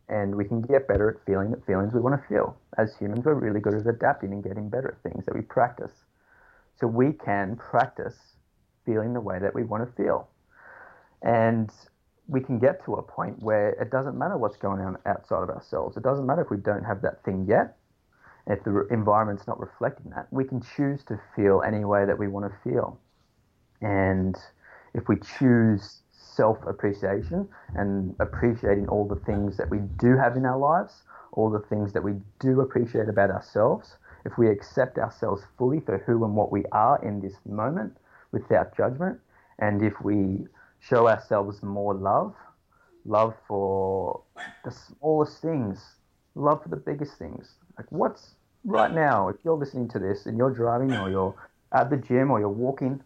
And 0.08 0.34
we 0.34 0.44
can 0.44 0.60
get 0.60 0.86
better 0.86 1.10
at 1.10 1.24
feeling 1.24 1.50
the 1.50 1.60
feelings 1.66 1.92
we 1.92 2.00
want 2.00 2.20
to 2.20 2.28
feel. 2.28 2.56
As 2.78 2.94
humans, 2.96 3.24
we're 3.24 3.34
really 3.34 3.60
good 3.60 3.74
at 3.74 3.86
adapting 3.86 4.32
and 4.32 4.42
getting 4.42 4.68
better 4.68 4.88
at 4.88 5.10
things 5.10 5.24
that 5.26 5.34
we 5.34 5.42
practice. 5.42 5.92
So 6.78 6.86
we 6.86 7.12
can 7.12 7.56
practice 7.56 8.14
feeling 8.84 9.14
the 9.14 9.20
way 9.20 9.38
that 9.38 9.54
we 9.54 9.64
want 9.64 9.86
to 9.86 10.02
feel. 10.02 10.28
And 11.22 11.70
we 12.28 12.40
can 12.40 12.58
get 12.58 12.84
to 12.84 12.94
a 12.94 13.02
point 13.02 13.42
where 13.42 13.70
it 13.70 13.90
doesn't 13.90 14.18
matter 14.18 14.36
what's 14.36 14.56
going 14.56 14.80
on 14.80 14.98
outside 15.06 15.42
of 15.42 15.50
ourselves. 15.50 15.96
It 15.96 16.02
doesn't 16.02 16.26
matter 16.26 16.42
if 16.42 16.50
we 16.50 16.58
don't 16.58 16.84
have 16.84 17.02
that 17.02 17.24
thing 17.24 17.46
yet 17.48 17.76
if 18.46 18.62
the 18.64 18.86
environment's 18.90 19.46
not 19.46 19.58
reflecting 19.58 20.10
that, 20.10 20.28
we 20.30 20.44
can 20.44 20.60
choose 20.60 21.02
to 21.04 21.20
feel 21.34 21.62
any 21.66 21.84
way 21.84 22.04
that 22.04 22.18
we 22.18 22.28
want 22.28 22.50
to 22.50 22.70
feel. 22.70 22.98
And 23.80 24.36
if 24.94 25.08
we 25.08 25.16
choose 25.16 26.00
self 26.12 26.58
appreciation 26.66 27.48
and 27.74 28.14
appreciating 28.20 28.88
all 28.88 29.06
the 29.06 29.16
things 29.16 29.56
that 29.56 29.70
we 29.70 29.78
do 29.98 30.16
have 30.16 30.36
in 30.36 30.46
our 30.46 30.58
lives, 30.58 31.02
all 31.32 31.50
the 31.50 31.60
things 31.60 31.92
that 31.92 32.02
we 32.02 32.12
do 32.38 32.60
appreciate 32.60 33.08
about 33.08 33.30
ourselves, 33.30 33.96
if 34.24 34.38
we 34.38 34.48
accept 34.48 34.98
ourselves 34.98 35.42
fully 35.58 35.80
for 35.80 35.98
who 35.98 36.24
and 36.24 36.34
what 36.34 36.52
we 36.52 36.64
are 36.72 37.02
in 37.04 37.20
this 37.20 37.34
moment 37.46 37.96
without 38.32 38.76
judgment, 38.76 39.18
and 39.58 39.82
if 39.82 39.94
we 40.02 40.46
show 40.78 41.08
ourselves 41.08 41.62
more 41.62 41.94
love, 41.94 42.34
love 43.04 43.34
for 43.48 44.22
the 44.64 44.70
smallest 44.70 45.40
things, 45.42 45.96
love 46.34 46.62
for 46.62 46.68
the 46.68 46.76
biggest 46.76 47.18
things, 47.18 47.54
like 47.78 47.90
what's 47.90 48.35
right 48.66 48.92
now, 48.92 49.28
if 49.28 49.36
you're 49.44 49.56
listening 49.56 49.88
to 49.90 49.98
this 49.98 50.26
and 50.26 50.36
you're 50.36 50.50
driving 50.50 50.92
or 50.92 51.08
you're 51.08 51.34
at 51.72 51.88
the 51.88 51.96
gym 51.96 52.30
or 52.30 52.40
you're 52.40 52.48
walking, 52.48 53.00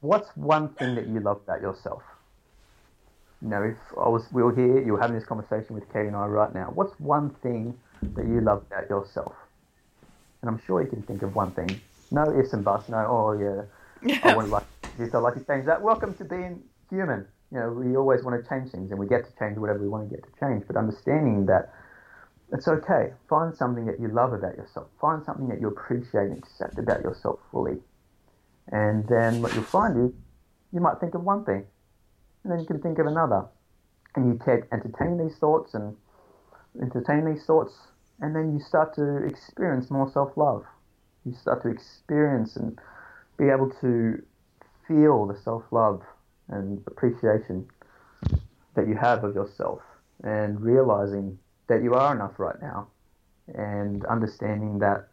what's 0.00 0.28
one 0.36 0.68
thing 0.74 0.94
that 0.94 1.08
you 1.08 1.20
love 1.20 1.40
about 1.44 1.60
yourself? 1.60 2.02
You 3.42 3.48
know, 3.48 3.62
if 3.62 3.76
I 3.96 4.08
was 4.08 4.24
we 4.32 4.42
were 4.42 4.54
here, 4.54 4.82
you 4.82 4.92
were 4.92 5.00
having 5.00 5.16
this 5.16 5.26
conversation 5.26 5.74
with 5.74 5.92
Katie 5.92 6.08
and 6.08 6.16
I 6.16 6.26
right 6.26 6.52
now. 6.54 6.70
What's 6.74 6.98
one 6.98 7.30
thing 7.42 7.74
that 8.14 8.26
you 8.26 8.40
love 8.40 8.64
about 8.70 8.88
yourself? 8.88 9.34
And 10.42 10.50
I'm 10.50 10.60
sure 10.64 10.82
you 10.82 10.88
can 10.88 11.02
think 11.02 11.22
of 11.22 11.34
one 11.34 11.52
thing. 11.52 11.80
No 12.10 12.24
ifs 12.38 12.52
and 12.52 12.64
buts. 12.64 12.88
No, 12.88 12.96
oh 12.96 13.32
yeah, 13.38 14.18
I 14.22 14.34
want 14.34 14.48
to 14.48 14.52
like 14.54 14.64
this. 14.96 15.14
I 15.14 15.18
like 15.18 15.34
to 15.34 15.44
change 15.44 15.66
that. 15.66 15.82
Welcome 15.82 16.14
to 16.14 16.24
being 16.24 16.62
human. 16.90 17.26
You 17.52 17.60
know, 17.60 17.70
we 17.70 17.96
always 17.96 18.22
want 18.24 18.42
to 18.42 18.48
change 18.48 18.72
things, 18.72 18.90
and 18.90 18.98
we 18.98 19.06
get 19.06 19.24
to 19.24 19.38
change 19.38 19.56
whatever 19.56 19.80
we 19.80 19.88
want 19.88 20.08
to 20.08 20.14
get 20.14 20.24
to 20.24 20.40
change. 20.40 20.64
But 20.66 20.76
understanding 20.76 21.46
that 21.46 21.72
it's 22.52 22.68
okay. 22.68 23.12
Find 23.28 23.54
something 23.54 23.86
that 23.86 24.00
you 24.00 24.08
love 24.08 24.32
about 24.32 24.56
yourself. 24.56 24.88
Find 25.00 25.24
something 25.24 25.48
that 25.48 25.60
you 25.60 25.68
appreciate 25.68 26.28
and 26.28 26.38
accept 26.38 26.78
about 26.78 27.02
yourself 27.02 27.40
fully. 27.50 27.78
And 28.68 29.06
then 29.08 29.42
what 29.42 29.54
you'll 29.54 29.64
find 29.64 30.08
is 30.08 30.12
you 30.72 30.80
might 30.80 30.98
think 31.00 31.14
of 31.14 31.22
one 31.22 31.44
thing, 31.44 31.64
and 32.44 32.52
then 32.52 32.60
you 32.60 32.66
can 32.66 32.80
think 32.80 32.98
of 32.98 33.06
another. 33.06 33.46
And 34.14 34.32
you 34.32 34.38
can 34.38 34.62
entertain 34.72 35.18
these 35.18 35.36
thoughts 35.36 35.74
and 35.74 35.96
entertain 36.80 37.24
these 37.24 37.44
thoughts, 37.44 37.74
and 38.20 38.34
then 38.34 38.52
you 38.52 38.60
start 38.60 38.94
to 38.94 39.24
experience 39.24 39.90
more 39.90 40.10
self 40.10 40.36
love. 40.36 40.64
You 41.24 41.34
start 41.34 41.62
to 41.62 41.68
experience 41.68 42.56
and 42.56 42.78
be 43.36 43.48
able 43.48 43.70
to 43.80 44.22
feel 44.86 45.26
the 45.26 45.36
self 45.36 45.64
love 45.70 46.02
and 46.48 46.82
appreciation 46.86 47.68
that 48.74 48.88
you 48.88 48.96
have 48.96 49.24
of 49.24 49.34
yourself, 49.34 49.80
and 50.22 50.60
realizing 50.60 51.38
that 51.68 51.82
you 51.82 51.94
are 51.94 52.14
enough 52.14 52.38
right 52.38 52.60
now 52.60 52.88
and 53.54 54.04
understanding 54.06 54.78
that 54.80 55.08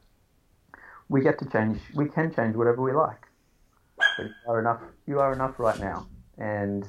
we 1.07 1.21
get 1.21 1.37
to 1.39 1.45
change 1.45 1.79
we 1.93 2.07
can 2.07 2.33
change 2.33 2.55
whatever 2.55 2.81
we 2.81 2.91
like. 2.91 3.27
But 4.17 4.25
you 4.25 4.33
are 4.47 4.59
enough 4.59 4.81
you 5.05 5.19
are 5.19 5.33
enough 5.33 5.59
right 5.59 5.79
now. 5.79 6.07
And 6.37 6.85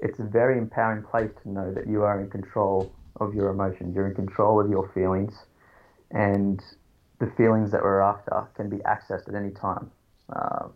it's 0.00 0.18
a 0.18 0.24
very 0.24 0.58
empowering 0.58 1.02
place 1.02 1.30
to 1.42 1.50
know 1.50 1.72
that 1.72 1.86
you 1.86 2.02
are 2.02 2.20
in 2.20 2.30
control 2.30 2.94
of 3.16 3.34
your 3.34 3.48
emotions 3.48 3.94
you're 3.94 4.08
in 4.08 4.14
control 4.14 4.60
of 4.60 4.68
your 4.68 4.90
feelings 4.92 5.32
and 6.10 6.62
the 7.20 7.26
feelings 7.36 7.70
that 7.70 7.82
we're 7.82 8.00
after 8.00 8.46
can 8.56 8.68
be 8.68 8.78
accessed 8.78 9.28
at 9.28 9.34
any 9.34 9.50
time. 9.50 9.90
Uh, 10.34 10.68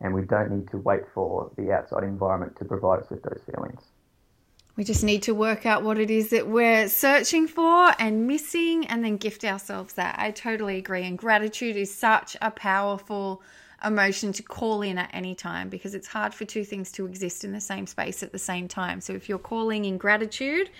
and 0.00 0.12
we 0.12 0.22
don't 0.22 0.50
need 0.50 0.68
to 0.70 0.76
wait 0.76 1.02
for 1.14 1.50
the 1.56 1.72
outside 1.72 2.02
environment 2.02 2.54
to 2.58 2.64
provide 2.64 3.00
us 3.00 3.08
with 3.10 3.22
those 3.22 3.40
feelings 3.50 3.80
we 4.76 4.84
just 4.84 5.02
need 5.02 5.22
to 5.22 5.34
work 5.34 5.64
out 5.64 5.82
what 5.82 5.98
it 5.98 6.10
is 6.10 6.30
that 6.30 6.46
we're 6.46 6.88
searching 6.88 7.48
for 7.48 7.92
and 7.98 8.26
missing 8.26 8.86
and 8.86 9.02
then 9.02 9.16
gift 9.16 9.44
ourselves 9.44 9.94
that. 9.94 10.16
I 10.18 10.30
totally 10.30 10.76
agree. 10.76 11.04
And 11.04 11.16
gratitude 11.16 11.76
is 11.76 11.92
such 11.92 12.36
a 12.42 12.50
powerful 12.50 13.42
emotion 13.84 14.32
to 14.32 14.42
call 14.42 14.82
in 14.82 14.98
at 14.98 15.10
any 15.14 15.34
time 15.34 15.70
because 15.70 15.94
it's 15.94 16.08
hard 16.08 16.34
for 16.34 16.44
two 16.44 16.64
things 16.64 16.92
to 16.92 17.06
exist 17.06 17.44
in 17.44 17.52
the 17.52 17.60
same 17.60 17.86
space 17.86 18.22
at 18.22 18.32
the 18.32 18.38
same 18.38 18.68
time. 18.68 19.00
So 19.00 19.14
if 19.14 19.28
you're 19.28 19.38
calling 19.38 19.86
in 19.86 19.96
gratitude, 19.96 20.70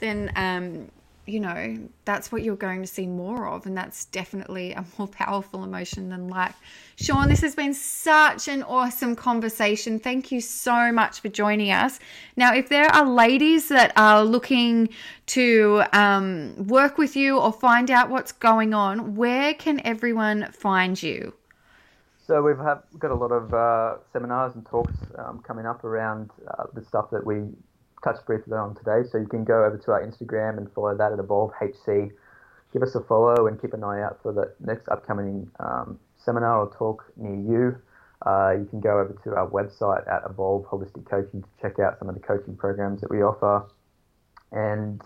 then 0.00 0.32
um, 0.34 0.90
you 1.26 1.40
know, 1.40 1.76
that's 2.04 2.30
what 2.30 2.42
you're 2.42 2.56
going 2.56 2.80
to 2.80 2.86
see 2.86 3.06
more 3.06 3.48
of. 3.48 3.66
And 3.66 3.76
that's 3.76 4.04
definitely 4.06 4.72
a 4.72 4.84
more 4.96 5.08
powerful 5.22 5.64
emotion 5.64 6.08
than 6.08 6.28
lack. 6.28 6.56
Sean, 6.96 7.28
this 7.28 7.40
has 7.40 7.54
been 7.54 7.74
such 7.74 8.48
an 8.48 8.62
awesome 8.62 9.16
conversation. 9.16 9.98
Thank 9.98 10.30
you 10.30 10.40
so 10.40 10.92
much 10.92 11.20
for 11.20 11.28
joining 11.28 11.70
us. 11.70 11.98
Now, 12.36 12.54
if 12.54 12.68
there 12.68 12.86
are 12.86 13.04
ladies 13.04 13.68
that 13.68 13.92
are 13.96 14.24
looking 14.24 14.88
to 15.26 15.82
um, 15.92 16.66
work 16.66 16.96
with 16.96 17.16
you 17.16 17.38
or 17.38 17.52
find 17.52 17.90
out 17.90 18.08
what's 18.08 18.32
going 18.32 18.72
on, 18.72 19.16
where 19.16 19.52
can 19.54 19.80
everyone 19.84 20.50
find 20.52 21.02
you? 21.02 21.34
So 22.26 22.42
we've 22.42 22.58
have, 22.58 22.82
got 22.98 23.12
a 23.12 23.14
lot 23.14 23.30
of 23.30 23.54
uh, 23.54 23.98
seminars 24.12 24.54
and 24.56 24.66
talks 24.66 24.94
um, 25.16 25.42
coming 25.46 25.64
up 25.64 25.84
around 25.84 26.30
uh, 26.48 26.64
the 26.72 26.82
stuff 26.84 27.10
that 27.10 27.24
we 27.24 27.42
touched 28.02 28.26
briefly 28.26 28.54
on 28.54 28.74
today. 28.74 29.08
So 29.10 29.18
you 29.18 29.26
can 29.26 29.44
go 29.44 29.64
over 29.64 29.78
to 29.78 29.92
our 29.92 30.06
Instagram 30.06 30.58
and 30.58 30.70
follow 30.72 30.96
that 30.96 31.12
at 31.12 31.18
Evolve 31.18 31.52
HC. 31.60 32.12
Give 32.72 32.82
us 32.82 32.94
a 32.94 33.00
follow 33.00 33.46
and 33.46 33.60
keep 33.60 33.72
an 33.72 33.84
eye 33.84 34.02
out 34.02 34.18
for 34.22 34.32
the 34.32 34.52
next 34.60 34.88
upcoming 34.88 35.50
um, 35.60 35.98
seminar 36.16 36.60
or 36.60 36.74
talk 36.76 37.04
near 37.16 37.34
you. 37.34 37.76
Uh, 38.24 38.54
you 38.58 38.64
can 38.66 38.80
go 38.80 38.98
over 38.98 39.16
to 39.24 39.34
our 39.36 39.48
website 39.48 40.08
at 40.10 40.22
Evolve 40.28 40.64
Holistic 40.66 41.08
Coaching 41.08 41.42
to 41.42 41.48
check 41.60 41.78
out 41.78 41.98
some 41.98 42.08
of 42.08 42.14
the 42.14 42.20
coaching 42.20 42.56
programs 42.56 43.00
that 43.00 43.10
we 43.10 43.22
offer. 43.22 43.64
And 44.52 45.02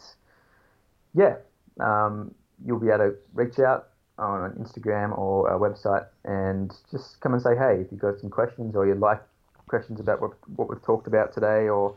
yeah, 1.15 1.37
um, 1.81 2.35
you'll 2.65 2.79
be 2.79 2.89
able 2.89 2.99
to 2.99 3.15
reach 3.35 3.59
out 3.59 3.89
on 4.19 4.53
Instagram 4.53 5.17
or 5.19 5.51
our 5.51 5.59
website 5.59 6.07
and 6.25 6.73
just 6.91 7.21
come 7.21 7.33
and 7.33 7.43
say, 7.43 7.57
hey, 7.57 7.81
if 7.81 7.91
you've 7.91 8.01
got 8.01 8.19
some 8.21 8.31
questions 8.31 8.77
or 8.77 8.87
you'd 8.87 9.01
like 9.01 9.21
questions 9.67 10.01
about 10.01 10.21
what, 10.21 10.33
what 10.57 10.69
we've 10.69 10.83
talked 10.83 11.07
about 11.07 11.33
today 11.33 11.69
or 11.69 11.97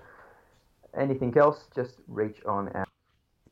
anything 0.98 1.38
else, 1.38 1.68
just 1.76 1.96
reach 2.08 2.44
on 2.46 2.76
out. 2.76 2.88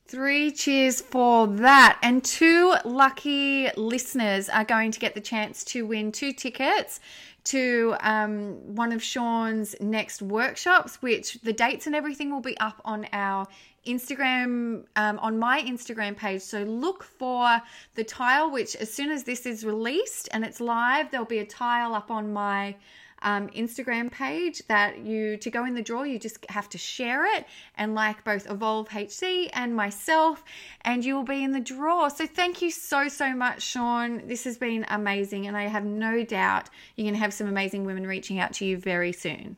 Three 0.06 0.52
cheers 0.52 1.00
for 1.00 1.48
that. 1.48 1.98
And 2.04 2.24
two 2.24 2.76
lucky 2.84 3.70
listeners 3.78 4.50
are 4.50 4.66
going 4.66 4.92
to 4.92 5.00
get 5.00 5.16
the 5.16 5.22
chance 5.22 5.64
to 5.66 5.86
win 5.86 6.12
two 6.12 6.34
tickets 6.34 7.00
to 7.46 7.96
um, 8.02 8.76
one 8.76 8.92
of 8.92 9.02
Sean's 9.02 9.76
next 9.80 10.22
workshops, 10.22 11.02
which 11.02 11.40
the 11.42 11.54
dates 11.54 11.88
and 11.88 11.96
everything 11.96 12.30
will 12.30 12.42
be 12.42 12.58
up 12.60 12.82
on 12.84 13.08
our 13.14 13.48
Instagram, 13.88 14.84
um, 14.96 15.18
on 15.20 15.40
my 15.40 15.62
Instagram 15.62 16.16
page. 16.16 16.42
So 16.42 16.64
look 16.64 17.04
for 17.04 17.62
the 17.96 18.04
tile, 18.04 18.52
which 18.52 18.76
as 18.76 18.94
soon 18.94 19.12
as 19.12 19.24
this 19.24 19.46
is 19.46 19.64
released 19.66 20.30
and 20.34 20.44
it's 20.44 20.60
live, 20.60 21.10
there'll 21.10 21.26
be 21.26 21.40
a 21.40 21.46
tile 21.46 21.96
up 21.96 22.12
on 22.12 22.32
my 22.34 22.76
um, 23.22 23.48
Instagram 23.50 24.12
page 24.12 24.62
that 24.68 25.00
you 25.00 25.38
to 25.38 25.50
go 25.50 25.66
in 25.66 25.76
the 25.76 25.82
draw, 25.82 26.04
you 26.04 26.20
just 26.20 26.46
have 26.50 26.70
to 26.70 26.78
share 26.78 27.26
it 27.38 27.46
and 27.76 27.96
like 27.96 28.24
both 28.24 28.50
Evolve 28.50 28.90
HC 28.90 29.50
and 29.54 29.76
myself, 29.76 30.44
and 30.82 31.04
you 31.04 31.16
will 31.16 31.24
be 31.24 31.44
in 31.44 31.52
the 31.52 31.60
draw. 31.60 32.08
So 32.08 32.26
thank 32.26 32.62
you 32.62 32.72
so 32.72 33.08
so 33.08 33.34
much, 33.34 33.62
Sean. 33.62 34.28
This 34.28 34.44
has 34.46 34.58
been 34.58 34.86
amazing, 34.90 35.48
and 35.48 35.56
I 35.56 35.64
have 35.64 35.86
no 35.86 36.24
doubt 36.24 36.70
you're 36.96 37.06
going 37.06 37.14
to 37.14 37.20
have 37.20 37.34
some 37.34 37.48
amazing 37.48 37.86
women 37.86 38.08
reaching 38.08 38.40
out 38.40 38.54
to 38.54 38.66
you 38.66 38.78
very 38.78 39.12
soon. 39.12 39.58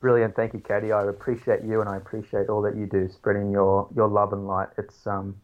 Brilliant, 0.00 0.34
thank 0.34 0.54
you, 0.54 0.60
Katie. 0.60 0.92
I 0.92 1.04
appreciate 1.04 1.62
you, 1.62 1.80
and 1.80 1.88
I 1.88 1.96
appreciate 1.96 2.48
all 2.48 2.62
that 2.62 2.74
you 2.74 2.86
do, 2.86 3.08
spreading 3.08 3.50
your 3.50 3.88
your 3.94 4.08
love 4.08 4.32
and 4.32 4.46
light. 4.46 4.68
It's 4.78 5.06
um, 5.06 5.36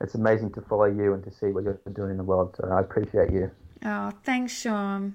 it's 0.00 0.14
amazing 0.14 0.52
to 0.52 0.60
follow 0.60 0.84
you 0.84 1.14
and 1.14 1.24
to 1.24 1.30
see 1.30 1.46
what 1.46 1.64
you're 1.64 1.80
doing 1.92 2.10
in 2.10 2.16
the 2.18 2.24
world. 2.24 2.54
So 2.60 2.68
I 2.68 2.80
appreciate 2.80 3.32
you. 3.32 3.50
Oh, 3.84 4.12
thanks, 4.22 4.52
Sean. 4.52 5.14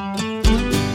Música 0.00 0.87